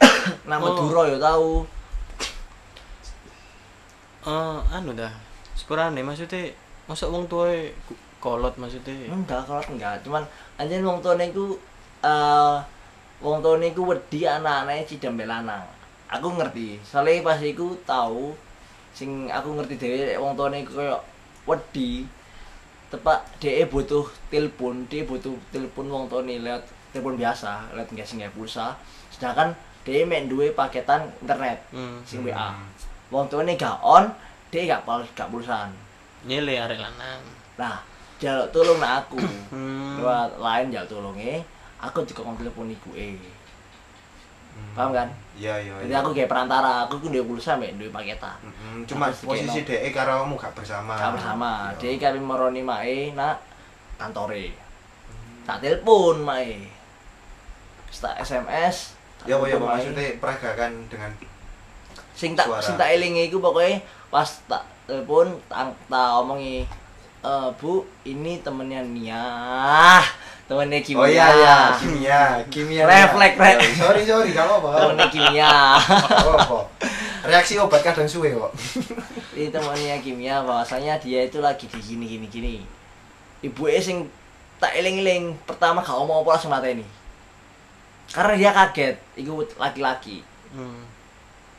nama 0.44 0.60
Oh. 0.62 0.76
Duro 0.78 1.02
ya 1.04 1.16
tahu 1.16 1.64
Eh, 4.20 4.58
anu 4.70 4.92
dah. 4.92 5.08
Sepurane 5.56 6.04
maksudnya 6.04 6.52
masa 6.84 7.08
wong 7.08 7.24
tuae 7.24 7.72
ku- 7.88 7.96
kolot 8.20 8.52
maksudnya. 8.60 9.08
enggak 9.08 9.40
kalau 9.48 9.64
enggak 9.64 9.96
cuman 10.04 10.20
anjir 10.54 10.84
wong 10.84 11.00
tuane 11.00 11.32
iku 11.32 11.56
eh 12.04 12.56
wong 13.18 13.40
tuane 13.40 13.72
iku 13.72 13.88
wedi 13.88 14.28
anak-anake 14.28 14.84
cidam 14.86 15.16
mbek 15.16 15.24
lanang 15.24 15.64
aku 16.04 16.36
ngerti 16.36 16.76
soalnya 16.82 17.24
pas 17.24 17.40
iku 17.40 17.72
tahu 17.86 18.36
sing 18.94 19.30
aku 19.30 19.54
ngerti 19.56 19.74
dhewe 19.78 20.18
wong 20.18 20.34
tuane 20.36 20.66
koyo 20.66 21.00
wedi 21.46 22.04
tepak 22.90 23.22
DE 23.38 23.62
butuh 23.70 24.02
telepon, 24.26 24.82
dia 24.90 25.06
butuh 25.06 25.34
telepon 25.54 25.86
wong 25.86 26.04
tuane 26.10 26.42
lewat 26.42 26.66
telepon 26.90 27.14
biasa, 27.14 27.70
lewat 27.70 27.86
nggak 27.94 28.06
sing 28.06 28.18
nggak 28.18 28.34
pulsa. 28.34 28.74
Sedangkan 29.14 29.54
DE 29.86 30.02
mek 30.02 30.26
duwe 30.26 30.50
paketan 30.52 31.06
internet 31.22 31.62
Hmm. 31.70 32.02
sing 32.02 32.26
WA. 32.26 32.50
Wong 33.14 33.30
tuane 33.30 33.54
gak 33.54 33.78
on, 33.82 34.10
DE 34.50 34.66
gak 34.66 34.82
pul 34.82 35.02
gak 35.14 35.30
pulsaan. 35.30 35.70
Nyele 36.26 36.58
arek 36.58 36.78
lanang. 36.82 37.22
Nah, 37.58 37.78
jaluk 38.18 38.50
tolong 38.52 38.78
nak 38.82 39.06
aku. 39.06 39.18
Hmm. 39.54 40.02
Lewat 40.02 40.36
lain 40.38 40.74
jaluk 40.74 40.90
tolongnya, 40.90 41.42
aku 41.78 42.02
dikon 42.02 42.36
telepon 42.36 42.70
ibu 42.70 42.90
eh. 42.98 43.14
Hmm. 44.60 44.76
Paham 44.76 44.92
kan? 44.92 45.08
iya 45.40 45.56
iya 45.56 45.72
Jadi 45.80 45.94
aku 45.96 46.12
kayak 46.12 46.28
perantara, 46.28 46.84
aku 46.84 47.00
ku 47.00 47.08
duwe 47.08 47.24
pulsa 47.24 47.56
mek 47.56 47.80
duwe 47.80 47.88
paketan. 47.88 48.36
Hmm, 48.44 48.84
cuma 48.84 49.08
Aku 49.08 49.32
posisi. 49.32 49.64
DE 49.64 49.88
karo 49.88 50.22
kamu 50.22 50.36
gak 50.36 50.52
bersama 50.52 50.92
Gak 50.94 51.16
bersama. 51.16 51.50
Iya. 51.80 51.96
Dia 51.96 52.12
kami 52.12 52.20
meroni 52.20 52.60
mae 52.60 53.16
nak 53.16 53.40
kantore. 53.96 54.52
Tak 55.42 55.64
telepon 55.64 56.20
mae. 56.20 56.68
Terus 57.88 57.98
Tak 57.98 58.14
SMS. 58.20 58.76
ya 59.24 59.36
ya 59.36 59.52
apa 59.52 59.56
mae. 59.58 59.68
maksudnya 59.76 60.16
peragakan 60.16 60.72
dengan 60.88 61.12
sing 62.12 62.32
tak 62.32 62.48
sing 62.60 62.76
tak 62.76 62.88
elingi 62.90 63.28
iku 63.28 63.36
pokoknya 63.36 63.80
pas 64.08 64.24
tak 64.44 64.60
telepon 64.84 65.28
tak, 65.44 65.68
tak 65.88 66.08
omongi 66.16 66.64
eh 67.20 67.48
Bu, 67.56 67.84
ini 68.02 68.40
temennya 68.40 68.80
Nia. 68.80 69.24
Temennya 70.50 70.82
Kimia. 70.82 70.98
oh 70.98 71.06
iya 71.06 71.26
iya 71.30 71.56
kimia 71.78 72.20
kimia 72.50 72.82
Refleks. 72.82 73.38
Rek. 73.38 73.58
sorry 73.78 74.02
sorry 74.02 74.34
gak 74.34 74.50
apa-apa 74.50 74.70
Temennya 74.82 75.06
Kimia. 75.06 75.52
Apa 75.78 76.58
reaksi 77.22 77.54
obat 77.54 77.86
kadang 77.86 78.10
suwe 78.10 78.34
kok 78.34 78.50
Ini 79.30 79.54
temannya 79.54 80.02
kimia 80.02 80.42
bahwasanya 80.42 80.98
dia 80.98 81.22
itu 81.22 81.38
lagi 81.38 81.70
di 81.70 81.78
gini 81.78 82.04
gini 82.04 82.26
gini. 82.26 82.54
Ibu 83.46 83.70
sing 83.78 84.10
tak 84.58 84.74
eling-eling 84.74 85.38
pertama 85.46 85.78
gak 85.80 85.94
ngomong 85.94 86.26
apa 86.26 86.34
langsung 86.34 86.50
mata 86.50 86.66
ini. 86.66 86.82
Karena 88.10 88.34
dia 88.34 88.50
kaget, 88.50 88.98
itu 89.16 89.30
laki-laki. 89.54 90.26
Hmm. 90.50 90.82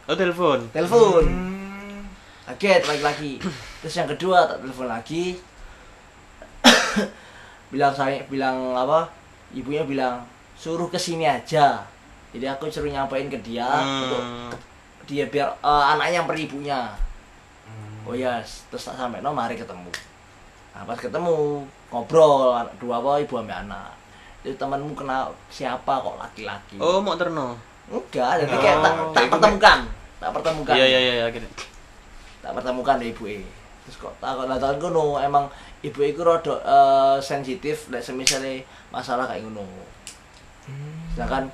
Oh 0.03 0.19
telepon. 0.19 0.67
Telepon, 0.75 1.23
Hmm. 1.23 2.03
kaget 2.43 2.83
laki-laki. 2.83 3.39
Terus 3.79 3.95
yang 3.95 4.11
kedua 4.11 4.51
tak 4.51 4.59
telepon 4.59 4.91
lagi. 4.91 5.39
Bilang 7.71 7.95
saya 7.95 8.19
bilang 8.27 8.75
apa? 8.75 9.07
Ibunya 9.55 9.87
bilang 9.87 10.21
suruh 10.53 10.91
ke 10.91 10.99
sini 10.99 11.25
aja. 11.25 11.81
Jadi 12.31 12.45
aku 12.47 12.67
suruh 12.67 12.91
nyampein 12.91 13.31
ke 13.31 13.39
dia 13.39 13.65
untuk 13.67 14.21
Hmm. 14.21 14.51
dia 15.07 15.25
biar 15.27 15.49
eh, 15.49 15.83
anaknya 15.95 16.21
nyamper 16.21 16.35
ibunya. 16.37 16.91
Hmm. 17.65 18.07
Oh 18.07 18.15
ya, 18.15 18.39
terus 18.43 18.87
tak 18.87 18.95
sampai 18.95 19.23
no 19.23 19.31
mari 19.31 19.55
ketemu. 19.55 19.89
Nah, 20.71 20.87
pas 20.87 20.95
ketemu 20.95 21.65
ngobrol 21.91 22.55
dua 22.79 23.03
apa 23.03 23.19
ibu 23.19 23.33
ambil 23.39 23.59
anak. 23.67 23.91
Itu 24.41 24.55
temanmu 24.55 24.95
kenal 24.95 25.35
siapa 25.51 25.99
kok 25.99 26.15
laki-laki? 26.19 26.79
Oh 26.79 27.03
mau 27.03 27.19
terno. 27.19 27.55
enggak, 27.91 28.39
jadi 28.39 28.55
Oh. 28.55 28.61
kayak 28.63 28.77
tak, 28.79 28.93
tak 29.11 29.25
pertemukan, 29.27 29.77
tak 30.15 30.31
pertemukan, 30.31 30.75
Iya 30.79 30.85
iya 30.87 30.99
iya 31.03 31.13
iya, 31.27 31.43
tak 32.39 32.55
pertemukan 32.55 32.97
ibu 33.03 33.27
Terus 33.83 33.95
kok 33.99 34.13
tak 34.23 34.31
kok 34.39 34.47
datang 34.47 34.79
kono 34.79 35.19
emang 35.19 35.51
ibu 35.81 35.99
itu 36.05 36.21
rada 36.21 36.55
eh, 36.61 37.17
sensitif, 37.21 37.89
lek 37.89 38.05
semisale 38.05 38.65
masalah 38.93 39.25
kayak 39.25 39.45
ngono. 39.45 39.65
Hmm. 40.65 41.01
Sedangkan 41.13 41.45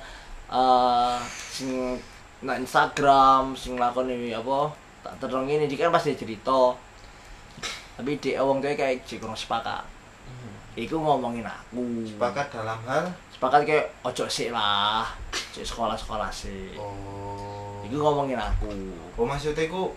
eh 0.48 1.18
sing 1.28 1.96
nah 2.38 2.54
Instagram 2.54 3.58
sing 3.58 3.74
lakoni 3.74 4.30
apa 4.30 4.70
tak 5.02 5.26
terong 5.26 5.50
ini 5.50 5.66
dia 5.66 5.88
kan 5.88 5.92
pasti 5.92 6.14
cerita. 6.14 6.76
Tapi 7.98 8.14
dia 8.22 8.38
wong 8.46 8.62
tuh 8.62 8.70
kayak 8.78 9.02
jek 9.02 9.18
kurang 9.18 9.34
sepakat. 9.34 9.82
Iku 10.78 10.94
ngomongin 11.02 11.42
aku. 11.42 12.06
Sepakat 12.06 12.54
dalam 12.54 12.78
hal? 12.86 13.10
Sepakat 13.34 13.66
kayak 13.66 13.90
ojo 14.06 14.30
sih 14.30 14.54
lah 14.54 15.10
cek 15.50 15.66
sekolah-sekolah 15.66 16.30
sih 16.30 16.78
oh. 16.78 17.82
Iku 17.82 17.98
ngomongin 17.98 18.38
aku. 18.38 18.70
Oh 19.18 19.26
maksudnya 19.26 19.66
ku 19.66 19.90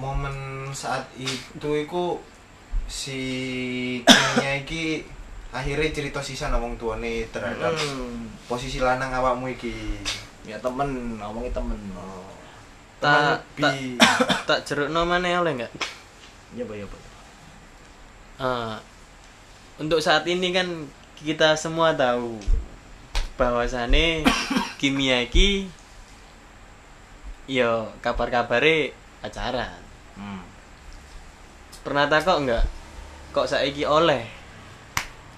momen 0.00 0.64
saat 0.72 1.04
itu 1.20 1.68
iku 1.84 2.16
si 2.90 3.20
kimia 4.02 4.58
iki 4.60 5.06
akhirnya 5.54 5.94
cerita 5.94 6.18
sisa 6.18 6.50
ngomong 6.50 6.74
tuane 6.74 7.26
terhadap 7.30 7.70
hmm, 7.70 8.50
posisi 8.50 8.82
lanang 8.82 9.14
awakmu 9.14 9.46
iki 9.46 10.02
ya 10.42 10.58
temen 10.58 11.18
ngomongin 11.18 11.54
temen 11.54 11.78
Tak 13.00 13.06
Temen 13.08 13.24
tak 13.56 13.72
bi. 13.72 13.96
tak 14.50 14.58
jerukno 14.66 15.06
maneh 15.06 15.38
oleh 15.38 15.56
enggak? 15.56 15.72
ya 16.52 16.66
boy 16.66 16.76
ya 16.76 16.86
boy 16.86 17.00
Eh, 18.40 18.76
untuk 19.76 20.00
saat 20.00 20.24
ini 20.24 20.48
kan 20.50 20.64
kita 21.16 21.52
semua 21.54 21.92
tahu 21.92 22.40
bahwasannya 23.36 24.24
kimia 24.80 25.24
iki 25.24 25.68
yo 27.44 27.88
kabar-kabare 28.00 28.96
pacaran. 29.20 29.80
hmm. 30.16 30.40
Pernah 31.84 32.08
takok 32.08 32.38
enggak? 32.40 32.64
Kok 33.30 33.46
saiki 33.46 33.82
oleh? 33.82 34.26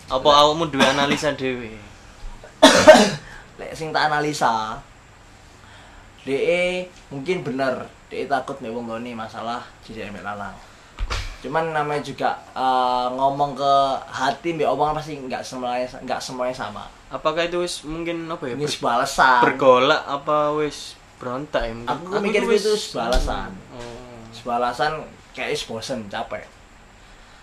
Apa 0.09 0.29
awakmu 0.29 0.67
duwe 0.67 0.83
analisa 0.83 1.33
dhewe? 1.39 1.77
lek 3.53 3.73
sing 3.73 3.93
tak 3.93 4.09
analisa 4.09 4.81
DE 6.23 6.89
mungkin 7.09 7.43
bener 7.43 7.85
DE 8.09 8.25
takut 8.25 8.57
nih 8.59 8.71
wong 8.71 8.87
goni 8.87 9.13
masalah 9.13 9.61
jadi 9.83 10.09
emek 10.09 10.25
lanang 10.25 10.57
cuman 11.39 11.69
namanya 11.71 12.01
juga 12.01 12.31
eh, 12.51 13.07
ngomong 13.11 13.53
ke 13.53 13.73
hati 14.09 14.55
mbak 14.55 14.67
omong 14.69 14.95
pasti 14.95 15.21
nggak 15.21 15.43
semuanya 15.43 15.85
nggak 16.01 16.17
semuanya 16.19 16.55
sama 16.57 16.87
Apakah 17.09 17.45
itu 17.45 17.61
wis 17.61 17.83
mungkin 17.83 18.25
apa 18.25 18.41
ya? 18.47 18.55
ini 18.55 18.65
ber- 18.65 18.73
sebuah 18.73 18.93
alasan 18.97 19.41
bergolak 19.43 20.03
apa 20.03 20.39
wis 20.57 20.97
berontak 21.19 21.63
ya 21.63 21.73
mungkin? 21.75 21.93
aku 21.93 22.23
mikir 22.23 22.41
tuh 22.43 22.57
itu 22.57 22.73
sebuah 22.73 23.05
alasan 23.11 23.51
Oh. 23.75 24.17
sebuah 24.33 24.57
alasan 24.59 24.93
kayak 25.33 25.53
is 25.53 25.63
bosen 25.63 26.09
capek 26.09 26.47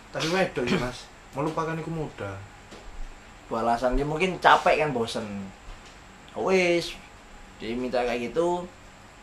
tapi 0.09 0.27
wedok 0.29 0.65
ya 0.65 0.77
mas. 0.77 1.05
Melupakan 1.31 1.77
iku 1.77 1.89
mudah. 1.89 2.35
Sebuah 3.45 3.61
alasan 3.61 3.97
dia 3.97 4.05
mungkin 4.05 4.37
capek 4.37 4.81
kan 4.81 4.89
bosen. 4.89 5.25
Wis 6.33 6.93
dia 7.59 7.75
minta 7.75 7.99
kayak 8.01 8.31
gitu 8.31 8.63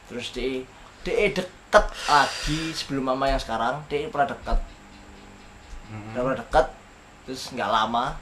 terus 0.07 0.31
dia 0.31 0.63
dia 1.03 1.31
deket 1.31 1.85
lagi 2.07 2.61
sebelum 2.73 3.11
mama 3.11 3.27
yang 3.27 3.41
sekarang. 3.41 3.83
Dia 3.87 4.07
pernah 4.07 4.31
deket. 4.31 4.59
Hmm. 5.87 6.11
udah 6.13 6.23
pernah 6.23 6.39
deket 6.39 6.67
terus 7.25 7.43
nggak 7.51 7.71
lama. 7.71 8.19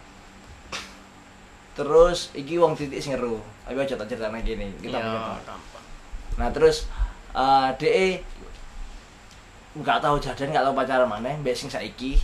Terus 1.74 2.30
iki 2.32 2.54
wong 2.56 2.78
titik 2.78 3.00
sing 3.00 3.16
ngeru. 3.16 3.40
Ayo 3.64 3.80
aja 3.80 3.96
tak 3.96 4.06
cerita 4.06 4.28
gini 4.38 4.68
kita 4.78 4.94
Iya, 4.94 5.08
punya 5.08 5.20
gampang. 5.40 5.60
nah 6.34 6.48
terus 6.50 6.84
eh 7.32 7.68
de 7.80 8.18
nggak 9.72 9.98
tahu 9.98 10.18
jadan 10.18 10.50
nggak 10.50 10.64
tahu 10.66 10.74
pacaran 10.74 11.08
mana 11.08 11.32
mbak 11.38 11.56
sing 11.56 11.70
saiki 11.70 12.20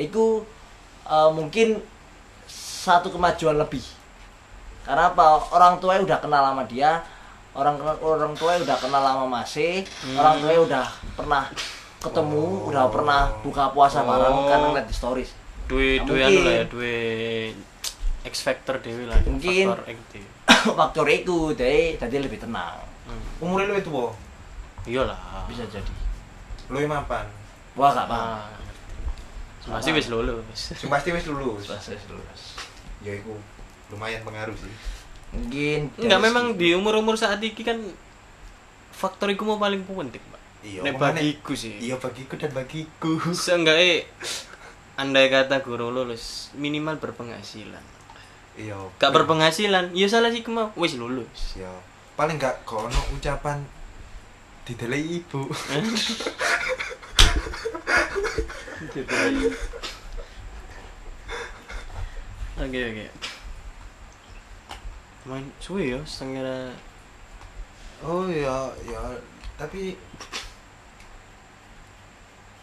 iku 0.00 0.40
eh, 1.04 1.30
mungkin 1.30 1.76
satu 2.80 3.12
kemajuan 3.12 3.60
lebih. 3.60 3.84
Karena 4.80 5.12
apa? 5.12 5.36
Orang 5.52 5.76
tuanya 5.78 6.00
udah 6.02 6.18
kenal 6.18 6.42
sama 6.42 6.64
dia 6.64 7.04
orang 7.50 7.82
orang 7.98 8.30
tuanya 8.38 8.62
udah 8.62 8.78
kenal 8.78 9.02
sama 9.02 9.26
masih 9.26 9.82
orang 10.14 10.38
tuanya 10.38 10.60
udah 10.62 10.86
pernah 11.18 11.42
ketemu 11.98 12.46
udah 12.70 12.86
pernah 12.86 13.26
buka 13.42 13.74
puasa 13.74 14.06
bareng 14.06 14.36
Oh. 14.38 14.46
kan 14.46 14.58
ngeliat 14.70 14.86
di 14.86 14.94
stories. 14.94 15.34
Duwe 15.66 15.98
Nah, 15.98 16.06
duwe 16.06 16.20
anu 16.22 16.40
lah 16.46 16.54
ya, 16.62 16.64
duwe 16.70 16.94
X 18.22 18.34
factor 18.46 18.78
dewi 18.78 19.02
lah. 19.10 19.18
Mungkin. 19.26 19.66
Faktor 20.78 21.06
itu 21.10 21.50
deh 21.58 21.98
jadi 21.98 22.16
lebih 22.22 22.38
tenang. 22.38 22.78
Hmm. 23.10 23.42
umurnya 23.42 23.74
lu 23.74 23.82
itu 23.82 23.90
boh 23.90 24.14
Iyalah. 24.86 25.42
bisa 25.50 25.66
jadi. 25.66 25.90
Lu 26.70 26.78
mapan? 26.86 27.26
Wah 27.74 27.90
gak 27.90 28.06
paham 28.06 28.59
Masih 29.62 29.92
wis 29.92 30.08
lulus. 30.08 30.40
sing 30.72 30.88
pasti 30.88 31.10
wis 31.10 31.26
lulus 31.26 31.68
Selesai, 31.68 32.00
lulus. 32.08 32.56
ya 33.00 33.12
iku 33.12 33.36
lumayan 33.88 34.22
pengaruh 34.22 34.54
sih 34.54 34.72
mungkin 35.30 35.92
Enggak 35.96 36.20
memang 36.20 36.44
di 36.54 36.72
umur-umur 36.72 37.14
saat 37.14 37.38
ini 37.38 37.60
kan 37.60 37.76
faktor 38.90 39.28
iku 39.28 39.44
mau 39.44 39.56
paling 39.56 39.80
penting, 39.82 40.20
Pak. 40.22 40.40
iya 40.60 40.80
Nek 40.80 40.96
bagiku 40.96 41.52
sih. 41.52 41.76
iya 41.76 41.96
bagiku 41.96 42.34
dan 42.34 42.50
bagiku 42.50 43.20
Seenggaknya 43.30 44.04
andai 44.96 45.28
kata 45.28 45.60
guru 45.60 45.88
lulus 45.88 46.52
minimal 46.52 46.96
berpenghasilan. 46.96 47.80
iya 48.54 48.76
Gak 48.96 49.12
berpenghasilan, 49.12 49.92
ya 49.92 50.06
salah 50.06 50.28
sih 50.28 50.40
kemau 50.40 50.72
wis 50.74 50.94
lulus. 50.94 51.54
ya 51.54 51.70
paling 52.16 52.36
gak 52.36 52.64
kono 52.64 52.92
ucapan 53.12 53.64
didelai 54.64 55.20
ibu 55.20 55.48
Oke 62.60 62.80
oke. 62.84 63.06
Main 65.28 65.44
suwe 65.60 65.92
ya 65.92 66.00
setengah 66.04 66.72
oh 68.00 68.24
ya 68.32 68.72
ya 68.88 69.00
tapi 69.60 69.92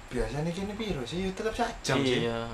biasanya 0.10 0.50
kini 0.50 0.74
piro 0.74 1.06
sih 1.06 1.30
tetap 1.38 1.54
jam 1.86 2.02
sih 2.02 2.26
Iya. 2.26 2.50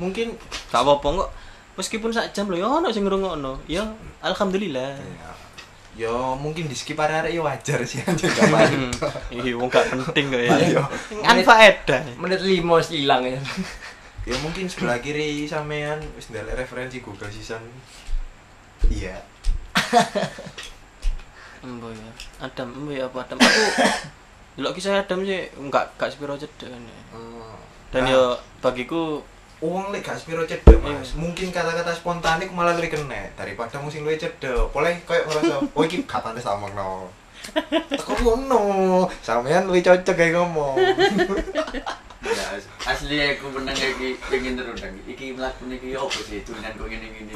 mungkin 0.00 0.32
Gak 0.72 0.80
apa-apa 0.80 1.08
kok. 1.24 1.30
Meskipun 1.76 2.08
sak 2.08 2.32
jam 2.32 2.48
lho 2.48 2.56
ya 2.56 2.68
ono 2.68 2.88
sing 2.88 3.04
ngrungokno. 3.04 3.60
Ya 3.68 3.84
alhamdulillah. 4.24 4.96
ya, 4.96 5.30
ya 5.96 6.12
mungkin 6.36 6.68
di 6.68 6.76
skip 6.76 7.00
area 7.00 7.24
ya 7.26 7.40
wajar 7.40 7.80
sih 7.88 8.04
aja 8.04 8.26
gak 8.28 8.48
Hmm. 8.68 8.92
Iya, 9.32 9.56
wong 9.56 9.72
gak 9.72 9.88
penting 9.88 10.28
kok 10.28 10.42
ya. 10.44 10.52
Iya. 10.60 10.82
Anfaedah. 11.24 12.00
menit 12.20 12.40
lima 12.44 12.76
wis 12.76 12.92
hilang 12.92 13.24
ya 13.24 13.40
ya 14.26 14.36
mungkin 14.42 14.66
sebelah 14.68 15.00
kiri 15.00 15.48
sampean 15.48 16.02
wis 16.18 16.28
ndelok 16.28 16.58
referensi 16.58 17.00
Google 17.00 17.30
season 17.32 17.62
iya 18.92 19.22
Embo 21.64 21.90
ya. 21.90 22.10
Adam, 22.38 22.68
embo 22.70 22.90
ya 22.94 23.08
apa 23.08 23.26
Adam. 23.26 23.38
Aku 23.42 23.62
delok 24.56 24.72
kisah 24.76 25.02
Adam 25.02 25.24
sih 25.26 25.50
enggak 25.58 25.90
gak 25.98 26.12
sepiro 26.12 26.36
cedek 26.38 26.68
kan 26.70 26.82
ya. 26.82 26.98
Dan 27.90 28.02
Nah, 28.06 28.10
yo 28.12 28.22
bagiku 28.60 29.24
uang 29.58 29.88
lek 29.88 30.02
gak 30.02 30.16
spiro 30.16 30.44
cedek 30.44 30.76
mas 30.78 30.92
Iya. 31.10 31.16
mungkin 31.16 31.48
kata-kata 31.48 31.90
spontanik 31.90 32.52
malah 32.52 32.76
lebih 32.76 32.92
kena 32.92 33.32
daripada 33.32 33.80
musim 33.80 34.04
luwih 34.04 34.16
cedek 34.16 34.68
boleh 34.68 35.00
koyo 35.02 35.24
ngerasa 35.24 35.54
oh 35.66 35.82
iki 35.82 36.04
gak 36.04 36.20
pantes 36.20 36.42
tak 36.42 36.54
omongno 36.54 37.08
Teko 37.90 38.12
ngono 38.18 38.62
sampean 39.20 39.64
luwih 39.64 39.80
cocok 39.80 40.12
kayak 40.12 40.34
ngomong 40.34 40.76
Ya, 42.26 42.58
asli 42.84 43.22
aku 43.22 43.54
pernah 43.54 43.70
lagi 43.70 44.18
pengen 44.18 44.58
terundang. 44.58 44.98
Iki 45.06 45.38
melakukan 45.38 45.70
iki 45.70 45.94
apa 45.94 46.10
sih 46.10 46.42
tulisan 46.42 46.74
kok 46.74 46.90
gini 46.90 47.06
gini. 47.14 47.32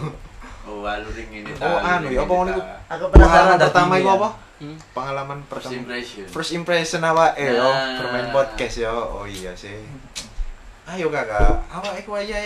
oh 0.68 0.84
aluring 0.84 1.30
ini 1.32 1.48
Oh, 1.56 1.80
anu 1.80 2.12
ya, 2.12 2.28
apa 2.28 2.32
ngono 2.34 2.50
iku? 2.52 2.60
Aku 2.92 3.04
penasaran 3.08 3.56
pertama 3.56 3.96
ini 3.96 4.04
itu 4.04 4.04
ya. 4.04 4.14
apa? 4.14 4.28
Hmm. 4.58 4.76
Pengalaman 4.92 5.38
first 5.40 5.64
pertama. 5.64 5.80
impression 5.80 6.24
First 6.28 6.52
impression 6.52 7.00
eh 7.00 7.48
yo 7.56 7.64
Nah. 7.64 7.96
bermain 7.96 8.28
podcast 8.28 8.76
yo. 8.78 8.92
Oh 9.16 9.24
iya 9.24 9.56
sih. 9.56 9.80
Ayo 10.88 11.12
kakak, 11.12 11.68
awak 11.68 12.00
iku 12.00 12.16
aja 12.16 12.36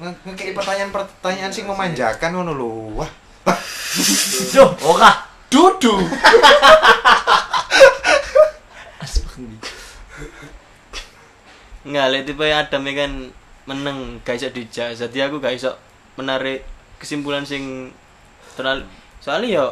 ngekei 0.00 0.52
pertanyaan-pertanyaan 0.52 1.48
sing 1.48 1.64
memanjakan 1.64 2.36
ngono 2.36 2.52
lho. 2.52 2.70
Wah, 2.94 3.08
Duh, 4.52 4.70
oka. 4.84 5.10
dudu. 5.48 5.96
Enggak, 11.80 12.06
lek 12.12 12.22
tipe 12.28 12.44
Adam 12.46 12.82
ya 12.84 12.92
kan 13.02 13.12
meneng 13.66 13.98
gak 14.20 14.36
iso 14.36 14.48
dijak. 14.52 14.92
Jadi 14.92 15.18
aku 15.24 15.40
gak 15.40 15.56
iso 15.56 15.72
menarik 16.14 16.60
kesimpulan 17.00 17.48
sing 17.48 17.88
terlalu 18.52 18.84
soalnya 19.24 19.48
ya 19.48 19.64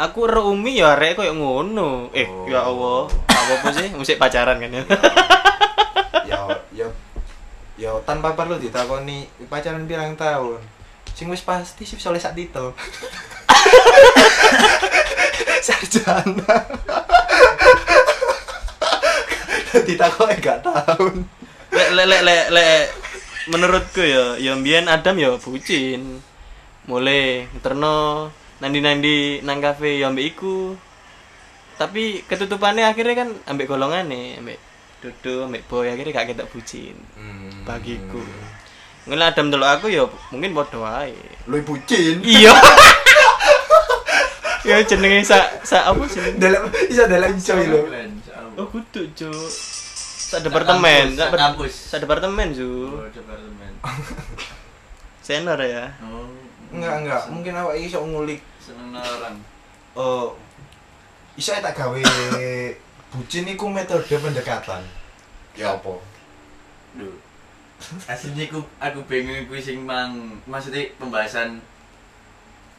aku 0.00 0.24
ero 0.24 0.48
umi 0.48 0.80
ya 0.80 0.96
arek 0.96 1.20
koyo 1.20 1.36
ngono. 1.36 2.08
Eh, 2.16 2.24
Oh. 2.24 2.48
ya 2.48 2.64
Allah. 2.64 3.04
Apa 3.28 3.52
apa 3.60 3.68
sih? 3.70 3.88
Musik 3.92 4.16
pacaran 4.16 4.56
kan 4.56 4.72
ya. 4.72 4.82
yo 6.24 6.40
yo 6.72 6.88
yo 7.80 8.04
tanpa 8.04 8.36
perlu 8.36 8.60
ditakoni 8.60 9.28
pacaran 9.48 9.88
pirang 9.88 10.16
tahun. 10.16 10.60
Sing 11.12 11.28
wis 11.28 11.44
pasti 11.44 11.84
sih 11.84 12.00
soleh 12.00 12.20
sak 12.20 12.36
titel. 12.36 12.72
Sarjana. 15.66 16.54
Ditakoni 19.88 20.36
gak 20.40 20.64
tahun. 20.64 21.28
lek 21.72 21.88
lek 21.96 22.04
lek 22.04 22.20
lek 22.20 22.44
lek 22.52 22.84
menurutku 23.48 24.04
ya 24.04 24.36
ya 24.36 24.52
mbiyen 24.54 24.86
Adam 24.86 25.16
ya 25.16 25.34
bucin 25.40 26.20
mulai 26.84 27.48
terno 27.64 28.28
nandi 28.60 28.84
nandi 28.84 29.40
nang 29.40 29.58
kafe 29.58 29.98
ya 29.98 30.12
ambek 30.12 30.36
iku 30.36 30.76
tapi 31.80 32.22
ketutupannya 32.28 32.86
akhirnya 32.86 33.24
kan 33.24 33.28
ambek 33.48 33.66
golongan 33.66 34.06
nih 34.06 34.38
ambek 34.38 34.58
Dodo 35.02 35.44
ambek 35.44 35.66
boy 35.66 35.86
akhirnya 35.86 36.14
gak 36.14 36.30
ketok 36.30 36.48
bucin 36.48 36.94
Hmm. 37.12 37.50
bagiku 37.62 38.22
ngene 39.02 39.24
Adam 39.24 39.50
delok 39.50 39.70
aku 39.72 39.86
ya 39.88 40.06
mungkin 40.30 40.54
bodoh 40.54 40.80
wae 40.80 41.10
Lu 41.44 41.58
bucin. 41.60 42.22
iya 42.22 42.54
ya 44.62 44.78
jenenge 44.80 45.26
sa 45.26 45.42
sa 45.60 45.90
apa 45.90 46.06
sih 46.06 46.22
dalam 46.38 46.70
bisa 46.70 47.10
dalam 47.10 47.34
coy 47.34 47.66
lo. 47.66 47.82
oh 48.54 48.66
kudu 48.68 49.10
jo 49.12 49.30
sa 50.22 50.38
departemen 50.38 51.12
Sak 51.12 51.28
sa 51.28 51.36
kampus. 51.36 51.72
sa 51.90 51.96
departemen 51.98 52.54
su 52.54 52.86
Oh, 52.88 53.02
departemen. 53.10 53.72
senior 55.20 55.58
ya 55.58 55.90
Oh, 56.00 56.30
Enggak 56.72 57.04
enggak, 57.04 57.22
mungkin 57.28 57.52
awak 57.52 57.76
iso 57.76 58.00
ngulik 58.00 58.40
seneng 58.56 58.94
orang. 58.94 59.36
oh 59.92 60.32
iso 61.34 61.52
tak 61.52 61.74
gawe 61.74 62.00
bucin 63.12 63.44
iku 63.44 63.68
metode 63.68 64.08
pendekatan. 64.08 64.80
Ya 65.52 65.76
apa? 65.76 66.00
Duh. 66.96 67.12
Aslinya 68.08 68.48
aku 68.48 68.60
aku 68.80 69.00
bingung 69.04 69.44
kuwi 69.50 69.60
sing 69.60 69.84
mang 69.84 70.38
maksudnya 70.48 70.86
pembahasan 70.96 71.60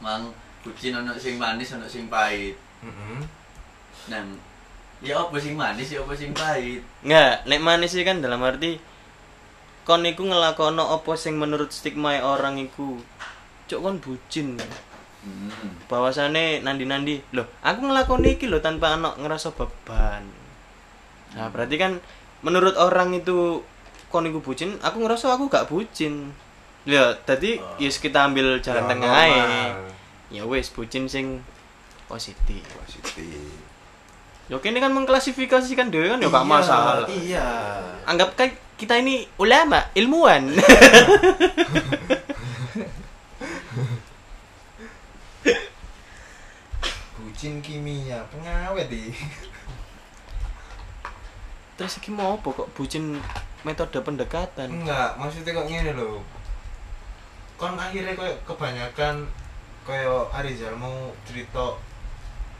mang 0.02 0.32
bucin 0.66 0.96
ono 0.96 1.14
sing 1.14 1.38
manis 1.38 1.70
ono 1.76 1.86
sing 1.86 2.10
pahit. 2.10 2.58
Heeh. 2.82 3.20
Nah, 4.10 4.24
ya 5.04 5.22
apa 5.22 5.36
sing 5.38 5.54
manis 5.54 5.92
ya 5.92 6.02
apa 6.02 6.12
sing 6.18 6.34
pahit. 6.34 6.82
Enggak, 7.06 7.46
nek 7.46 7.62
manis 7.62 7.94
sih 7.94 8.02
kan 8.02 8.18
dalam 8.18 8.42
arti 8.42 8.80
kon 9.84 10.02
iku 10.08 10.24
ngelakono 10.24 10.96
apa 10.96 11.12
sing 11.14 11.36
menurut 11.36 11.70
stigma 11.70 12.18
orang 12.24 12.58
iku. 12.58 12.98
Cuk 13.68 13.80
kon 13.84 13.96
bucin. 14.00 14.56
Hmm. 15.24 15.72
Bahwasane 15.88 16.60
nandi-nandi, 16.60 17.24
loh, 17.32 17.48
aku 17.64 17.80
ngelakoni 17.80 18.36
iki 18.36 18.44
loh 18.44 18.60
tanpa 18.60 18.92
anak 18.92 19.16
ngerasa 19.16 19.56
beban. 19.56 20.20
Nah, 21.32 21.48
berarti 21.48 21.80
kan 21.80 21.96
menurut 22.44 22.76
orang 22.76 23.16
itu 23.16 23.64
kon 24.12 24.28
iku 24.28 24.38
bucin, 24.38 24.76
aku 24.84 25.00
ngerasa 25.00 25.32
aku 25.32 25.48
gak 25.48 25.66
bucin. 25.66 26.36
Ya, 26.84 27.16
tadi 27.24 27.56
Oh. 27.56 27.80
ya 27.80 27.88
kita 27.88 28.28
ambil 28.28 28.60
jalan 28.60 28.84
Ya, 28.84 28.90
tengah 28.92 29.10
ae. 29.10 29.40
Ya 30.28 30.44
wes 30.44 30.68
bucin 30.68 31.08
sing 31.08 31.40
positif. 32.04 32.60
Positif. 32.84 33.48
Yo 34.46 34.60
kene 34.60 34.76
kan 34.76 34.92
mengklasifikasikan 34.92 35.88
dhewe 35.88 36.12
kan 36.12 36.20
ya 36.20 36.28
gak 36.28 36.44
Iya, 36.44 36.52
masalah. 36.52 36.94
Iya. 37.08 37.48
anggap 38.04 38.36
kan 38.36 38.52
kita 38.76 39.00
ini 39.00 39.24
ulama, 39.40 39.88
ilmuwan. 39.96 40.52
Bucin 47.44 47.60
kimia, 47.60 48.24
pengawet 48.32 48.88
di. 48.88 49.12
Terus 51.76 52.00
iki 52.00 52.08
mau 52.08 52.40
apa 52.40 52.48
kok 52.48 52.72
bucin 52.72 53.20
metode 53.68 54.00
pendekatan? 54.00 54.72
Enggak, 54.72 55.12
maksudnya 55.20 55.52
kok 55.52 55.68
ngene 55.68 55.92
lho. 55.92 56.24
Kon 57.60 57.76
akhirnya 57.76 58.16
koyo 58.16 58.32
kebanyakan 58.48 59.28
koyo 59.84 60.32
Arizal 60.32 60.72
mau 60.80 61.12
cerita 61.28 61.76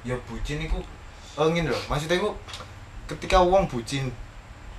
ya 0.05 0.21
bucin 0.29 0.61
iku 0.61 0.85
oh 1.41 1.49
ngene 1.49 1.73
lho, 1.73 1.81
maksudnya 1.89 2.21
iku 2.21 2.37
ketika 3.09 3.41
wong 3.41 3.65
bucin 3.65 4.13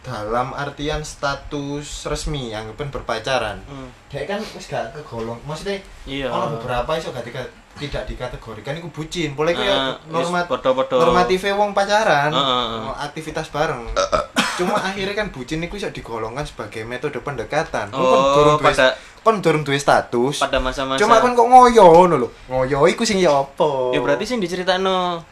dalam 0.05 0.53
artian 0.53 1.01
status 1.01 2.05
resmi 2.05 2.53
anggapan 2.53 2.87
berpacaran. 2.87 3.57
Hmm, 3.63 3.89
Dia 4.07 4.23
kan 4.23 4.37
wis 4.45 4.65
gak 4.65 4.93
kegolong, 4.93 5.41
maksudnya 5.43 5.81
iya. 6.05 6.29
ono 6.29 6.55
beberapa 6.55 6.93
iso 6.93 7.09
gak 7.09 7.25
tidak 7.75 8.05
dikategorikan 8.05 8.77
iku 8.77 8.87
bucin. 8.87 9.33
Boleh 9.33 9.51
Ah, 9.51 9.57
koyo 9.57 9.73
wis 10.13 10.29
normat 10.29 10.45
podo-podo. 10.45 11.01
normatifnya 11.01 11.53
wong 11.53 11.73
pacaran, 11.73 12.29
Heeh, 12.29 12.39
heeh. 12.39 12.79
mau 12.79 12.93
aktivitas 12.95 13.49
bareng. 13.49 13.89
Cuma 14.55 14.77
akhirnya 14.77 15.11
kan 15.13 15.27
bucin 15.29 15.59
itu 15.59 15.75
bisa 15.75 15.89
digolongkan 15.89 16.45
sebagai 16.45 16.85
metode 16.85 17.19
pendekatan. 17.19 17.89
Kon 17.89 17.99
Oh, 17.99 18.55
duwe- 18.55 18.63
pada 18.63 18.95
kon 19.19 19.41
durung 19.41 19.61
duwe 19.61 19.75
status. 19.75 20.39
pada 20.39 20.61
masa-masa. 20.61 21.01
Cuma 21.01 21.19
kon 21.19 21.33
kok 21.33 21.43
ngoyo 21.43 21.83
ngono 21.83 22.15
lho. 22.17 22.29
Ngoyo 22.47 22.87
iku 22.87 23.03
sing 23.03 23.17
ya 23.17 23.33
apa? 23.35 23.91
Ya 23.91 23.99
berarti 23.99 24.23
sing 24.23 24.39
diceritakno 24.39 25.25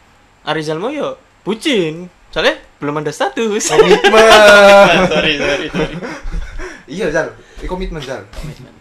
Arizal 0.44 0.76
mau 0.76 0.90
yo 0.90 1.16
bucin. 1.40 2.10
Soalnya 2.34 2.58
belum 2.82 2.98
ada 2.98 3.14
status. 3.14 3.70
komitmen. 3.70 4.10
sorry, 5.14 5.38
sorry, 5.38 5.66
sorry. 5.70 5.94
iya, 6.90 7.06
Zal. 7.14 7.30
Iki 7.62 7.70
komitmen, 7.70 8.02
Zal. 8.02 8.26
Komitmen. 8.34 8.74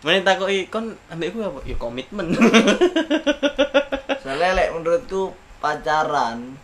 Mana 0.00 0.24
takoki 0.24 0.64
kon 0.66 0.96
ambek 1.12 1.28
aku 1.28 1.44
apa? 1.44 1.60
Ya 1.68 1.76
komitmen. 1.76 2.32
Soalnya 4.24 4.56
lek 4.56 4.72
menurutku 4.72 5.28
pacaran 5.60 6.56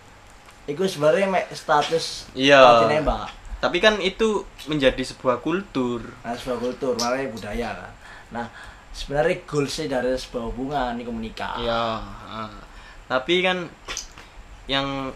itu 0.65 0.81
sebenarnya 0.89 1.29
mek 1.29 1.53
status 1.53 2.33
Iya. 2.33 2.89
nembak. 2.89 3.29
Tapi 3.61 3.77
kan 3.77 4.01
itu 4.01 4.41
menjadi 4.65 5.05
sebuah 5.05 5.41
kultur. 5.41 6.01
Nah, 6.25 6.33
sebuah 6.33 6.59
kultur, 6.61 6.93
makanya 6.97 7.29
budaya 7.29 7.69
kan. 7.77 7.93
Nah, 8.33 8.47
sebenarnya 8.93 9.45
goalsnya 9.45 10.01
dari 10.01 10.17
sebuah 10.17 10.45
hubungan 10.49 10.97
itu 10.97 11.13
menikah. 11.13 11.61
Iya. 11.61 11.85
ah. 12.25 12.53
Tapi 13.05 13.45
kan 13.45 13.69
yang 14.65 15.13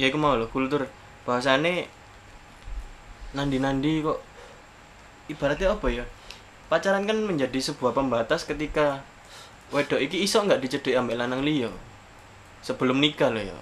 ya 0.00 0.08
aku 0.08 0.18
mau 0.18 0.36
loh 0.36 0.48
kultur 0.48 0.88
bahasane 1.28 1.88
nandi-nandi 3.32 4.04
kok 4.04 4.18
ibaratnya 5.28 5.72
apa 5.72 5.86
ya? 5.88 6.04
Pacaran 6.68 7.04
kan 7.04 7.18
menjadi 7.20 7.58
sebuah 7.60 7.92
pembatas 7.92 8.48
ketika 8.48 9.04
wedok 9.72 10.00
iki 10.00 10.24
iso 10.24 10.40
nggak 10.40 10.60
dicedhek 10.60 10.96
ambek 10.96 11.16
lanang 11.20 11.44
liya 11.44 11.72
sebelum 12.64 13.00
nikah 13.00 13.32
loh 13.32 13.44
ya. 13.44 13.58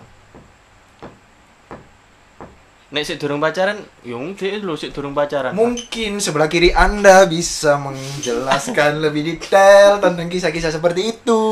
Nek 2.91 3.07
sik 3.07 3.23
durung 3.23 3.39
pacaran, 3.39 3.79
yo 4.03 4.19
dhek 4.35 4.67
lho 4.67 4.75
sik 4.75 4.91
durung 4.91 5.15
pacaran. 5.15 5.55
Mungkin 5.55 6.19
sebelah 6.19 6.51
kiri 6.51 6.75
Anda 6.75 7.23
bisa 7.31 7.79
menjelaskan 7.79 8.99
lebih 8.99 9.31
detail 9.31 10.03
tentang 10.03 10.27
kisah-kisah 10.27 10.75
seperti 10.75 11.15
itu. 11.15 11.43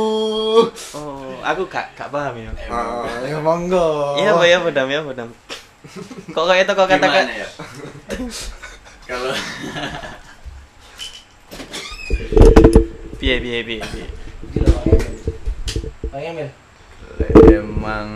Oh, 0.99 1.08
aku 1.49 1.65
gak 1.65 1.97
gak 1.97 2.13
paham 2.13 2.37
ya. 2.37 2.53
Oh, 2.69 3.09
ya 3.25 3.39
monggo. 3.41 4.21
Iya, 4.21 4.37
Pak 4.37 4.47
ya, 4.47 4.59
Padam 4.61 4.89
ya, 4.93 5.01
Padam. 5.01 5.29
Kok 6.35 6.45
kayak 6.45 6.67
itu 6.67 6.73
kok 6.75 6.89
kata 6.91 7.07
Gimana 7.07 7.33
ya? 7.33 7.49
Kalau 9.09 9.33
piye 13.17 13.37
piye 13.41 13.59
piye 13.65 13.81
piye. 13.81 14.07
Bang 16.13 16.23
Emil. 16.23 16.49
Emang 17.49 18.09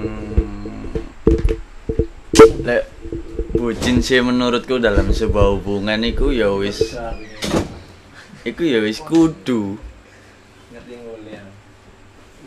lek 2.62 2.84
bucin 3.56 4.04
sih 4.04 4.20
menurutku 4.20 4.76
dalam 4.82 5.10
sebuah 5.10 5.56
hubungan 5.56 6.02
iku 6.06 6.30
ya 6.34 6.52
wis 6.52 6.94
iku 8.44 8.62
ya 8.66 8.82
wis 8.84 9.00
kudu. 9.00 9.80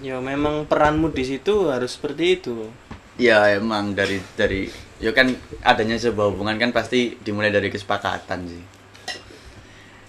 Ya 0.06 0.22
memang 0.22 0.70
peranmu 0.70 1.10
di 1.10 1.26
situ 1.26 1.68
harus 1.68 1.98
seperti 1.98 2.38
itu. 2.38 2.70
ya 3.18 3.48
emang 3.50 3.96
dari 3.96 4.20
dari 4.36 4.68
ya 5.00 5.10
kan 5.10 5.32
adanya 5.64 5.96
sebuah 5.96 6.30
hubungan 6.30 6.60
kan 6.60 6.70
pasti 6.70 7.16
dimulai 7.18 7.48
dari 7.48 7.72
kesepakatan 7.72 8.44
sih 8.44 8.60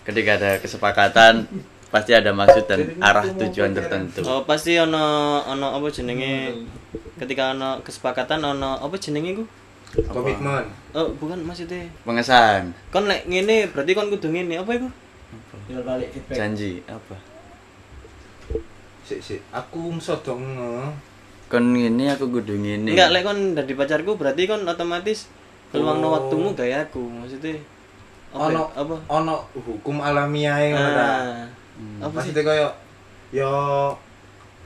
ketika 0.03 0.35
ada 0.35 0.51
kesepakatan 0.59 1.47
pasti 1.87 2.13
ada 2.13 2.35
maksud 2.35 2.67
dan 2.67 2.99
arah 2.99 3.31
tujuan 3.33 3.71
tertentu 3.73 4.27
Oh, 4.27 4.43
pasti 4.43 4.75
ono 4.75 5.07
ono 5.41 5.67
apa 5.71 5.87
jenenge 5.89 6.67
ketika 7.17 7.55
ono 7.55 7.79
kesepakatan 7.81 8.43
ono 8.45 8.75
apa 8.77 8.99
jenenge 8.99 9.39
ku? 9.39 9.45
komitmen 10.05 10.67
Oh, 10.91 11.15
bukan 11.15 11.39
maksudnya. 11.41 11.87
pengesahan 12.03 12.75
Kon 12.91 13.07
lek 13.07 13.23
ngene 13.25 13.71
berarti 13.71 13.95
kon 13.95 14.11
kudu 14.11 14.29
ngene 14.29 14.59
apa 14.59 14.71
iku? 14.73 14.91
Jual 15.65 15.87
balik 15.87 16.11
feedback. 16.11 16.35
janji 16.35 16.83
apa 16.85 17.15
sik 19.07 19.21
sik 19.21 19.41
aku 19.51 19.95
sodong 19.97 20.43
nge. 20.53 20.75
kon 21.47 21.71
ini 21.71 22.11
aku 22.11 22.27
kudu 22.29 22.59
ngene 22.59 22.91
Enggak, 22.91 23.11
lek 23.11 23.23
kon 23.23 23.55
dadi 23.55 23.73
pacarku 23.73 24.15
berarti 24.15 24.45
kon 24.45 24.67
otomatis 24.67 25.31
keluangno 25.67 26.07
Oh. 26.07 26.13
waktumu 26.13 26.49
gaya 26.53 26.83
aku. 26.83 26.99
Maksudnya 26.99 27.55
apa? 28.29 28.51
ono 28.51 28.63
apa? 28.73 28.95
ono 29.09 29.35
hukum 29.55 29.99
alamiah 30.01 30.59
ngono 30.69 30.91
ta 30.91 31.07
Ah, 31.07 31.47
Hmm. 31.77 32.01
apa 32.03 32.19
sih? 32.19 32.33
maksudnya 32.33 32.43
kayak 32.43 32.73
yo 33.31 33.53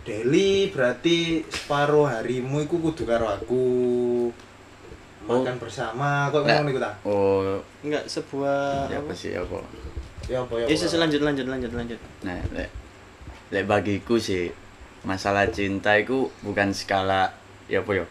daily 0.01 0.71
berarti 0.71 1.45
separuh 1.45 2.07
harimu 2.07 2.63
iku 2.63 2.81
kudu 2.81 3.05
karo 3.05 3.29
aku 3.29 3.65
makan 5.23 5.57
bersama 5.57 6.31
kok 6.31 6.43
Nah. 6.43 6.59
ngono 6.59 6.69
iku 6.71 6.81
ta 6.81 6.93
oh 7.05 7.61
Enggak 7.83 8.05
sebuah 8.07 8.89
ya 8.89 8.99
apa 8.99 9.05
apa? 9.05 9.13
sih 9.13 9.33
apa 9.33 9.59
ya 10.27 10.41
apa 10.41 10.55
ya 10.57 10.65
Ya 10.65 10.75
apa? 10.75 10.97
lanjut 10.97 11.21
lanjut 11.21 11.47
lanjut 11.47 11.73
lanjut. 11.73 12.01
nah 12.23 12.41
lek 12.51 12.69
lek 13.51 13.67
bagiku 13.67 14.23
sih 14.23 14.51
masalah 15.03 15.49
cinta 15.51 15.97
itu 15.99 16.31
bukan 16.43 16.71
skala 16.71 17.35
ya 17.67 17.83
apa 17.83 17.91
ya? 17.93 18.07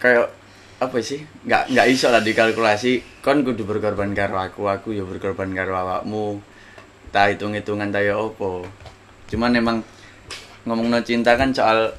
Kayak 0.00 0.32
apa 0.80 0.96
sih? 1.04 1.24
Nggak 1.44 1.62
nggak 1.72 1.86
iso 1.92 2.08
lah 2.08 2.24
dikalkulasi. 2.24 3.20
Kon 3.20 3.44
kudu 3.44 3.68
berkorban 3.68 4.12
karo 4.16 4.40
aku 4.40 4.68
aku 4.68 4.96
ya 4.96 5.04
berkorban 5.04 5.52
karo 5.52 5.76
awakmu. 5.76 6.40
Tak 7.12 7.36
hitung 7.36 7.56
hitungan 7.56 7.92
tak 7.92 8.06
ya 8.06 8.16
apa. 8.16 8.64
Cuman 9.28 9.56
emang 9.56 9.78
ngomong 10.64 11.00
cinta 11.04 11.36
kan 11.36 11.52
soal 11.52 11.92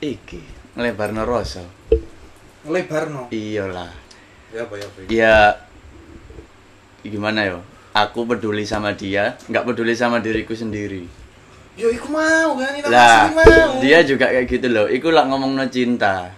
iki 0.00 0.40
ngelebar 0.76 1.12
rasa. 1.12 1.64
Ngelebarno? 2.64 3.32
Iyalah 3.32 4.10
ya 4.50 4.66
apa 4.66 4.74
ya 4.76 4.86
apa? 4.86 4.98
Ya 5.08 5.36
gimana 7.00 7.40
ya 7.46 7.58
aku 7.90 8.22
peduli 8.26 8.62
sama 8.62 8.94
dia 8.94 9.34
nggak 9.50 9.64
peduli 9.66 9.94
sama 9.94 10.22
diriku 10.22 10.54
sendiri. 10.54 11.06
Yo 11.78 11.88
iku 11.90 12.12
mau 12.12 12.58
kan? 12.58 12.76
Ini 12.76 12.86
lah 12.90 13.30
mau. 13.32 13.80
dia 13.80 14.02
juga 14.04 14.30
kayak 14.30 14.46
gitu 14.50 14.68
loh. 14.70 14.86
Iku 14.90 15.10
lah 15.10 15.26
ngomong 15.26 15.56
no 15.56 15.66
cinta. 15.70 16.30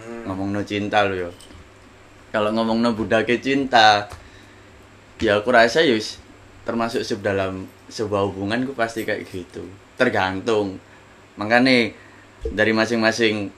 Hmm. 0.00 0.24
ngomong 0.28 0.48
no 0.52 0.60
cinta 0.64 1.04
lo 1.04 1.14
yo. 1.14 1.30
Kalau 2.32 2.52
ngomong 2.52 2.80
no 2.80 2.92
budake 2.92 3.40
cinta 3.40 4.08
ya 5.18 5.42
aku 5.42 5.50
rasa 5.50 5.82
yus 5.82 6.22
termasuk 6.62 7.02
sub 7.02 7.24
dalam 7.24 7.66
sebuah 7.90 8.28
hubungan 8.28 8.68
ku 8.68 8.72
pasti 8.76 9.04
kayak 9.04 9.24
gitu. 9.28 9.64
Tergantung. 9.96 10.76
Makanya 11.40 11.92
dari 12.52 12.72
masing-masing 12.74 13.48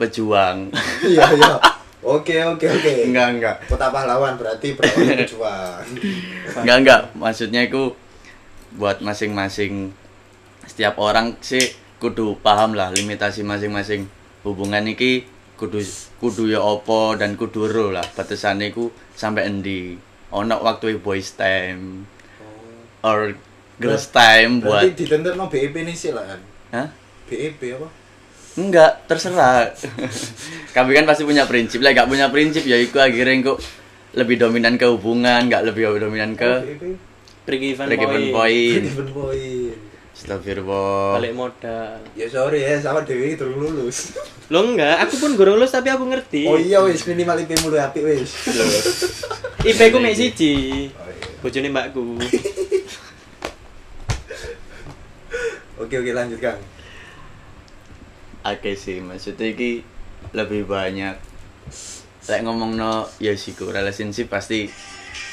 pejuang. 0.00 0.72
Iya 1.04 1.24
iya 1.34 1.54
oke 2.06 2.36
oke 2.54 2.66
oke. 2.70 2.92
Enggak 3.10 3.28
enggak. 3.34 3.56
Kota 3.66 3.90
pahlawan 3.90 4.38
berarti 4.38 4.78
berlawan 4.78 5.26
berjuang. 5.26 5.84
Enggak 6.62 6.78
enggak. 6.78 7.00
Maksudnya 7.18 7.66
itu 7.66 7.92
buat 8.78 9.02
masing-masing 9.02 9.90
setiap 10.66 11.00
orang 11.02 11.34
sih 11.42 11.62
kudu 11.98 12.38
paham 12.38 12.78
lah 12.78 12.94
limitasi 12.94 13.42
masing-masing. 13.42 14.06
Hubungan 14.46 14.86
iki 14.86 15.26
kudu 15.58 15.82
kudu 16.22 16.46
ya 16.46 16.62
opo 16.62 17.18
dan 17.18 17.34
kudu 17.34 17.66
ro 17.66 17.90
lah. 17.90 18.06
Batasannya 18.14 18.70
ku 18.70 18.94
sampai 19.18 19.50
endi? 19.50 19.98
Ono 20.30 20.62
waktu 20.62 21.02
boys 21.02 21.34
time. 21.34 22.06
Or 23.02 23.34
girls 23.76 24.08
time 24.14 24.64
buat 24.64 24.88
berarti 24.88 25.04
ditenterno 25.04 25.52
BEP 25.52 25.74
nih 25.84 25.96
sih 25.96 26.10
lah 26.14 26.24
kan? 26.24 26.40
Hah? 26.72 26.88
BEP 27.28 27.60
apa 27.76 28.05
enggak 28.56 29.04
terserah 29.04 29.68
kami 30.76 30.90
kan 30.96 31.04
pasti 31.04 31.22
punya 31.28 31.44
prinsip 31.44 31.84
lah 31.84 31.92
gak 31.92 32.08
punya 32.08 32.32
prinsip 32.32 32.64
ya 32.64 32.80
iku 32.80 33.00
akhirnya 33.00 33.52
kok 33.52 33.60
lebih 34.16 34.40
dominan 34.40 34.80
ke 34.80 34.88
hubungan 34.88 35.44
gak 35.52 35.68
lebih 35.68 36.00
dominan 36.00 36.32
ke 36.32 36.64
even 37.46 38.32
point. 38.32 38.82
Even 38.82 39.08
point 39.12 39.76
Astagfirullah 40.16 41.20
Balik 41.20 41.36
modal. 41.36 42.00
ya 42.16 42.24
sorry 42.32 42.64
ya 42.64 42.80
sama 42.80 43.04
Dewi 43.04 43.36
turun 43.36 43.60
lulus 43.60 44.16
Lo 44.52 44.64
enggak, 44.64 45.04
aku 45.04 45.20
pun 45.20 45.36
gurung 45.36 45.60
lulus 45.60 45.74
tapi 45.74 45.92
aku 45.92 46.08
ngerti. 46.08 46.48
oh 46.48 46.56
iya 46.56 46.80
wis 46.80 47.04
minimal 47.04 47.36
IP 47.44 47.52
mulu 47.60 47.76
apik 47.76 48.00
wis 48.00 48.30
IP 49.68 49.80
ku 49.90 49.98
mek 49.98 50.14
siji. 50.14 50.86
Oh, 50.94 51.02
iya. 51.10 51.26
Bojone 51.42 51.68
mbakku. 51.68 52.16
oke 55.76 55.94
oke 56.00 56.10
lanjut 56.16 56.40
kang 56.40 56.56
Oke 58.46 58.78
sih, 58.78 59.02
maksudnya 59.02 59.50
iki 59.50 59.82
lebih 60.30 60.70
banyak 60.70 61.18
Lek 62.26 62.42
ngomong 62.42 62.78
no, 62.78 63.06
ya 63.18 63.34
siku 63.34 63.70
relationship 63.70 64.30
pasti 64.30 64.70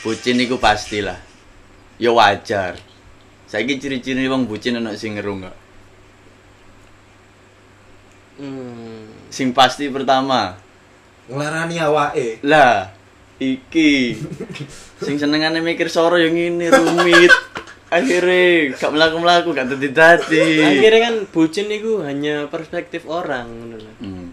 Bucin 0.01 0.41
iku 0.41 0.57
pasti 0.57 1.01
lah 1.01 1.17
Ya 2.01 2.09
wajar. 2.09 2.73
Saiki 3.45 3.77
ciri-ciri 3.77 4.25
wong 4.25 4.49
bucin 4.49 4.81
ana 4.81 4.97
sing 4.97 5.13
ngeru 5.13 5.45
nggak? 5.45 5.57
Hmm. 8.41 9.05
Sing 9.29 9.53
pasti 9.53 9.93
pertama. 9.93 10.57
Ngelarani 11.29 11.77
awake. 11.85 12.41
Lah, 12.41 12.89
iki. 13.37 14.17
Sing 14.97 15.21
senengane 15.21 15.61
mikir 15.61 15.85
soro 15.85 16.17
yang 16.17 16.33
ini 16.33 16.65
rumit 16.65 17.29
Akhirnya 17.93 18.43
gak 18.73 18.91
melaku-melaku, 18.91 19.49
gak 19.51 19.67
tadi-tadi 19.67 20.45
Akhirnya 20.59 21.01
kan 21.03 21.15
bucin 21.29 21.67
itu 21.67 22.01
hanya 22.01 22.47
perspektif 22.47 23.05
orang 23.05 23.45
ngono 23.45 23.77
lho. 23.77 23.93
hmm. 23.99 24.27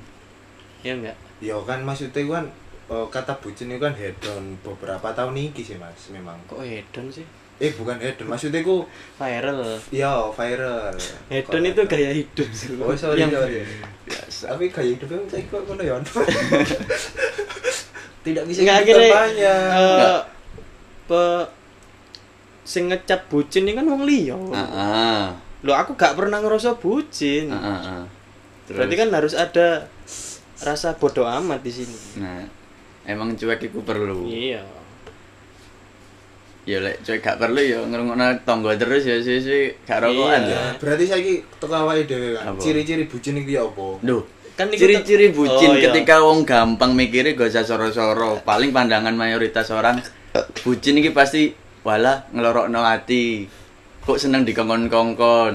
Ya 0.81 0.93
enggak? 0.95 1.17
ya 1.41 1.57
kan 1.61 1.81
maksudnya 1.81 2.21
kan 2.23 2.45
eh, 2.87 3.07
kata 3.07 3.33
bucin 3.39 3.69
itu 3.69 3.79
kan 3.79 3.93
hedon 3.93 4.57
beberapa 4.61 5.09
tahun 5.11 5.33
ini 5.35 5.57
sih 5.57 5.77
mas 5.77 6.09
memang 6.09 6.37
Kok 6.45 6.61
hedon 6.61 7.09
sih? 7.09 7.25
eh 7.57 7.73
bukan 7.73 7.97
hedon 7.97 8.25
maksudnya 8.27 8.61
ku 8.61 8.89
Viral. 9.17 9.77
ya 9.89 10.29
viral 10.31 10.97
Hedon 11.29 11.61
itu 11.63 11.81
hedon? 11.81 11.87
gaya 11.87 12.11
hidup 12.11 12.49
sih. 12.51 12.73
oh 12.77 12.93
sorry 12.95 13.21
Yang- 13.21 13.37
sorry 13.37 13.61
Biasa 14.03 14.45
tapi 14.51 14.65
gaya 14.69 14.91
hidupnya 14.91 15.21
saya 15.29 15.45
kok 15.45 15.61
ngono 15.65 15.83
ya 15.83 15.97
tidak 18.21 18.45
bisa 18.45 18.61
akhirnya 18.63 19.09
banyak 19.11 19.61
eh, 19.71 20.21
pe 21.07 21.23
sing 22.63 22.89
ngecap 22.89 23.27
bucin 23.27 23.65
ini 23.65 23.75
kan 23.75 23.87
wong 23.87 24.05
liya. 24.05 24.37
Ah. 24.53 25.35
Loh 25.61 25.77
aku 25.77 25.93
gak 25.95 26.17
pernah 26.17 26.41
ngerasa 26.41 26.77
bucin. 26.77 27.51
Ah. 27.51 28.05
Berarti 28.71 28.95
kan 28.95 29.11
harus 29.11 29.35
ada 29.35 29.91
rasa 30.61 30.95
bodoh 30.95 31.27
amat 31.27 31.61
di 31.61 31.73
sini. 31.73 31.97
Nah, 32.21 32.47
emang 33.03 33.35
cuek 33.35 33.67
iku 33.67 33.83
perlu. 33.83 34.29
Iya. 34.29 34.63
Ya 36.69 36.79
lek 36.79 37.01
cuek 37.03 37.19
gak 37.19 37.41
perlu 37.41 37.59
ya 37.59 37.81
ngrungokno 37.83 38.45
tangga 38.45 38.77
terus 38.77 39.03
ya 39.09 39.17
sih 39.19 39.73
gak 39.89 40.05
rokokan 40.05 40.43
Iya. 40.45 40.53
ya. 40.55 40.63
Berarti 40.77 41.05
saya 41.09 41.21
ki 41.25 41.35
teko 41.57 41.75
awake 41.75 42.05
dhewe 42.05 42.37
kan 42.37 42.55
ciri-ciri 42.61 43.05
bucin 43.09 43.41
iki 43.41 43.57
ya 43.57 43.65
apa 43.65 43.87
Duh, 44.05 44.23
Kan 44.55 44.69
ciri-ciri 44.69 45.33
bucin 45.33 45.73
Oh, 45.73 45.77
iya. 45.81 45.89
ketika 45.89 46.21
wong 46.21 46.45
gampang 46.45 46.93
mikirnya 46.93 47.33
gak 47.33 47.49
usah 47.49 47.65
soro-soro. 47.65 48.45
Paling 48.45 48.71
pandangan 48.71 49.17
mayoritas 49.17 49.73
orang 49.73 50.05
bucin 50.63 51.01
iki 51.01 51.11
pasti 51.11 51.57
wala 51.83 52.29
ngelorokno 52.31 52.81
hati. 52.83 53.45
Kok 54.01 54.19
seneng 54.19 54.43
dikongkon-kongkon. 54.43 55.55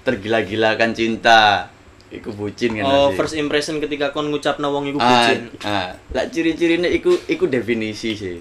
Tergila-gilakan 0.00 0.90
cinta. 0.92 1.68
Iku 2.10 2.34
bucin 2.34 2.74
kan 2.74 2.82
Oh, 2.82 3.14
first 3.14 3.38
impression 3.38 3.78
ketika 3.78 4.10
kon 4.10 4.34
ngucapna 4.34 4.66
wong 4.66 4.90
iku 4.90 4.98
ah, 4.98 5.06
bucin. 5.06 5.40
ah. 5.62 5.94
Lah 6.10 6.26
ciri-cirine 6.26 6.90
iku 6.90 7.14
iku 7.28 7.46
definisi 7.46 8.18
sih. 8.18 8.38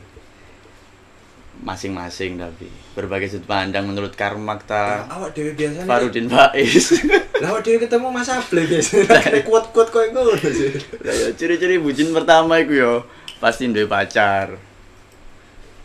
Masing-masing 1.60 2.40
tapi 2.40 2.72
berbagai 2.96 3.36
sudut 3.36 3.44
pandang 3.46 3.84
menurut 3.84 4.16
Karl 4.16 4.40
Marx 4.40 4.64
ta. 4.64 5.04
Nah, 5.06 5.20
awak 5.20 5.36
dhewe 5.36 5.52
biasanya 5.54 5.84
Farudin 5.86 6.32
Faiz. 6.32 7.04
lah 7.44 7.52
awak 7.52 7.62
dhewe 7.62 7.84
ketemu 7.84 8.08
Mas 8.08 8.32
Able 8.32 8.64
biasanya 8.64 9.44
kuat-kuat 9.48 9.88
koyo 9.92 10.08
ngono 10.16 10.40
sih 10.40 10.72
Lah 11.04 11.12
ya 11.14 11.28
ciri-ciri 11.36 11.76
bucin 11.78 12.16
pertama 12.16 12.64
iku 12.64 12.74
yo 12.74 12.94
pasti 13.38 13.68
duwe 13.68 13.86
pacar. 13.86 14.56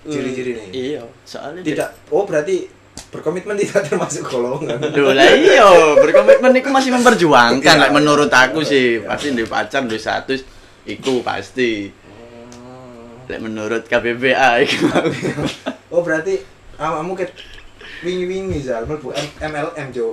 Ciri-ciri 0.06 0.52
nih. 0.56 0.68
Iya, 0.72 1.02
soalnya 1.24 1.60
tidak 1.64 1.88
oh 2.12 2.24
berarti 2.28 2.68
berkomitmen 3.10 3.54
tidak 3.58 3.86
termasuk 3.90 4.22
golongan. 4.26 4.78
Duh 4.94 5.14
lah 5.14 5.34
iya, 5.34 5.66
berkomitmen 5.98 6.52
iku 6.60 6.70
masih 6.70 6.90
memperjuangkan. 6.94 7.74
Lek 7.80 7.92
menurut 7.94 8.30
aku 8.30 8.62
sih. 8.62 9.02
Pasti 9.02 9.34
duwe 9.34 9.48
pacar, 9.48 9.82
duwe 9.86 9.98
status 9.98 10.42
iku 10.86 11.22
pasti. 11.24 11.90
Lek 13.26 13.40
menurut 13.40 13.86
KBBA 13.88 14.50
iku. 14.66 14.86
oh 15.94 16.02
berarti 16.02 16.42
awakmu 16.78 17.18
ket 17.18 17.34
wingi-wingi 18.04 18.60
Zal. 18.62 18.84
Mlebu 18.84 19.10
MLM 19.40 19.88
Jo 19.90 20.12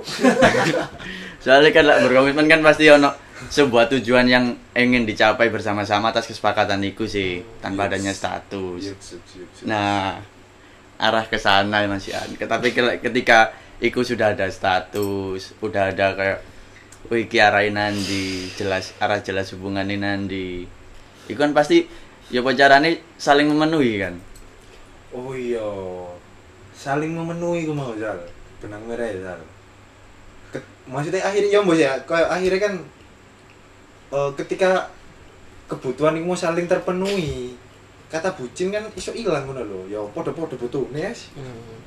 Soalnya 1.42 1.70
kan 1.74 1.84
lek 1.86 1.98
berkomitmen 2.06 2.46
kan 2.50 2.60
pasti 2.64 2.88
ono 2.88 3.21
sebuah 3.48 3.88
tujuan 3.96 4.28
yang 4.28 4.54
ingin 4.76 5.08
dicapai 5.08 5.48
bersama-sama 5.48 6.12
atas 6.12 6.28
kesepakatan 6.28 6.82
iku 6.84 7.08
sih 7.08 7.42
tanpa 7.64 7.88
adanya 7.88 8.12
status. 8.12 8.92
Nah, 9.64 10.20
arah 11.00 11.24
ke 11.26 11.40
sana 11.40 11.82
Mas 11.88 12.06
Ian. 12.06 12.36
Tapi 12.36 12.70
ke- 12.70 13.00
ketika 13.02 13.50
iku 13.82 14.06
sudah 14.06 14.36
ada 14.36 14.46
status, 14.52 15.56
udah 15.58 15.90
ada 15.90 16.14
kayak 16.14 16.38
wih 17.10 17.26
iki 17.26 17.42
arahe 17.42 17.74
nandi, 17.74 18.46
jelas 18.54 18.94
arah 19.02 19.18
jelas 19.18 19.50
hubungannya 19.56 19.98
nandi. 19.98 20.68
Iku 21.26 21.38
kan 21.38 21.50
pasti 21.56 21.86
ya 22.30 22.40
apa 22.40 22.54
carane 22.54 23.02
saling 23.18 23.50
memenuhi 23.50 23.92
kan. 23.98 24.14
Oh 25.12 25.34
iya. 25.34 25.66
Saling 26.72 27.12
memenuhi 27.12 27.68
ku 27.68 27.74
mau 27.76 27.92
Zal. 27.98 28.16
Benang 28.62 28.86
merah 28.86 29.06
ya. 29.06 29.34
Ket- 30.54 30.70
maksudnya 30.86 31.20
akhirnya 31.26 31.60
ya 31.60 31.74
ya, 31.74 31.92
kayak 32.06 32.28
akhirnya 32.30 32.60
kan 32.62 32.74
eh, 34.12 34.30
ketika 34.36 34.92
kebutuhan 35.72 36.20
itu 36.20 36.28
mau 36.28 36.36
saling 36.36 36.68
terpenuhi. 36.68 37.56
Kata 38.12 38.36
bucin 38.36 38.68
kan 38.68 38.84
iso 38.92 39.16
ilang 39.16 39.48
ngono 39.48 39.64
lho. 39.64 39.80
Ya 39.88 40.00
padha-padha 40.12 40.60
butuhne 40.60 41.00
yes. 41.00 41.32
Hmm. 41.32 41.80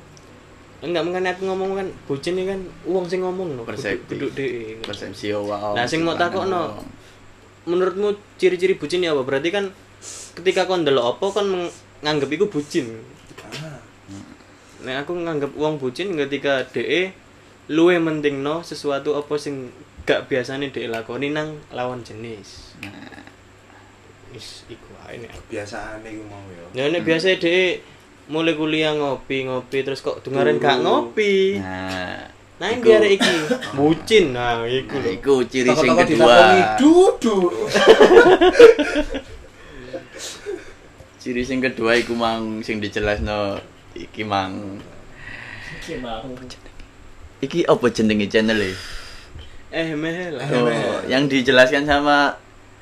Enggak 0.82 1.06
mengenai 1.06 1.32
aku 1.32 1.48
ngomong 1.48 1.70
kan 1.78 1.88
bucin 2.04 2.36
ini 2.36 2.50
kan 2.50 2.60
uang 2.84 3.06
sing 3.06 3.22
ngomong 3.22 3.54
loh. 3.56 3.64
Persepsi. 3.64 4.10
Kudu 4.10 4.34
dhewe. 4.34 4.82
Persepsi 4.82 5.30
wow. 5.32 5.72
Nah, 5.78 5.86
sing 5.86 6.02
mau 6.02 6.18
takokno. 6.18 6.82
Menurutmu 7.66 8.14
ciri-ciri 8.38 8.74
bucin 8.74 9.06
ya 9.06 9.14
apa? 9.14 9.22
Berarti 9.22 9.48
kan 9.54 9.70
ketika 10.36 10.68
kon 10.68 10.82
ndelok 10.82 11.16
apa 11.16 11.24
kon 11.30 11.70
nganggep 12.02 12.30
iku 12.36 12.46
bucin. 12.50 13.00
Ah. 13.40 13.78
Nah, 14.84 15.02
aku 15.02 15.14
nganggep 15.14 15.54
uang 15.56 15.78
bucin 15.78 16.12
ketika 16.14 16.66
DE 16.74 17.14
luwe 17.66 17.98
mentingno 17.98 18.62
sesuatu 18.62 19.18
apa 19.18 19.34
sing 19.40 19.74
gak 20.06 20.30
biasane 20.30 20.70
DE 20.70 20.86
lakoni 20.86 21.34
nang 21.34 21.58
lawan 21.74 22.06
jenis. 22.06 22.78
Wis 24.30 24.62
iku 24.70 24.94
ae 25.06 25.18
nek. 25.18 25.34
Kebiasaane 25.34 26.06
iku 26.06 26.22
mau 26.30 26.46
ya. 26.50 26.86
Ya 26.86 26.92
nek 26.94 27.02
biasa 27.02 27.34
DE 27.42 27.82
mulai 28.30 28.54
kuliah 28.54 28.94
ngopi-ngopi 28.94 29.82
terus 29.82 30.02
kok 30.02 30.22
dengaren 30.22 30.62
gak 30.62 30.82
ngopi. 30.82 31.58
Nah, 31.58 32.34
Nah, 32.56 32.72
yang 32.72 32.80
biar 32.80 33.04
iki 33.04 33.36
bucin. 33.76 34.32
Nah, 34.32 34.64
iku 34.64 34.96
Nah, 34.96 35.12
iku 35.12 35.44
ciri 35.44 35.76
sing 35.76 35.92
kedua. 35.92 36.72
Dudu. 36.80 37.52
Ciri 41.20 41.42
sing 41.44 41.60
kedua 41.60 42.00
iku 42.00 42.16
mang 42.16 42.64
sing 42.64 42.80
dijelasno 42.80 43.60
iki 43.92 44.24
mang. 44.24 44.80
Gimana? 45.84 46.32
Iki 47.40 47.68
apa 47.68 47.86
jenenge 47.92 48.26
channel 48.26 48.56
e? 48.60 48.72
Eh. 48.72 48.72
Eh, 49.76 49.92
Oh, 49.92 49.98
Mel. 49.98 51.04
yang 51.10 51.28
dijelaskan 51.28 51.84
sama 51.84 52.32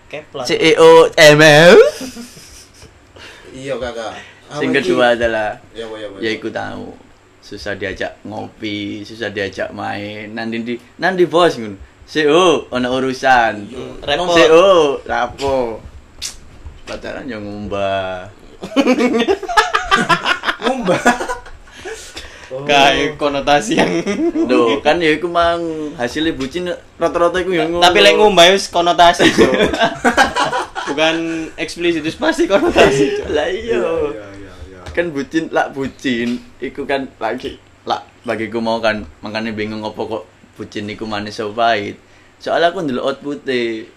Keplat. 0.07 0.47
CEO 0.47 1.11
ML. 1.17 1.75
Iya 3.51 3.75
kakak. 3.81 4.15
Sing 4.61 4.71
kedua 4.71 5.19
adalah 5.19 5.59
Ya 5.75 5.89
apa 5.89 5.95
ya 5.99 6.07
apa. 6.07 6.17
ya 6.23 6.31
iku 6.31 6.49
tahu 6.53 6.95
susah 7.41 7.75
diajak 7.75 8.15
ngopi, 8.23 9.03
susah 9.03 9.33
diajak 9.33 9.75
main. 9.75 10.31
Nanti 10.31 10.63
di 10.63 10.75
nanti 10.99 11.27
bos 11.27 11.59
ngono. 11.59 11.75
CEO 12.05 12.69
ono 12.69 12.89
urusan. 12.95 13.55
repot. 14.05 14.37
CEO 14.37 14.69
lapo. 15.09 15.81
Pacaran 16.85 17.25
yang 17.27 17.43
ngumbah. 17.43 18.29
Ngumbah. 20.65 21.01
Oh. 22.55 22.63
Kayak 22.63 23.19
konotasi 23.19 23.75
yang 23.75 23.91
Loh, 24.51 24.79
kan 24.79 25.03
ya 25.03 25.11
iku 25.11 25.27
mang 25.27 25.59
hasilnya 25.99 26.39
bucin 26.39 26.71
rata-rata 26.95 27.43
iku 27.43 27.51
yang 27.51 27.83
tapi 27.83 27.99
lek 27.99 28.15
ngumbah 28.15 28.55
wis 28.55 28.71
konotasi, 28.71 29.27
Cuk. 29.27 29.51
Bukan 30.95 31.17
eksplisit, 31.59 32.07
wis 32.07 32.15
pasti 32.15 32.47
konotasi. 32.47 33.19
Lah 33.35 33.51
Iya 33.51 33.59
iya. 33.59 33.83
iya 33.83 34.25
iya 34.39 34.81
kan 34.95 35.11
bucin 35.11 35.51
lah 35.51 35.75
bucin 35.75 36.39
iku 36.63 36.87
kan 36.87 37.11
lagi 37.19 37.59
lah 37.83 38.07
bagiku 38.23 38.63
mau 38.63 38.79
kan 38.79 39.03
makanya 39.19 39.51
bingung 39.51 39.83
apa 39.83 39.99
kok 39.99 40.23
bucin 40.55 40.87
iku 40.87 41.03
manis 41.03 41.35
so 41.35 41.51
pahit 41.51 41.99
soalnya 42.39 42.71
aku 42.71 42.87
ndelok 42.87 43.03
output 43.11 43.43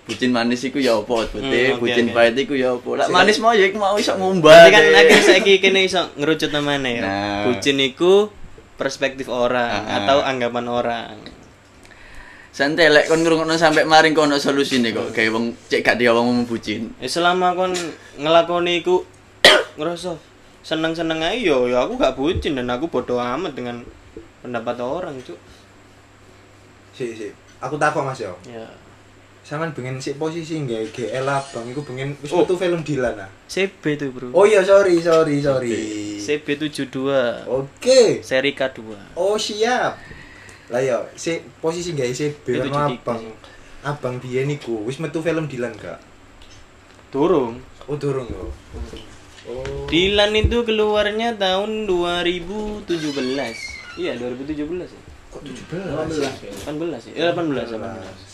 bucin 0.09 0.33
manis 0.33 0.65
iku 0.65 0.81
ya 0.81 0.97
apa 0.97 1.05
output 1.05 1.45
Hmm, 1.45 1.77
bucin 1.77 2.09
oke. 2.09 2.17
pahit 2.17 2.33
iku 2.41 2.57
ya 2.57 2.73
apa 2.73 2.89
lah 2.97 3.05
manis 3.13 3.37
mau 3.37 3.53
ya 3.53 3.69
iku 3.69 3.77
mau 3.77 3.93
iso 3.93 4.17
ngumbah 4.17 4.49
Berarti 4.49 4.73
kan 4.73 4.83
akhirnya 4.89 5.21
saiki 5.21 5.53
kene 5.61 5.85
iso 5.85 6.01
ngerucut 6.17 6.49
namanya 6.49 6.89
ya. 6.89 7.01
Nah. 7.05 7.41
Bucin 7.45 7.77
iku 7.77 8.33
perspektif 8.77 9.27
orang 9.27 9.83
Ah. 9.83 10.05
atau 10.05 10.21
anggapan 10.21 10.65
orang. 10.69 11.17
santai 12.57 12.89
lek 12.89 13.05
kon 13.05 13.21
ngrungokno 13.21 13.53
sampai 13.53 13.85
maring 13.85 14.17
kono 14.17 14.41
solusine 14.41 14.89
kok 14.89 15.13
kayak 15.13 15.29
wong 15.29 15.53
cek 15.69 15.85
gak 15.85 16.01
dia 16.01 16.09
wong 16.09 16.41
bucin 16.49 16.89
Ya 16.97 17.05
selama 17.05 17.53
kon 17.53 17.69
ngelakoni 18.17 18.81
iku 18.81 19.05
ngerasa 19.77 20.17
seneng-seneng 20.65 21.21
aja 21.21 21.37
yo, 21.37 21.69
ya 21.69 21.85
aku 21.85 22.01
gak 22.01 22.17
bucin 22.17 22.57
dan 22.57 22.65
aku 22.73 22.89
bodoh 22.89 23.21
amat 23.21 23.53
dengan 23.53 23.85
pendapat 24.41 24.75
orang, 24.81 25.15
Cuk. 25.21 25.37
Si 26.91 27.13
si. 27.13 27.29
Aku 27.61 27.77
takut 27.79 28.01
Mas 28.01 28.19
yo. 28.19 28.33
Ya. 28.43 28.65
Sampeyan 29.47 29.71
pengen 29.71 29.95
si 30.03 30.11
posisi 30.19 30.59
nggak 30.59 30.91
GL 30.91 31.23
abang 31.23 31.63
iku 31.71 31.79
pengen 31.79 32.19
wis 32.19 32.35
Oh. 32.35 32.43
metu 32.43 32.59
film 32.59 32.83
Dilan 32.83 33.15
ah. 33.15 33.31
CB 33.47 33.79
tuh, 33.95 34.11
Bro. 34.11 34.35
Oh 34.35 34.43
iya 34.43 34.59
sorry 34.59 34.99
sorry 34.99 35.39
sorry. 35.39 35.71
CB 36.19 36.43
72 36.67 37.47
Oke. 37.47 38.19
seri 38.19 38.51
K2. 38.51 38.83
Oh 39.15 39.39
siap. 39.39 39.95
Lah 40.67 40.83
ya, 40.83 40.99
si 41.15 41.39
posisi 41.63 41.95
nggak 41.95 42.11
CB 42.11 42.43
Itu 42.43 42.67
kan 42.67 42.91
jadi- 42.91 42.99
abang. 42.99 43.23
Abang 43.87 44.15
dia 44.19 44.43
niku 44.43 44.83
wis 44.83 44.99
metu 44.99 45.23
film 45.23 45.47
Dilan 45.47 45.71
gak? 45.79 46.03
Durung. 47.07 47.63
Oh 47.87 47.95
durung 47.95 48.27
yo. 48.27 48.51
Oh. 49.47 49.87
Dilan 49.87 50.35
itu 50.35 50.67
keluarnya 50.67 51.39
tahun 51.39 51.87
2017. 51.87 52.99
Iya, 53.95 54.19
2017 54.19 54.91
ya. 54.91 55.01
kok 55.31 55.39
17? 55.39 55.87
18 56.67 56.99
ya? 57.07 57.11
Eh, 57.15 57.31
18, 57.31 57.71
18. 57.79 58.26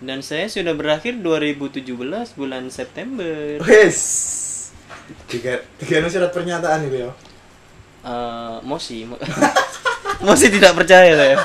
Dan 0.00 0.24
saya 0.24 0.48
sudah 0.48 0.72
berakhir 0.72 1.20
2017 1.20 1.84
bulan 2.32 2.72
September. 2.72 3.60
Wes. 3.60 4.00
Tiga 5.28 5.60
tiga 5.76 6.08
surat 6.08 6.32
pernyataan 6.32 6.88
itu 6.88 7.04
ya. 7.04 7.10
Eh, 8.00 8.56
Mosi, 8.64 9.04
Mo- 9.04 9.20
Mosi 10.24 10.48
tidak 10.48 10.72
percaya 10.72 11.12
saya 11.12 11.36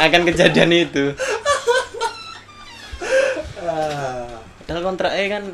akan 0.00 0.22
kejadian 0.24 0.72
itu. 0.72 1.12
Ah. 3.60 4.40
Padahal 4.64 4.82
kontraknya 4.88 5.26
kan 5.36 5.44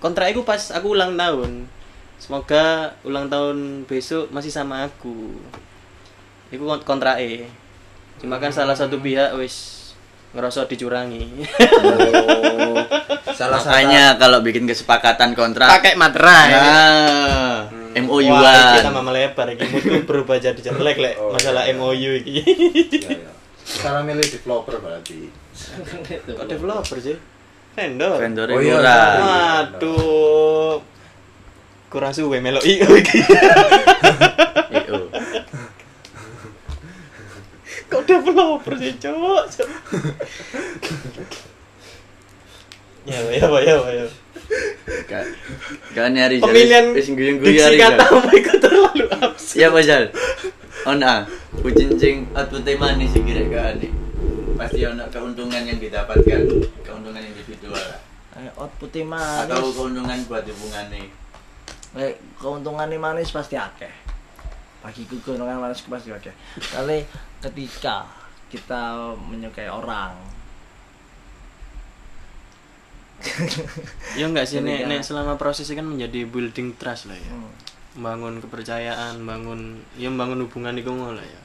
kontrak 0.00 0.32
itu 0.32 0.40
pas 0.48 0.72
aku 0.72 0.96
ulang 0.96 1.12
tahun. 1.20 1.68
Semoga 2.16 2.96
ulang 3.04 3.28
tahun 3.28 3.84
besok 3.84 4.32
masih 4.32 4.48
sama 4.48 4.88
aku. 4.88 5.36
Itu 6.48 6.64
kontraknya. 6.88 7.44
Cuma 8.16 8.40
kan 8.40 8.48
salah 8.48 8.72
satu 8.72 8.96
pihak 9.04 9.36
wis 9.36 9.83
ngerasa 10.34 10.66
dicurangi. 10.66 11.46
Oh. 11.46 12.82
Salah 13.30 13.58
makanya 13.64 14.18
kalau 14.18 14.42
bikin 14.42 14.66
kesepakatan 14.66 15.32
kontrak 15.32 15.70
Pakai 15.70 15.94
materai. 15.94 16.50
nah 16.50 17.70
Hmm. 17.94 18.10
MOU 18.10 18.26
Wah, 18.26 18.42
an 18.74 18.82
kita 18.82 18.90
mama 18.90 19.14
melebar 19.14 19.46
iki 19.54 19.70
mutu 19.70 20.02
berubah 20.02 20.34
jadi 20.42 20.58
jelek 20.58 20.98
lek 20.98 21.14
Oh, 21.14 21.30
masalah 21.30 21.62
iya. 21.62 21.78
MOU 21.78 22.10
iki. 22.18 22.42
Ya, 23.06 23.22
ya. 23.22 23.30
Salah 23.62 24.02
milih 24.02 24.26
developer 24.26 24.82
berarti. 24.82 25.30
Kok 26.26 26.46
developer 26.50 26.98
sih? 26.98 27.14
Vendor. 27.78 28.18
vendor 28.18 28.50
Oh, 28.50 28.58
iya, 28.58 28.74
murah 28.74 29.06
iya. 29.06 29.22
Waduh. 29.22 30.74
Kurang 31.86 32.10
suwe 32.10 32.42
melo 32.42 32.58
IO 32.66 32.90
iki. 32.98 33.22
Kok 37.94 38.02
developer 38.02 38.74
sih? 38.74 38.92
Cok. 38.98 39.68
Ya, 43.04 43.20
ya, 43.30 43.46
ya, 43.46 43.76
ya. 44.00 44.06
Gak 45.04 45.24
gak 45.92 46.08
nyari 46.12 46.40
Pemilihan 46.40 46.92
wis 46.96 47.08
guyon 47.12 47.36
diksi 47.40 47.76
guyon 47.76 47.80
kata 47.80 48.04
apa 48.08 48.30
itu 48.32 48.52
terlalu 48.60 49.04
absurd. 49.12 49.60
Ya 49.60 49.68
Pasal. 49.68 50.02
Ona, 50.84 51.28
kucing 51.60 51.96
cing 51.96 52.16
output 52.32 52.64
manis 52.76 53.12
sih 53.12 53.24
kira 53.24 53.44
kan 53.48 53.76
Pasti 54.56 54.84
ono 54.84 55.04
keuntungan 55.08 55.64
yang 55.64 55.80
didapatkan, 55.80 56.40
keuntungan 56.84 57.22
individual. 57.24 57.88
Eh, 58.36 58.48
outputnya 58.56 59.04
manis 59.04 59.52
atau 59.52 59.68
keuntungan 59.72 60.18
buat 60.28 60.44
hubungan 60.44 60.84
nih. 60.92 61.06
Lek 61.94 62.14
keuntungannya 62.40 62.98
manis 62.98 63.30
pasti 63.30 63.54
akeh 63.54 63.92
bagiku 64.84 65.16
keuntungan 65.24 65.56
manis 65.56 65.80
pasti 65.80 66.12
akeh 66.12 66.34
kali 66.68 67.08
ketika 67.44 68.08
kita 68.48 69.12
menyukai 69.18 69.68
orang 69.68 70.16
Ya 74.20 74.28
enggak 74.28 74.44
sih, 74.44 74.60
nek, 74.66 74.84
nek 74.84 75.00
selama 75.00 75.40
prosesnya 75.40 75.80
kan 75.80 75.88
menjadi 75.88 76.28
building 76.28 76.76
trust 76.76 77.08
lah 77.08 77.16
ya. 77.16 77.32
hmm. 77.32 77.52
Bangun 78.04 78.42
kepercayaan, 78.42 79.22
bangun 79.24 79.80
ya 79.96 80.12
bangun 80.12 80.44
hubungan 80.44 80.76
itu 80.76 80.92
lah 80.92 81.24
ya. 81.24 81.42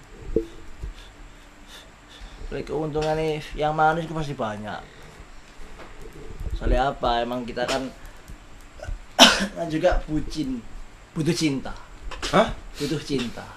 Lek 2.52 2.68
keuntungannya 2.68 3.40
yang 3.56 3.72
manis 3.78 4.10
itu 4.10 4.12
pasti 4.12 4.36
banyak 4.36 5.00
soalnya 6.60 6.92
apa 6.92 7.24
emang 7.24 7.48
kita 7.48 7.64
kan 7.64 7.88
kan 9.56 9.68
juga 9.74 10.04
bucin 10.04 10.60
butuh 11.16 11.32
cinta 11.32 11.72
Hah? 12.36 12.52
butuh 12.76 13.00
cinta 13.00 13.48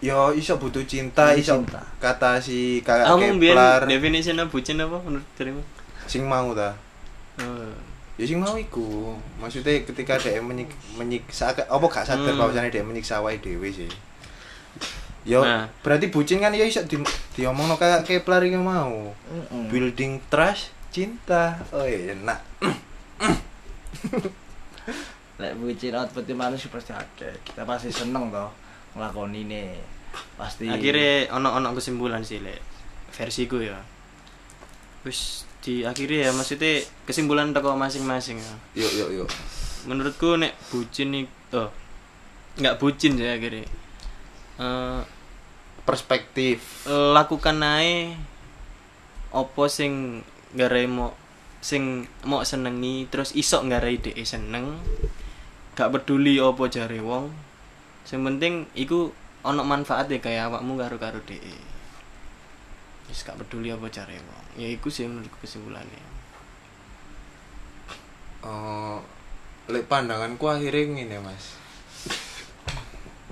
Yo 0.00 0.32
iso 0.32 0.56
butuh 0.56 0.80
cinta, 0.82 1.36
iso 1.36 1.60
cinta. 1.60 1.84
kata 2.00 2.40
si 2.40 2.80
kakak 2.80 3.04
Kamu 3.06 3.36
Kepler 3.36 3.80
definisinya 3.84 4.48
bucin 4.48 4.80
apa 4.80 4.96
menurut 4.98 5.28
dirimu? 5.36 5.60
sing 6.04 6.24
mau 6.24 6.50
ta. 6.52 6.72
Oh. 7.38 7.68
Ya 8.16 8.24
sing 8.24 8.40
mau 8.40 8.56
iku. 8.56 9.12
Maksudnya 9.36 9.84
ketika 9.84 10.16
dia 10.16 10.40
menyik 10.40 10.72
menyiksa 10.94 11.52
apa 11.52 11.84
gak 11.86 12.02
sadar 12.02 12.32
Hmm. 12.32 12.40
bahwasannya 12.40 12.68
dia 12.68 12.80
menyiksa 12.80 13.20
awake 13.20 13.40
dhewe 13.40 13.68
sih. 13.68 13.92
Yo, 15.20 15.44
Nah. 15.44 15.68
berarti 15.84 16.08
bucin 16.08 16.40
kan 16.40 16.48
ya 16.50 16.64
iso 16.64 16.80
di, 16.82 16.96
diomongno 17.36 17.76
kayak 17.76 18.02
Kepler 18.02 18.40
iki 18.42 18.56
mau. 18.56 19.12
Mm-mm. 19.28 19.68
Building 19.68 20.16
trust, 20.26 20.72
cinta. 20.88 21.60
Oh 21.70 21.84
enak. 21.84 22.40
lek 25.36 25.56
bucin 25.56 25.92
output 25.94 26.24
manusia 26.30 26.68
pasti 26.68 26.92
ada 26.92 27.28
kita 27.42 27.64
pasti 27.64 27.88
seneng 27.88 28.28
toh 28.28 28.48
ngelakoni 28.94 29.40
ini 29.46 29.62
pasti 30.34 30.66
Akhirnya 30.66 31.30
ono 31.34 31.54
ono 31.54 31.70
kesimpulan 31.76 32.24
sih 32.24 32.42
lek 32.42 32.58
versiku 33.14 33.62
ya. 33.62 33.78
Wis 35.06 35.46
di 35.60 35.84
akhirnya 35.84 36.28
ya 36.28 36.30
maksudnya 36.32 36.80
kesimpulan 37.04 37.52
teko 37.52 37.76
masing-masing 37.76 38.40
ya. 38.40 38.54
Yuk 38.80 38.92
yuk 38.96 39.10
yuk. 39.22 39.28
Menurutku 39.86 40.40
nek 40.40 40.56
bucin 40.72 41.14
nih 41.14 41.24
oh 41.54 41.70
nggak 42.58 42.76
bucin 42.82 43.14
sih 43.16 43.28
akhirnya. 43.28 43.64
Eh, 44.60 45.00
Perspektif. 45.80 46.86
lakukan 46.86 47.56
nae 47.58 48.14
opo 49.30 49.66
sing 49.70 50.22
garai 50.54 50.90
mau 50.90 51.14
sing 51.62 52.08
mau 52.26 52.42
senengi 52.42 53.06
terus 53.06 53.36
isok 53.36 53.70
garai 53.70 54.00
dhek 54.00 54.18
seneng 54.26 54.80
gak 55.78 55.92
peduli 55.92 56.40
opo 56.42 56.66
jare 56.66 56.98
wong 56.98 57.30
sing 58.10 58.26
penting 58.26 58.66
iku 58.74 59.14
ono 59.46 59.62
manfaat 59.62 60.10
ya 60.10 60.18
kayak 60.18 60.50
awakmu 60.50 60.74
karo 60.74 60.98
karo 60.98 61.22
dhek 61.22 61.38
wis 63.10 63.26
gak 63.26 63.34
peduli 63.42 63.74
opo 63.74 63.90
jare 63.90 64.14
wong. 64.14 64.46
Ya 64.54 64.70
iku 64.70 64.86
sih 64.86 65.10
menurutku 65.10 65.42
kesimpulannya. 65.42 66.02
Eh, 68.46 68.98
lek 69.66 69.90
pandanganku 69.90 70.46
akhirnya 70.46 70.94
ngene 70.94 71.18
mas. 71.18 71.58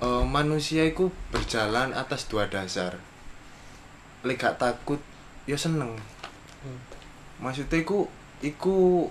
Eh, 0.03 0.23
manusia 0.27 0.83
itu 0.83 1.11
berjalan 1.31 1.95
atas 1.95 2.27
dua 2.27 2.51
dasar. 2.51 2.99
Lek 4.27 4.35
gak 4.35 4.59
takut 4.59 4.99
ya 5.47 5.55
seneng. 5.55 5.95
Maksudnya 7.39 7.79
iku 7.79 8.11
iku 8.43 9.07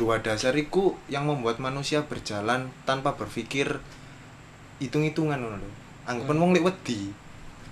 dua 0.00 0.24
dasar 0.24 0.56
iku 0.56 0.96
yang 1.12 1.28
membuat 1.28 1.60
manusia 1.60 2.08
berjalan 2.08 2.72
tanpa 2.88 3.12
berpikir 3.12 3.84
hitung-hitungan 4.80 5.38
ngono 5.38 5.56
lho. 5.60 5.68
Anggapan 6.08 6.36
wong 6.40 6.50
lek 6.56 6.64
wedi 6.64 7.12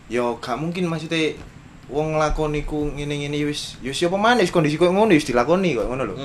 ya 0.09 0.25
gak 0.41 0.57
mungkin 0.57 0.89
maksudnya 0.89 1.37
wong 1.89 2.17
nglakoni 2.17 2.65
ku 2.65 2.89
ngene-ngene 2.93 3.45
wis 3.45 3.77
ya 3.81 3.93
siapa 3.93 4.17
maneh 4.17 4.45
wis 4.45 4.53
kondisi 4.53 4.77
koyo 4.77 4.93
ngono 4.93 5.13
wis 5.13 5.25
dilakoni 5.25 5.75
kok 5.75 5.89
ngono 5.89 6.03
lho. 6.05 6.17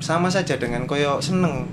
Sama 0.00 0.28
saja 0.28 0.56
dengan 0.56 0.84
koyo 0.84 1.20
seneng. 1.20 1.68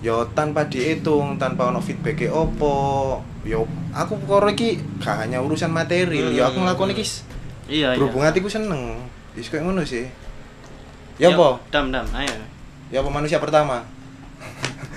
Yo 0.00 0.24
tanpa 0.32 0.64
dihitung 0.64 1.36
tanpa 1.36 1.68
ono 1.68 1.80
feedback 1.84 2.24
opo 2.32 3.20
yo 3.44 3.68
aku 3.92 4.16
karo 4.24 4.48
iki 4.48 4.80
gak 4.96 5.24
hanya 5.28 5.44
urusan 5.44 5.68
material 5.68 6.32
yo 6.32 6.48
aku 6.48 6.60
Hmm. 6.60 6.66
nglakoni 6.68 6.92
iki 6.96 7.04
iya 7.68 7.92
berhubung 7.96 8.24
hatiku 8.24 8.48
seneng. 8.48 8.96
Wis 9.36 9.52
koyo 9.52 9.68
ngono 9.68 9.84
sih. 9.84 10.08
Ya 11.20 11.36
apa? 11.36 11.60
dam 11.68 11.92
dam 11.92 12.08
ayo. 12.16 12.32
Ya 12.88 13.04
apa 13.04 13.12
manusia 13.12 13.36
pertama 13.36 13.84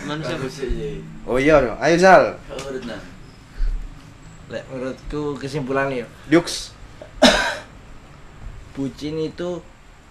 manusia. 0.06 0.36
Bagus 0.36 0.54
sih. 0.60 0.99
oh 1.24 1.38
iya 1.39 1.60
dong 1.60 1.78
ayo 1.80 1.95
Sal 1.97 2.24
urut 2.51 2.84
nah. 2.84 3.01
lek 4.51 4.64
menurutku 4.70 5.39
kesimpulannya 5.39 6.04
ya. 6.04 6.08
Yux 6.30 6.76
bucin 8.76 9.16
itu 9.18 9.64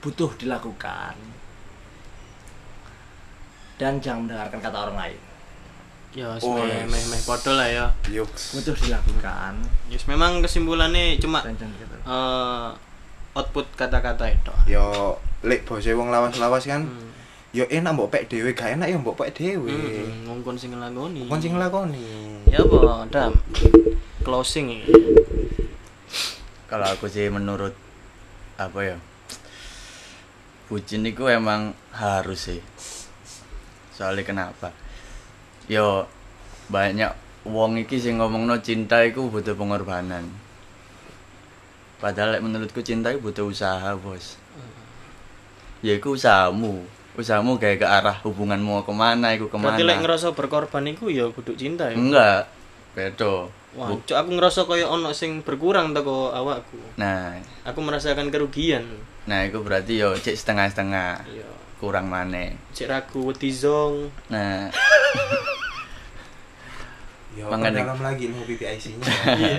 butuh 0.02 0.30
dilakukan 0.34 1.14
dan 3.78 3.98
jangan 3.98 4.26
mendengarkan 4.26 4.58
kata 4.62 4.78
orang 4.78 4.96
lain. 4.98 5.20
Ya 6.12 6.28
Oh, 6.44 6.60
meh 6.60 6.84
meh 6.86 7.02
meh 7.08 7.20
podo 7.24 7.56
lah 7.56 7.66
ya. 7.66 7.86
Yux 8.12 8.54
butuh 8.54 8.76
dilakukan. 8.76 9.58
Yes, 9.88 10.04
memang 10.06 10.44
kesimpulannya 10.44 11.16
cuma 11.18 11.40
eh, 11.42 12.68
output 13.32 13.66
kata-kata 13.74 14.28
itu. 14.28 14.52
Yo 14.68 15.16
lek 15.42 15.64
bose 15.64 15.88
wong 15.96 16.12
lawas-lawas 16.12 16.68
kan 16.68 16.84
Hmm. 16.84 17.10
Yo 17.52 17.68
enak 17.68 17.92
mbok 17.92 18.08
pek 18.08 18.24
dhewe 18.32 18.56
gak 18.56 18.80
enak 18.80 18.88
yo 18.88 18.96
mbok 19.00 19.16
pek 19.20 19.30
dhewe 19.36 19.76
Hmm, 19.76 20.24
ngongkon 20.24 20.56
sing 20.56 20.72
ngelakoni. 20.72 21.28
kon 21.28 21.40
sing 21.40 21.52
nglakoni 21.52 22.04
Ya 22.48 22.64
apa, 22.64 23.04
Dam? 23.08 23.32
Closing 24.24 24.72
iki. 24.72 24.92
Kalau 26.68 26.84
aku 26.88 27.08
sih 27.08 27.28
menurut 27.28 27.72
apa 28.56 28.80
ya? 28.80 28.96
Bucin 30.68 31.04
itu 31.04 31.28
emang 31.28 31.76
harus 31.92 32.48
sih. 32.48 32.60
Soalnya 33.92 34.24
kenapa? 34.24 34.72
Yo 35.68 36.08
banyak 36.68 37.12
wong 37.44 37.76
iki 37.80 38.00
sing 38.00 38.16
ngomongno 38.16 38.60
cinta 38.64 39.04
iku 39.04 39.28
butuh 39.28 39.52
pengorbanan. 39.52 40.28
Padahal 42.00 42.40
menurutku 42.40 42.80
cinta 42.80 43.12
iku 43.12 43.28
butuh 43.28 43.48
usaha, 43.48 43.92
Bos. 43.96 44.36
Ya 45.80 45.96
iku 45.96 46.16
usahamu. 46.16 46.84
Usahamu 47.12 47.56
kayak 47.56 47.78
ke 47.78 47.86
arah 47.86 48.16
hubunganmu 48.20 48.82
ke 48.82 48.92
mana, 48.92 49.32
iku 49.32 49.46
ke 49.46 49.54
mana. 49.54 49.74
Berarti 49.74 49.84
lek 49.84 49.98
ngerasa 50.00 50.26
berkorban 50.32 50.84
iku 50.86 51.06
ya 51.06 51.28
kudu 51.28 51.52
cinta 51.52 51.86
ya. 51.86 51.94
Enggak. 51.94 52.48
Beda. 52.92 53.48
Wah, 53.72 53.88
Bu- 53.88 54.00
cuk, 54.02 54.12
aku 54.12 54.30
ngerasa 54.32 54.64
kaya 54.64 54.84
ono 54.84 55.10
sing 55.10 55.40
berkurang 55.40 55.92
teko 55.92 56.28
awakku. 56.30 56.76
Nah, 56.94 57.36
Aku 57.62 57.80
merasakan 57.80 58.28
kerugian. 58.28 58.84
nah 59.22 59.40
itu 59.40 59.56
berarti 59.58 59.96
yo 59.96 60.12
cek 60.14 60.34
setengah-setengah. 60.34 61.24
Iya. 61.26 61.48
Kurang 61.78 62.06
maneh. 62.06 62.52
Cek 62.70 62.86
ragu 62.86 63.26
wedi 63.26 63.48
zong. 63.48 64.12
Nah, 64.28 64.68
yo 67.32 67.48
Mangan- 67.48 67.72
dalam 67.74 67.96
lagi 67.98 68.28
ilmu 68.28 68.44
PPIC-nya 68.44 69.08
Iya. 69.40 69.56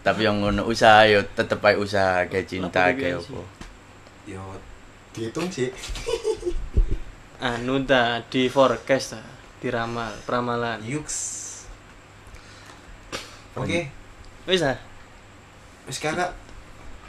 tapi 0.00 0.24
yang 0.24 0.40
ngono 0.40 0.64
usaha 0.64 1.04
yo 1.04 1.20
tetep 1.28 1.60
ae 1.60 1.76
usaha 1.76 2.24
kayak 2.24 2.46
cinta 2.46 2.88
kayak 2.90 3.20
BPIC? 3.20 3.28
apa. 3.28 3.42
yo 4.26 4.42
dihitung 5.12 5.48
sih 5.52 5.68
Anu 7.42 7.82
ta 7.82 8.22
di 8.30 8.46
forecast 8.46 9.18
ta, 9.18 9.22
diramal, 9.58 10.14
peramalan. 10.22 10.78
Yux. 10.86 11.10
Oke, 13.58 13.90
Wis 14.46 14.62
ah. 14.62 14.78
wis 15.90 15.98
kakak. 15.98 16.30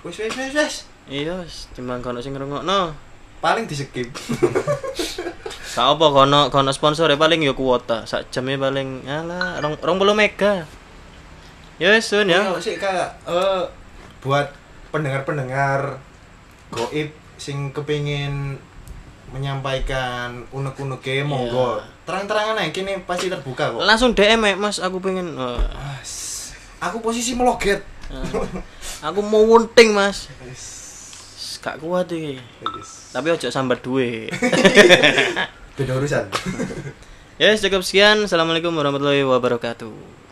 Wis 0.01 0.18
wis 0.18 0.34
wis 0.34 0.54
wis. 0.58 0.76
Iya, 1.06 1.45
timbang 1.78 2.01
kono 2.01 2.18
sing 2.18 2.34
ngrungokno. 2.34 2.97
Paling 3.45 3.70
di 3.70 3.78
skip. 3.78 4.10
Gak 5.74 5.88
apa 5.97 6.06
kono 6.10 6.49
kono 6.49 6.74
sponsor 6.74 7.14
paling 7.14 7.45
ya 7.45 7.54
kuota. 7.54 8.10
Sak 8.10 8.34
jamnya 8.34 8.58
paling 8.58 9.06
alah 9.06 9.62
rong, 9.62 9.78
rong 9.86 10.01
puluh 10.01 10.18
mega. 10.18 10.66
Ya 11.78 11.93
Sun, 12.01 12.34
ya. 12.34 12.54
Yo 12.54 12.58
sih 12.58 12.82
kakak. 12.82 13.22
Eh 13.30 13.66
buat 14.26 14.49
pendengar-pendengar 14.89 16.01
goib 16.74 17.14
sing 17.44 17.76
kepingin 17.76 18.56
menyampaikan 19.36 20.48
unek-unek 20.56 21.04
monggo. 21.28 21.84
Terang-terangan 22.08 22.56
aja 22.64 22.72
kini 22.72 23.04
pasti 23.04 23.28
terbuka 23.28 23.76
kok. 23.76 23.84
Langsung 23.84 24.16
DM 24.16 24.39
ya, 24.48 24.56
Mas, 24.56 24.80
aku 24.80 25.04
pengen 25.04 25.36
oh, 25.36 25.60
Mas, 25.60 26.12
Aku 26.80 27.04
posisi 27.04 27.36
meloget. 27.36 27.84
eh, 28.12 28.64
aku 29.04 29.20
mau 29.20 29.44
wunting, 29.44 29.91
Mas. 29.91 30.32
Wis. 30.48 30.64
Gak 31.60 31.84
kuat 31.84 32.08
iki. 32.12 32.39
Wis. 32.80 33.12
Tapi 33.12 33.28
ojo 33.36 33.48
sambat 33.52 33.84
duwe. 33.84 34.32
Beda 35.76 36.00
urusan. 36.00 36.28
ya, 37.41 37.56
cukup 37.60 37.84
sekian. 37.84 38.24
Assalamualaikum 38.24 38.72
warahmatullahi 38.72 39.24
wabarakatuh. 39.28 40.23